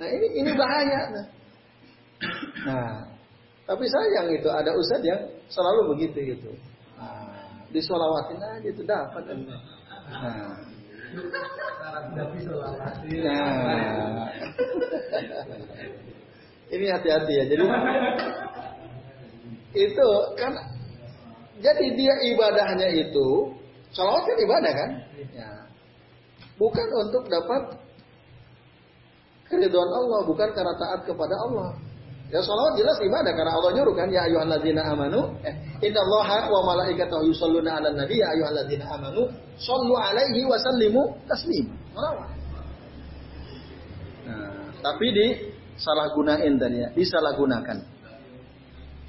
Nah, 0.01 0.09
ini 0.09 0.27
ini 0.41 0.51
bahaya. 0.57 1.01
Nah. 2.65 3.05
tapi 3.69 3.85
sayang 3.85 4.33
itu 4.33 4.49
ada 4.49 4.73
ustadz 4.73 5.05
yang 5.05 5.21
selalu 5.45 5.93
begitu 5.93 6.33
gitu. 6.33 6.51
Nah, 6.97 7.61
disolawatin 7.69 8.41
aja 8.41 8.65
itu 8.65 8.81
dapat. 8.81 9.23
Nah. 9.29 9.61
Nah. 13.21 14.31
ini 16.71 16.85
hati-hati 16.87 17.33
ya. 17.35 17.43
Jadi 17.51 17.63
itu 19.71 20.09
kan 20.39 20.53
jadi 21.61 21.85
dia 21.93 22.13
ibadahnya 22.33 22.87
itu, 22.95 23.27
salawat 23.93 24.23
kan 24.25 24.37
ibadah 24.39 24.73
kan? 24.73 24.89
Ya. 25.35 25.51
Bukan 26.57 26.87
untuk 27.05 27.23
dapat 27.27 27.61
keriduan 29.51 29.89
Allah, 29.91 30.19
bukan 30.25 30.49
karena 30.55 30.73
taat 30.79 31.01
kepada 31.05 31.35
Allah. 31.49 31.69
Ya 32.31 32.39
salawat 32.39 32.79
jelas 32.79 32.95
ibadah 33.03 33.35
karena 33.35 33.51
Allah 33.51 33.75
nyuruh 33.75 33.91
kan 33.91 34.07
ya 34.07 34.23
ayyuhalladzina 34.23 34.87
amanu 34.87 35.35
eh 35.43 35.51
innallaha 35.83 36.47
wa 36.47 36.63
malaikatahu 36.63 37.27
yusholluna 37.27 37.75
'alan 37.75 37.99
nabi 37.99 38.23
ya 38.23 38.31
ayyuhalladzina 38.31 38.87
amanu 38.87 39.27
shallu 39.59 39.91
'alaihi 39.99 40.47
wa 40.47 40.55
sallimu 40.55 41.11
taslima. 41.27 41.75
Nah, 41.91 42.31
tapi 44.79 45.07
di 45.11 45.27
salah 45.75 46.07
gunain 46.15 46.55
tadi 46.55 46.79
ya, 46.79 46.87
disalahgunakan. 46.95 47.83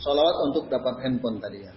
Salawat 0.02 0.36
untuk 0.50 0.66
dapat 0.66 0.98
handphone 1.06 1.38
tadi 1.38 1.62
ya. 1.62 1.72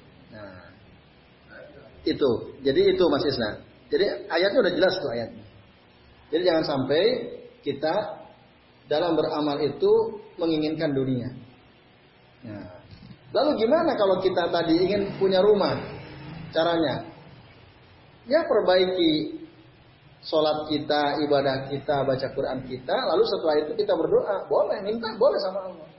Itu. 2.06 2.58
Jadi 2.66 2.98
itu 2.98 3.04
Mas 3.06 3.26
Isna. 3.26 3.62
Jadi 3.90 4.06
ayatnya 4.30 4.60
udah 4.66 4.74
jelas 4.74 4.94
tuh 4.98 5.10
ayatnya. 5.14 5.46
Jadi 6.34 6.42
jangan 6.42 6.66
sampai 6.66 7.02
kita 7.62 8.25
dalam 8.86 9.18
beramal 9.18 9.58
itu 9.62 9.92
menginginkan 10.38 10.92
dunia. 10.94 11.30
Nah. 12.46 12.68
Lalu 13.36 13.68
gimana 13.68 14.00
kalau 14.00 14.24
kita 14.24 14.48
tadi 14.48 14.80
ingin 14.80 15.12
punya 15.20 15.44
rumah? 15.44 15.76
Caranya? 16.56 17.04
Ya 18.32 18.48
perbaiki 18.48 19.44
sholat 20.24 20.72
kita, 20.72 21.20
ibadah 21.28 21.68
kita, 21.68 22.08
baca 22.08 22.28
Quran 22.32 22.64
kita, 22.66 22.96
lalu 22.96 23.24
setelah 23.28 23.56
itu 23.62 23.72
kita 23.76 23.94
berdoa, 23.94 24.48
boleh, 24.48 24.80
minta, 24.82 25.12
boleh 25.20 25.40
sama 25.44 25.60
Allah. 25.68 25.90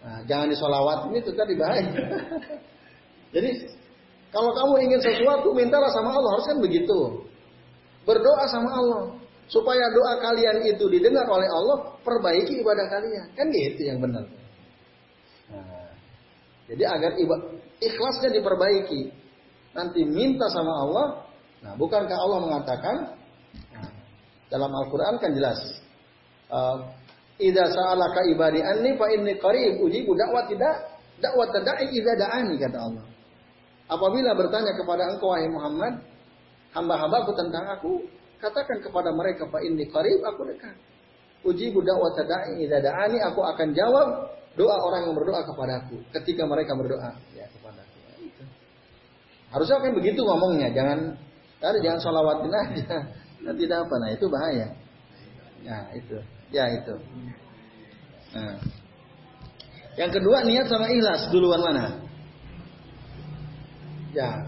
Nah, 0.00 0.18
jangan 0.26 0.48
disolawat 0.48 0.98
ini 1.12 1.18
itu 1.22 1.32
tadi 1.36 1.54
bahaya. 1.54 1.92
Jadi 3.36 3.50
kalau 4.30 4.50
kamu 4.54 4.74
ingin 4.90 5.00
sesuatu, 5.02 5.50
mintalah 5.52 5.90
sama 5.90 6.14
Allah. 6.14 6.30
Harus 6.38 6.46
kan 6.46 6.58
begitu. 6.62 6.98
Berdoa 8.06 8.44
sama 8.48 8.70
Allah. 8.74 9.02
Supaya 9.50 9.90
doa 9.90 10.14
kalian 10.22 10.62
itu 10.62 10.86
didengar 10.86 11.26
oleh 11.26 11.50
Allah, 11.50 11.98
perbaiki 12.06 12.62
ibadah 12.62 12.86
kalian. 12.86 13.26
Kan 13.34 13.50
gitu 13.50 13.82
yang 13.82 13.98
benar. 13.98 14.24
Nah, 15.50 15.90
jadi 16.70 16.86
agar 16.86 17.18
ikhlasnya 17.82 18.30
diperbaiki. 18.30 19.10
Nanti 19.74 20.06
minta 20.06 20.46
sama 20.54 20.72
Allah. 20.86 21.06
Nah, 21.66 21.72
bukankah 21.74 22.14
Allah 22.14 22.38
mengatakan 22.46 22.96
nah, 23.74 23.90
dalam 24.54 24.70
Al-Quran 24.70 25.14
kan 25.18 25.30
jelas. 25.34 25.58
Uh, 26.50 26.78
Ida 27.40 27.72
sa'alaka 27.72 28.20
ibadi 28.28 28.60
anni 28.60 29.00
fa 29.00 29.08
inni 29.08 29.40
qarib 29.40 29.80
ujibu 29.80 30.12
da'wat 30.12 30.52
tidak 30.52 31.00
dakwat 31.24 31.48
tada'i 31.56 31.88
idza 31.88 32.12
da'ani 32.20 32.54
kata 32.60 32.78
Allah. 32.78 33.04
Apabila 33.88 34.36
bertanya 34.36 34.76
kepada 34.76 35.08
engkau 35.08 35.32
wahai 35.32 35.48
Muhammad, 35.48 36.04
hamba-hambaku 36.76 37.32
tentang 37.34 37.64
aku, 37.74 38.04
katakan 38.40 38.80
kepada 38.80 39.12
mereka 39.12 39.46
fa 39.46 39.60
inni 39.60 39.86
qarib 39.92 40.24
aku 40.24 40.48
dekat. 40.48 40.76
Uji 41.40 41.72
budak 41.72 41.96
da'i 42.28 42.68
idza 42.68 42.80
aku 43.28 43.40
akan 43.40 43.68
jawab 43.72 44.08
doa 44.58 44.76
orang 44.76 45.08
yang 45.08 45.14
berdoa 45.16 45.40
kepadaku 45.46 45.96
ketika 46.20 46.44
mereka 46.44 46.76
berdoa 46.76 47.16
ya 47.32 47.48
kepadaku. 47.48 47.96
Itu. 48.20 48.44
Harusnya 49.48 49.80
kan 49.80 49.92
begitu 49.96 50.20
ngomongnya, 50.20 50.68
jangan 50.74 51.16
ada 51.60 51.78
jangan 51.80 52.00
sholawatin 52.00 52.52
aja. 52.52 52.96
Nah, 53.40 53.56
tidak 53.56 53.88
apa, 53.88 53.94
nah 54.04 54.12
itu 54.12 54.28
bahaya. 54.28 54.68
Ya 55.64 55.78
itu, 55.96 56.20
ya 56.52 56.68
itu. 56.76 56.92
Nah. 58.36 58.60
Yang 59.96 60.20
kedua 60.20 60.44
niat 60.44 60.68
sama 60.68 60.92
ikhlas 60.92 61.32
duluan 61.32 61.64
mana? 61.64 62.04
Ya. 64.12 64.44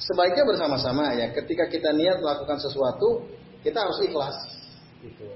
Sebaiknya 0.00 0.48
bersama-sama 0.48 1.12
ya. 1.12 1.28
Ketika 1.36 1.68
kita 1.68 1.92
niat 1.92 2.24
melakukan 2.24 2.56
sesuatu, 2.56 3.28
kita 3.60 3.84
harus 3.84 4.00
ikhlas. 4.00 4.36
Gitu. 5.04 5.28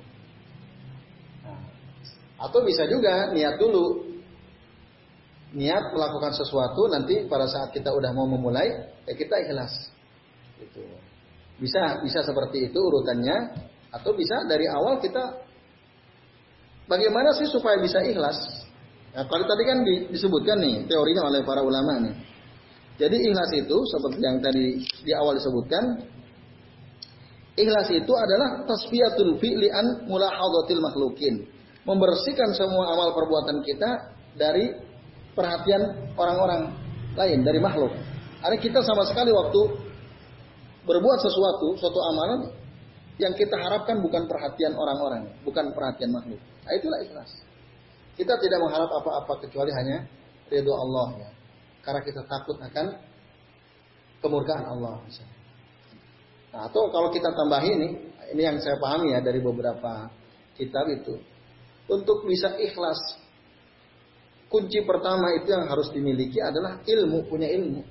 Nah. 1.44 1.60
Atau 2.48 2.64
bisa 2.64 2.88
juga 2.88 3.28
niat 3.36 3.60
dulu. 3.60 4.16
Niat 5.54 5.92
melakukan 5.94 6.34
sesuatu 6.34 6.90
nanti 6.90 7.28
pada 7.28 7.46
saat 7.46 7.70
kita 7.70 7.92
udah 7.92 8.10
mau 8.16 8.26
memulai, 8.26 8.66
ya 9.04 9.14
kita 9.14 9.36
ikhlas. 9.44 9.92
Gitu. 10.58 10.82
Bisa 11.60 12.02
bisa 12.02 12.24
seperti 12.26 12.72
itu 12.72 12.80
urutannya 12.80 13.54
atau 13.94 14.10
bisa 14.10 14.42
dari 14.50 14.66
awal 14.66 14.98
kita 14.98 15.22
bagaimana 16.90 17.30
sih 17.38 17.46
supaya 17.46 17.78
bisa 17.78 18.02
ikhlas? 18.02 18.66
Nah, 19.14 19.22
kalau 19.30 19.46
tadi 19.46 19.62
kan 19.62 19.78
disebutkan 20.10 20.58
nih 20.58 20.90
teorinya 20.90 21.30
oleh 21.30 21.46
para 21.46 21.62
ulama 21.62 22.02
nih. 22.02 22.33
Jadi 22.94 23.16
ikhlas 23.26 23.50
itu 23.58 23.76
seperti 23.90 24.20
yang 24.22 24.38
tadi 24.38 24.78
di 25.02 25.12
awal 25.18 25.34
disebutkan, 25.34 25.82
ikhlas 27.58 27.90
itu 27.90 28.12
adalah 28.14 28.62
tasfiyatul 28.70 29.34
fi'li 29.42 29.66
an 29.70 30.06
mulahadatil 30.06 30.78
makhlukin. 30.78 31.42
Membersihkan 31.84 32.54
semua 32.54 32.94
amal 32.94 33.12
perbuatan 33.12 33.60
kita 33.66 33.90
dari 34.38 34.72
perhatian 35.34 36.14
orang-orang 36.14 36.70
lain, 37.18 37.42
dari 37.42 37.58
makhluk. 37.58 37.90
Ada 38.40 38.56
kita 38.62 38.80
sama 38.86 39.04
sekali 39.10 39.34
waktu 39.34 39.60
berbuat 40.86 41.18
sesuatu, 41.18 41.74
suatu 41.80 41.98
amalan 42.14 42.40
yang 43.18 43.34
kita 43.34 43.58
harapkan 43.58 43.98
bukan 44.02 44.26
perhatian 44.26 44.74
orang-orang, 44.74 45.30
bukan 45.42 45.70
perhatian 45.74 46.10
makhluk. 46.14 46.38
Nah, 46.38 46.72
itulah 46.78 46.98
ikhlas. 47.02 47.30
Kita 48.14 48.38
tidak 48.38 48.58
mengharap 48.62 48.90
apa-apa 48.90 49.42
kecuali 49.42 49.74
hanya 49.74 50.06
ridho 50.46 50.70
Allah 50.70 51.08
ya. 51.18 51.33
Karena 51.84 52.00
kita 52.00 52.24
takut 52.24 52.56
akan 52.58 52.86
kemurkaan 54.24 54.64
Allah. 54.64 55.04
Nah, 56.54 56.60
atau 56.72 56.88
kalau 56.88 57.12
kita 57.12 57.28
tambah 57.28 57.60
ini, 57.60 57.88
ini 58.32 58.42
yang 58.42 58.56
saya 58.64 58.80
pahami 58.80 59.12
ya 59.12 59.20
dari 59.20 59.44
beberapa 59.44 60.08
kitab 60.56 60.88
itu. 60.88 61.20
Untuk 61.84 62.24
bisa 62.24 62.56
ikhlas, 62.56 62.96
kunci 64.48 64.80
pertama 64.88 65.36
itu 65.36 65.52
yang 65.52 65.68
harus 65.68 65.92
dimiliki 65.92 66.40
adalah 66.40 66.80
ilmu, 66.80 67.28
punya 67.28 67.52
ilmu. 67.52 67.84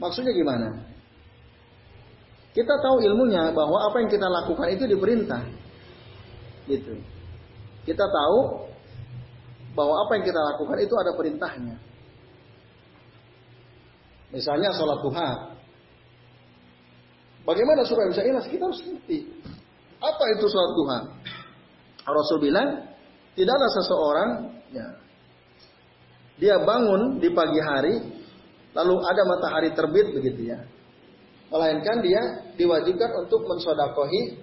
Maksudnya 0.00 0.32
gimana? 0.32 0.88
Kita 2.56 2.74
tahu 2.80 3.04
ilmunya 3.04 3.52
bahwa 3.52 3.92
apa 3.92 4.00
yang 4.00 4.08
kita 4.08 4.24
lakukan 4.24 4.68
itu 4.72 4.88
diperintah. 4.88 5.44
Gitu. 6.64 6.94
Kita 7.84 8.04
tahu 8.08 8.38
bahwa 9.76 9.94
apa 10.06 10.12
yang 10.16 10.24
kita 10.24 10.40
lakukan 10.40 10.78
itu 10.80 10.94
ada 10.96 11.12
perintahnya. 11.12 11.87
Misalnya 14.28 14.68
sholat 14.76 15.00
duha. 15.00 15.30
Bagaimana 17.48 17.80
supaya 17.88 18.12
bisa 18.12 18.20
ikhlas? 18.20 18.44
Kita 18.44 18.68
harus 18.68 18.80
ngerti. 18.84 19.24
Apa 20.04 20.24
itu 20.36 20.44
sholat 20.52 20.72
duha? 20.76 20.98
Rasul 22.08 22.40
bilang, 22.40 22.88
tidaklah 23.36 23.70
seseorang 23.72 24.30
ya, 24.72 24.86
dia 26.40 26.56
bangun 26.64 27.20
di 27.20 27.28
pagi 27.32 27.60
hari, 27.60 27.94
lalu 28.72 28.94
ada 29.04 29.22
matahari 29.28 29.70
terbit 29.76 30.12
begitu 30.16 30.54
ya. 30.54 30.60
Melainkan 31.48 32.04
dia 32.04 32.20
diwajibkan 32.60 33.10
untuk 33.24 33.44
mensodakohi 33.48 34.36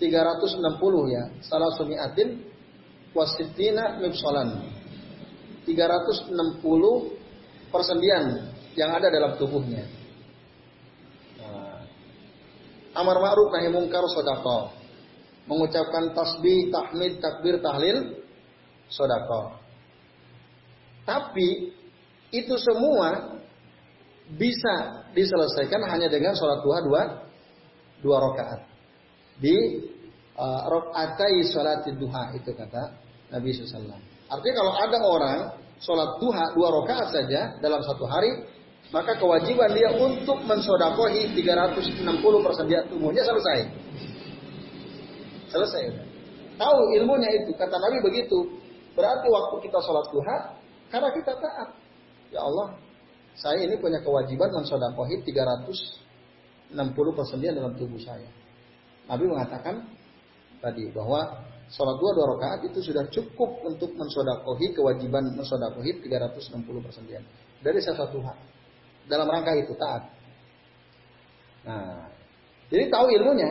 360 0.00 0.64
ya. 1.12 1.24
Salah 1.44 1.68
sumiatin 1.76 2.40
wasitina 3.12 4.00
mibsolan. 4.00 4.72
360 5.68 6.32
persendian 7.68 8.24
yang 8.78 8.94
ada 8.94 9.10
dalam 9.10 9.34
tubuhnya. 9.34 9.82
Nah, 11.42 11.82
amar 12.94 13.18
ma'ruf 13.18 13.50
nahi 13.50 13.68
mungkar 13.68 14.06
sodako. 14.14 14.70
Mengucapkan 15.50 16.14
tasbih, 16.14 16.70
tahmid, 16.70 17.18
takbir, 17.18 17.58
tahlil, 17.58 18.22
sodako. 18.86 19.58
Tapi 21.08 21.72
itu 22.30 22.54
semua 22.60 23.40
bisa 24.36 25.04
diselesaikan 25.16 25.80
hanya 25.88 26.12
dengan 26.12 26.36
sholat 26.36 26.60
duha 26.60 26.78
dua, 26.84 27.02
dua 28.04 28.16
rakaat 28.20 28.60
di 29.40 29.56
uh, 30.36 30.62
rokaatai 30.68 31.48
sholat 31.48 31.88
duha 31.96 32.36
itu 32.36 32.52
kata 32.52 32.92
Nabi 33.32 33.48
SAW. 33.56 33.96
Artinya 34.28 34.54
kalau 34.60 34.72
ada 34.76 34.98
orang 35.00 35.38
sholat 35.80 36.20
duha 36.20 36.52
dua 36.52 36.68
rakaat 36.84 37.08
saja 37.16 37.56
dalam 37.64 37.80
satu 37.80 38.04
hari, 38.04 38.44
maka 38.88 39.20
kewajiban 39.20 39.68
dia 39.76 39.92
untuk 39.92 40.40
mensodakohi 40.48 41.36
360 41.36 42.44
persen 42.44 42.64
dia 42.64 42.80
tubuhnya 42.88 43.20
selesai. 43.20 43.58
Selesai. 45.52 45.84
Tahu 46.56 46.78
ilmunya 46.96 47.28
itu, 47.36 47.52
kata 47.52 47.76
Nabi 47.76 48.00
begitu. 48.00 48.48
Berarti 48.96 49.26
waktu 49.30 49.56
kita 49.68 49.78
sholat 49.84 50.06
duha, 50.10 50.38
karena 50.90 51.08
kita 51.12 51.32
taat. 51.36 51.68
Ya 52.32 52.40
Allah, 52.42 52.74
saya 53.36 53.60
ini 53.62 53.76
punya 53.78 54.00
kewajiban 54.00 54.50
mensodakohi 54.56 55.22
360 55.22 57.16
persen 57.16 57.38
dalam 57.44 57.72
tubuh 57.76 58.00
saya. 58.00 58.28
Nabi 59.08 59.24
mengatakan 59.28 59.84
tadi 60.64 60.90
bahwa 60.92 61.44
sholat 61.68 61.96
dua 62.00 62.10
dua 62.16 62.26
rakaat 62.36 62.60
itu 62.64 62.80
sudah 62.80 63.04
cukup 63.12 63.60
untuk 63.64 63.92
mensodakohi 63.92 64.72
kewajiban 64.72 65.28
mensodakohi 65.36 66.00
360 66.04 66.64
persediaan 66.84 67.24
dari 67.60 67.80
satu 67.80 68.20
hak 68.24 68.57
dalam 69.08 69.26
rangka 69.26 69.56
itu 69.56 69.72
taat. 69.74 70.02
Nah, 71.64 72.08
jadi 72.68 72.88
tahu 72.92 73.06
ilmunya 73.12 73.50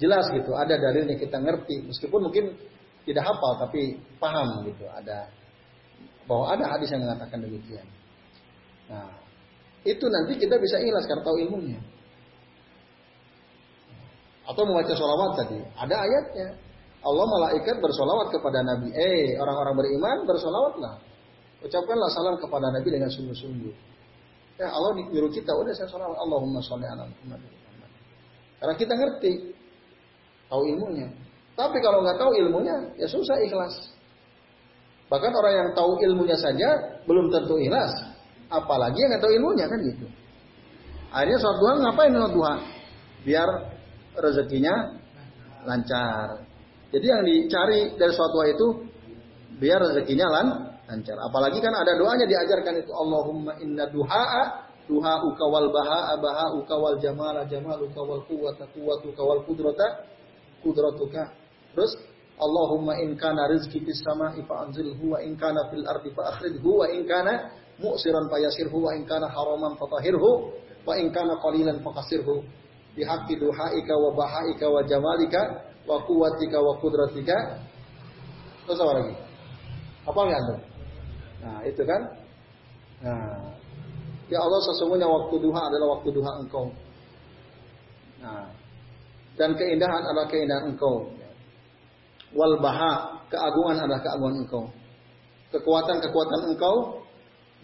jelas 0.00 0.28
gitu, 0.32 0.52
ada 0.56 0.76
dalilnya 0.80 1.16
kita 1.16 1.36
ngerti 1.40 1.84
meskipun 1.84 2.20
mungkin 2.30 2.56
tidak 3.04 3.24
hafal 3.26 3.60
tapi 3.60 4.00
paham 4.16 4.64
gitu, 4.64 4.84
ada 4.88 5.28
bahwa 6.30 6.52
ada 6.54 6.64
hadis 6.70 6.88
yang 6.94 7.02
mengatakan 7.02 7.42
demikian. 7.42 7.84
Nah, 8.86 9.10
itu 9.82 10.04
nanti 10.06 10.36
kita 10.36 10.60
bisa 10.60 10.76
ikhlas 10.78 11.08
karena 11.08 11.24
tahu 11.24 11.36
ilmunya. 11.40 11.80
Atau 14.46 14.66
membaca 14.66 14.92
sholawat 14.92 15.46
tadi. 15.46 15.58
Ada 15.78 15.94
ayatnya. 15.94 16.48
Allah 17.00 17.24
malaikat 17.24 17.80
bersolawat 17.80 18.28
kepada 18.34 18.60
Nabi. 18.66 18.92
Eh, 18.92 19.38
orang-orang 19.40 19.74
beriman 19.78 20.18
bersolawatlah. 20.28 21.00
Ucapkanlah 21.64 22.10
salam 22.12 22.36
kepada 22.40 22.72
Nabi 22.72 22.88
dengan 22.88 23.08
sungguh-sungguh. 23.08 23.74
Ya 24.60 24.68
Allah 24.68 24.92
nyuruh 24.92 25.32
kita, 25.32 25.56
udah 25.56 25.72
saya 25.72 25.88
sholawat. 25.88 26.20
Allahumma 26.20 26.60
sholli 26.60 26.84
ala 26.84 27.08
Muhammad. 27.08 27.40
Karena 28.60 28.74
kita 28.76 28.92
ngerti. 28.92 29.32
Tahu 30.52 30.62
ilmunya. 30.76 31.08
Tapi 31.56 31.80
kalau 31.80 32.04
nggak 32.04 32.20
tahu 32.20 32.36
ilmunya, 32.36 32.76
ya 33.00 33.08
susah 33.08 33.40
ikhlas. 33.40 33.72
Bahkan 35.08 35.32
orang 35.32 35.54
yang 35.56 35.68
tahu 35.72 35.96
ilmunya 36.04 36.36
saja 36.36 37.00
belum 37.08 37.32
tentu 37.32 37.56
ikhlas. 37.56 37.90
Apalagi 38.52 39.00
yang 39.00 39.16
nggak 39.16 39.22
tahu 39.24 39.32
ilmunya 39.32 39.64
kan 39.64 39.78
gitu. 39.80 40.06
Akhirnya 41.10 41.38
sholat 41.40 41.58
duha 41.58 41.72
ngapain 41.80 42.10
sholat 42.14 42.32
duha? 42.36 42.54
Biar 43.24 43.48
rezekinya 44.20 44.74
lancar. 45.64 46.46
Jadi 46.90 47.06
yang 47.06 47.22
dicari 47.26 47.80
dari 47.98 48.12
suatu 48.14 48.38
itu 48.46 48.66
biar 49.58 49.78
rezekinya 49.82 50.26
lan, 50.30 50.46
lancar. 50.90 51.16
Apalagi 51.22 51.62
kan 51.62 51.70
ada 51.70 51.94
doanya 51.94 52.26
diajarkan 52.26 52.82
itu 52.82 52.90
Allahumma 52.90 53.54
inna 53.62 53.86
duha'a 53.86 54.42
duha'uka 54.90 55.44
wal 55.46 55.70
baha'a 55.70 56.18
baha'uka 56.18 56.74
wal 56.74 56.98
jamala 56.98 57.46
jamaluka 57.46 58.02
wal 58.02 58.22
quwwata 58.26 58.66
quwwatuka 58.74 59.22
wal 59.22 59.40
qudrata 59.46 59.86
qudratuka. 60.66 61.30
Terus 61.78 61.94
Allahumma 62.40 62.98
in 62.98 63.14
kana 63.14 63.46
rizki 63.46 63.78
fis 63.86 64.02
sama'i 64.02 64.42
fa 64.48 64.66
anzilhu 64.66 65.14
wa 65.14 65.22
in 65.22 65.38
kana 65.38 65.70
fil 65.70 65.86
ardi 65.86 66.10
fa 66.10 66.34
akhrijhu 66.34 66.70
wa 66.82 66.88
in 66.90 67.06
kana 67.06 67.52
mu'siran 67.78 68.26
fa 68.26 68.36
yasirhu 68.42 68.80
wa 68.80 68.90
in 68.96 69.06
kana 69.06 69.30
haraman 69.30 69.78
fa 69.78 69.86
tahirhu 69.96 70.50
wa 70.82 70.96
in 70.96 71.12
kana 71.12 71.36
qalilan 71.38 71.78
fa 71.84 71.92
qasirhu 72.00 72.42
bihaqqi 72.96 73.38
duhaika 73.38 73.94
wa 73.94 74.10
bahaika 74.16 74.66
wa 74.66 74.80
jamalika 74.82 75.40
wa 75.86 76.02
quwwatika 76.02 76.58
wa 76.58 76.72
qudratika. 76.80 77.36
Terus 78.66 78.80
apa 78.80 78.92
lagi? 78.98 79.14
Apa 80.08 80.20
enggak 80.26 80.42
tuh? 80.48 80.69
Nah, 81.40 81.58
itu 81.64 81.82
kan. 81.84 82.02
Nah, 83.00 83.40
ya 84.28 84.38
Allah 84.40 84.60
sesungguhnya 84.70 85.08
waktu 85.08 85.34
duha 85.40 85.60
adalah 85.72 85.86
waktu 85.98 86.08
duha 86.12 86.32
engkau. 86.44 86.68
Nah, 88.20 88.52
dan 89.40 89.56
keindahan 89.56 90.02
adalah 90.04 90.28
keindahan 90.28 90.76
engkau. 90.76 91.08
Wal 92.36 92.60
baha, 92.60 93.24
keagungan 93.32 93.80
adalah 93.80 94.00
keagungan 94.04 94.36
engkau. 94.44 94.64
Kekuatan-kekuatan 95.50 96.40
engkau 96.54 97.02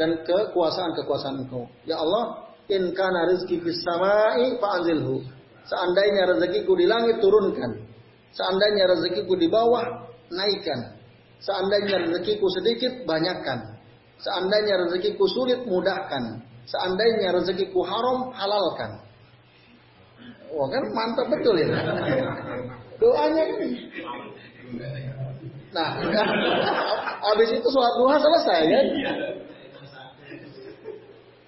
dan 0.00 0.24
kekuasaan-kekuasaan 0.24 1.46
engkau. 1.46 1.68
Ya 1.84 2.00
Allah, 2.00 2.50
in 2.72 2.90
kana 2.96 3.28
rizki 3.30 3.60
fis 3.60 3.78
samai 3.84 4.56
fa'anzilhu. 4.56 5.22
Seandainya 5.66 6.34
rezekiku 6.34 6.72
di 6.78 6.86
langit 6.88 7.18
turunkan. 7.20 7.84
Seandainya 8.32 8.84
rezekiku 8.96 9.34
di 9.36 9.52
bawah 9.52 10.08
naikkan. 10.32 10.95
Seandainya 11.40 12.08
rezekiku 12.08 12.46
sedikit 12.60 13.04
banyakkan. 13.04 13.76
Seandainya 14.20 14.88
rezekiku 14.88 15.28
sulit 15.28 15.64
mudahkan. 15.68 16.40
Seandainya 16.66 17.36
rezekiku 17.36 17.84
haram 17.84 18.32
halalkan. 18.32 19.04
Wah 20.50 20.68
kan 20.72 20.84
mantap 20.96 21.26
betul 21.28 21.54
ya. 21.60 21.68
Doanya 22.96 23.42
kan. 23.44 23.60
Nah, 25.76 25.88
habis 27.28 27.48
itu 27.52 27.68
sholat 27.68 27.94
duha 28.00 28.16
selesai 28.16 28.60
kan? 28.64 28.86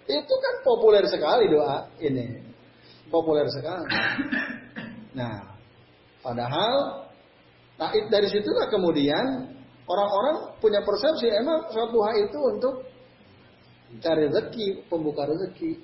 Itu 0.09 0.34
kan 0.41 0.55
populer 0.64 1.05
sekali 1.09 1.49
doa 1.49 1.89
ini. 2.01 2.45
Populer 3.09 3.49
sekali. 3.49 3.89
Nah, 5.16 5.57
padahal 6.20 7.05
nah 7.78 7.95
dari 8.11 8.26
situlah 8.26 8.66
kemudian 8.68 9.57
orang-orang 9.89 10.36
punya 10.61 10.84
persepsi 10.84 11.32
emang 11.32 11.66
sholat 11.72 11.91
duha 11.91 12.11
itu 12.20 12.39
untuk 12.39 12.74
cari 14.05 14.28
rezeki, 14.28 14.66
pembuka 14.93 15.24
rezeki. 15.24 15.80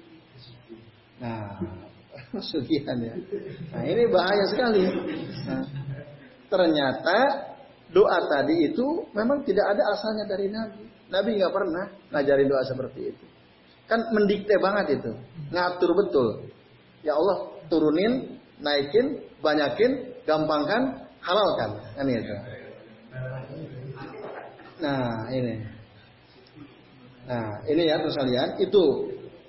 Nah, 1.24 1.56
sugihan 2.52 3.00
ya. 3.00 3.14
Nah, 3.72 3.82
ini 3.88 4.04
bahaya 4.12 4.44
sekali. 4.52 4.84
Nah, 5.48 5.64
ternyata 6.52 7.18
doa 7.90 8.18
tadi 8.28 8.70
itu 8.70 9.08
memang 9.16 9.42
tidak 9.48 9.72
ada 9.72 9.82
asalnya 9.96 10.24
dari 10.28 10.46
Nabi. 10.52 10.84
Nabi 11.08 11.30
nggak 11.40 11.54
pernah 11.54 11.84
ngajarin 12.12 12.48
doa 12.48 12.62
seperti 12.68 13.00
itu. 13.14 13.24
Kan 13.88 14.00
mendikte 14.12 14.56
banget 14.60 15.00
itu. 15.00 15.12
Ngatur 15.52 15.90
betul. 15.92 16.28
Ya 17.04 17.12
Allah, 17.16 17.52
turunin, 17.68 18.40
naikin, 18.60 19.20
banyakin, 19.44 20.24
gampangkan, 20.24 21.04
halalkan. 21.20 21.70
Kan 21.92 22.08
itu. 22.08 22.34
Nah, 24.84 25.32
ini. 25.32 25.54
Nah, 27.24 27.64
ini 27.64 27.88
ya 27.88 27.96
terus 28.04 28.20
itu 28.60 28.84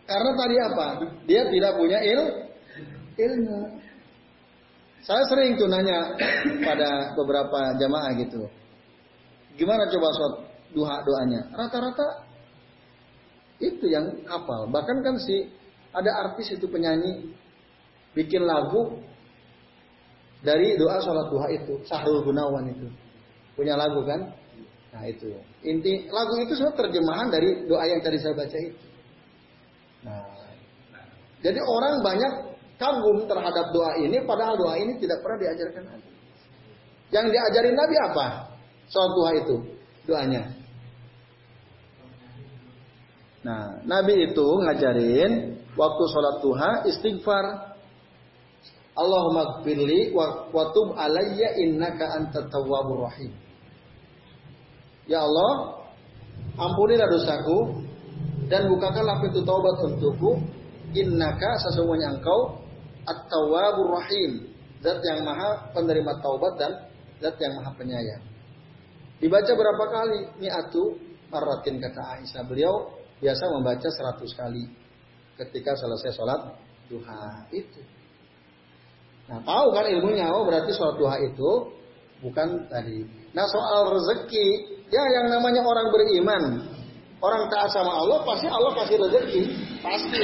karena 0.08 0.32
tadi 0.38 0.56
apa? 0.64 0.88
Dia 1.28 1.44
tidak 1.52 1.76
punya 1.76 2.00
il 2.00 2.22
ilmu. 3.20 3.84
Saya 5.04 5.22
sering 5.28 5.60
tuh 5.60 5.68
nanya 5.68 6.16
pada 6.68 7.14
beberapa 7.20 7.76
jamaah 7.76 8.16
gitu. 8.16 8.48
Gimana 9.60 9.92
coba 9.92 10.08
sholat 10.16 10.36
duha 10.72 10.96
doanya? 11.04 11.42
Rata-rata 11.52 12.08
itu 13.60 13.86
yang 13.92 14.24
hafal. 14.24 14.72
Bahkan 14.72 14.98
kan 15.04 15.16
si 15.20 15.52
ada 15.92 16.12
artis 16.28 16.56
itu 16.56 16.68
penyanyi 16.68 17.36
bikin 18.16 18.44
lagu 18.44 19.00
dari 20.46 20.80
doa 20.80 21.02
sholat 21.02 21.28
duha 21.28 21.48
itu, 21.50 21.74
Sahrul 21.88 22.24
Gunawan 22.24 22.72
itu. 22.72 22.88
Punya 23.56 23.74
lagu 23.80 24.04
kan? 24.06 24.45
Nah 24.96 25.04
itu. 25.12 25.28
Inti 25.68 26.08
lagu 26.08 26.40
itu 26.40 26.56
sebenarnya 26.56 26.80
terjemahan 26.80 27.28
dari 27.28 27.68
doa 27.68 27.84
yang 27.84 28.00
tadi 28.00 28.16
saya 28.16 28.32
baca 28.32 28.58
itu. 28.64 28.80
Nah, 30.08 30.24
jadi 31.44 31.60
orang 31.60 32.00
banyak 32.00 32.34
kagum 32.80 33.28
terhadap 33.28 33.76
doa 33.76 34.00
ini, 34.00 34.24
padahal 34.24 34.56
doa 34.56 34.80
ini 34.80 34.96
tidak 35.04 35.20
pernah 35.20 35.38
diajarkan 35.44 35.84
Nabi. 35.84 36.10
Yang 37.12 37.26
diajarin 37.36 37.76
Nabi 37.76 37.96
apa? 38.08 38.26
Sholat 38.88 39.12
duha 39.18 39.32
itu, 39.44 39.56
doanya. 40.08 40.44
Nah, 43.46 43.84
Nabi 43.84 44.32
itu 44.32 44.48
ngajarin 44.64 45.32
waktu 45.76 46.04
sholat 46.08 46.36
duha 46.40 46.72
istighfar. 46.88 47.46
Allahumma 48.96 49.60
gfirli 49.60 50.16
wa 50.16 50.64
tub 50.72 50.96
alayya 50.96 51.60
innaka 51.60 52.16
anta 52.16 52.48
tawwabur 52.48 53.12
rahim. 53.12 53.36
Ya 55.06 55.22
Allah, 55.22 55.86
ampunilah 56.58 57.06
dosaku 57.10 57.86
dan 58.50 58.70
bukakanlah 58.70 59.22
pintu 59.22 59.46
taubat 59.46 59.76
untukku. 59.86 60.42
Innaka 60.96 61.60
sesungguhnya 61.60 62.16
engkau 62.16 62.64
at-tawwabur 63.04 64.00
rahim. 64.00 64.50
Zat 64.80 65.02
yang 65.02 65.26
maha 65.26 65.74
penerima 65.74 66.22
taubat 66.22 66.56
dan 66.62 66.72
zat 67.20 67.36
yang 67.42 67.58
maha 67.58 67.74
penyayang. 67.76 68.24
Dibaca 69.20 69.52
berapa 69.52 69.86
kali? 69.92 70.20
Mi'atu 70.40 70.96
marratin 71.34 71.82
kata 71.82 72.22
Aisyah. 72.22 72.44
Beliau 72.46 72.96
biasa 73.20 73.44
membaca 73.56 73.88
100 73.88 74.40
kali 74.40 74.64
ketika 75.36 75.72
selesai 75.76 76.16
sholat 76.16 76.42
duha 76.88 77.50
itu. 77.52 77.82
Nah 79.26 79.42
tahu 79.42 79.74
kan 79.74 79.90
ilmunya, 79.90 80.30
oh 80.30 80.46
berarti 80.46 80.72
sholat 80.72 80.96
duha 81.02 81.18
itu 81.18 81.52
bukan 82.22 82.70
tadi. 82.70 83.04
Nah 83.34 83.50
soal 83.50 84.00
rezeki, 84.00 84.75
ya 84.90 85.04
yang 85.22 85.26
namanya 85.32 85.62
orang 85.66 85.88
beriman, 85.90 86.44
orang 87.22 87.44
taat 87.50 87.70
sama 87.74 87.92
Allah 88.04 88.20
pasti 88.26 88.48
Allah 88.50 88.72
kasih 88.84 88.98
rezeki, 89.02 89.42
pasti. 89.82 90.24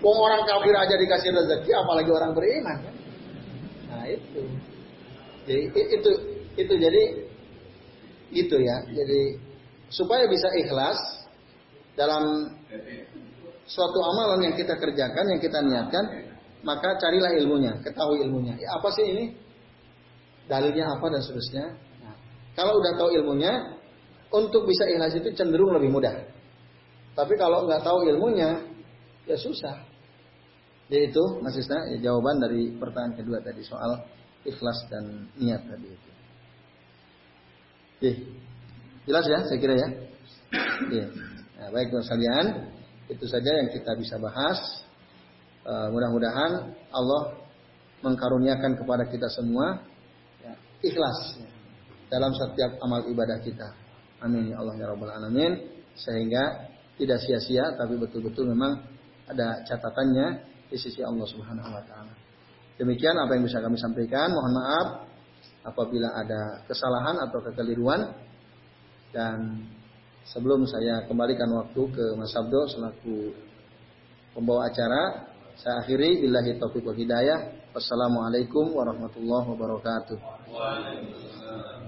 Wong 0.00 0.18
orang 0.18 0.42
kafir 0.48 0.74
aja 0.74 0.94
dikasih 0.96 1.30
rezeki, 1.30 1.70
apalagi 1.76 2.10
orang 2.10 2.32
beriman. 2.32 2.78
Nah 3.92 4.04
itu, 4.08 4.42
jadi 5.46 5.62
itu 5.70 6.10
itu 6.56 6.74
jadi 6.74 7.02
itu 8.32 8.56
ya, 8.56 8.76
jadi 8.88 9.20
supaya 9.92 10.24
bisa 10.24 10.48
ikhlas 10.56 10.98
dalam 11.92 12.48
suatu 13.68 13.98
amalan 14.00 14.50
yang 14.50 14.54
kita 14.56 14.74
kerjakan, 14.80 15.24
yang 15.28 15.40
kita 15.40 15.58
niatkan, 15.60 16.04
maka 16.64 16.96
carilah 16.98 17.36
ilmunya, 17.36 17.76
ketahui 17.84 18.24
ilmunya. 18.24 18.56
Ya, 18.56 18.80
apa 18.80 18.88
sih 18.96 19.04
ini? 19.04 19.24
Dalilnya 20.48 20.98
apa 20.98 21.06
dan 21.12 21.20
seterusnya. 21.22 21.66
Kalau 22.52 22.76
udah 22.76 22.92
tahu 23.00 23.10
ilmunya, 23.16 23.80
untuk 24.32 24.64
bisa 24.64 24.88
ikhlas 24.88 25.16
itu 25.16 25.28
cenderung 25.36 25.76
lebih 25.76 25.92
mudah. 25.92 26.12
Tapi 27.12 27.36
kalau 27.36 27.68
nggak 27.68 27.84
tahu 27.84 28.08
ilmunya, 28.08 28.64
ya 29.28 29.36
susah. 29.36 29.84
Jadi 30.88 31.12
itu, 31.12 31.24
Mas 31.40 31.56
Isna, 31.56 31.88
ya, 31.96 32.12
jawaban 32.12 32.40
dari 32.40 32.72
pertanyaan 32.76 33.16
kedua 33.16 33.40
tadi 33.40 33.64
soal 33.64 34.04
ikhlas 34.44 34.88
dan 34.92 35.28
niat 35.40 35.64
tadi 35.64 35.88
itu. 35.88 36.10
Oke. 37.96 38.12
Jelas 39.08 39.24
ya, 39.28 39.38
saya 39.48 39.58
kira 39.58 39.74
ya. 39.76 39.88
Nah, 41.58 41.68
baik 41.72 41.94
sekalian, 41.94 42.70
itu 43.08 43.24
saja 43.28 43.50
yang 43.62 43.68
kita 43.72 43.92
bisa 43.96 44.16
bahas. 44.20 44.58
Uh, 45.62 45.94
mudah-mudahan 45.94 46.74
Allah 46.90 47.22
mengkaruniakan 48.02 48.74
kepada 48.82 49.06
kita 49.06 49.30
semua 49.30 49.78
ya, 50.42 50.58
ikhlas 50.82 51.38
ya, 51.38 51.51
dalam 52.12 52.36
setiap 52.36 52.76
amal 52.84 53.08
ibadah 53.08 53.40
kita. 53.40 53.72
Amin 54.20 54.52
ya 54.52 54.60
Allah 54.60 54.76
ya 54.76 54.86
Rabbal 54.92 55.08
Alamin. 55.08 55.52
Sehingga 55.96 56.68
tidak 57.00 57.24
sia-sia, 57.24 57.72
tapi 57.80 57.96
betul-betul 57.96 58.52
memang 58.52 58.84
ada 59.24 59.64
catatannya 59.64 60.26
di 60.68 60.76
sisi 60.76 61.00
Allah 61.00 61.24
Subhanahu 61.24 61.72
Wa 61.72 61.82
Taala. 61.88 62.12
Demikian 62.76 63.16
apa 63.16 63.32
yang 63.32 63.48
bisa 63.48 63.64
kami 63.64 63.80
sampaikan. 63.80 64.28
Mohon 64.28 64.52
maaf 64.60 64.88
apabila 65.64 66.12
ada 66.12 66.60
kesalahan 66.68 67.16
atau 67.24 67.38
kekeliruan 67.40 68.12
dan 69.12 69.64
Sebelum 70.22 70.62
saya 70.70 71.02
kembalikan 71.10 71.50
waktu 71.50 71.82
ke 71.90 72.04
Mas 72.14 72.30
Abdo 72.38 72.70
selaku 72.70 73.34
pembawa 74.38 74.70
acara, 74.70 75.26
saya 75.58 75.82
akhiri 75.82 76.22
billahi 76.22 76.62
taufiq 76.62 76.86
wa 76.86 76.94
hidayah. 76.94 77.58
Wassalamualaikum 77.74 78.70
warahmatullahi 78.70 79.46
wabarakatuh. 79.50 80.16
Waalaikumsalam. 80.46 81.81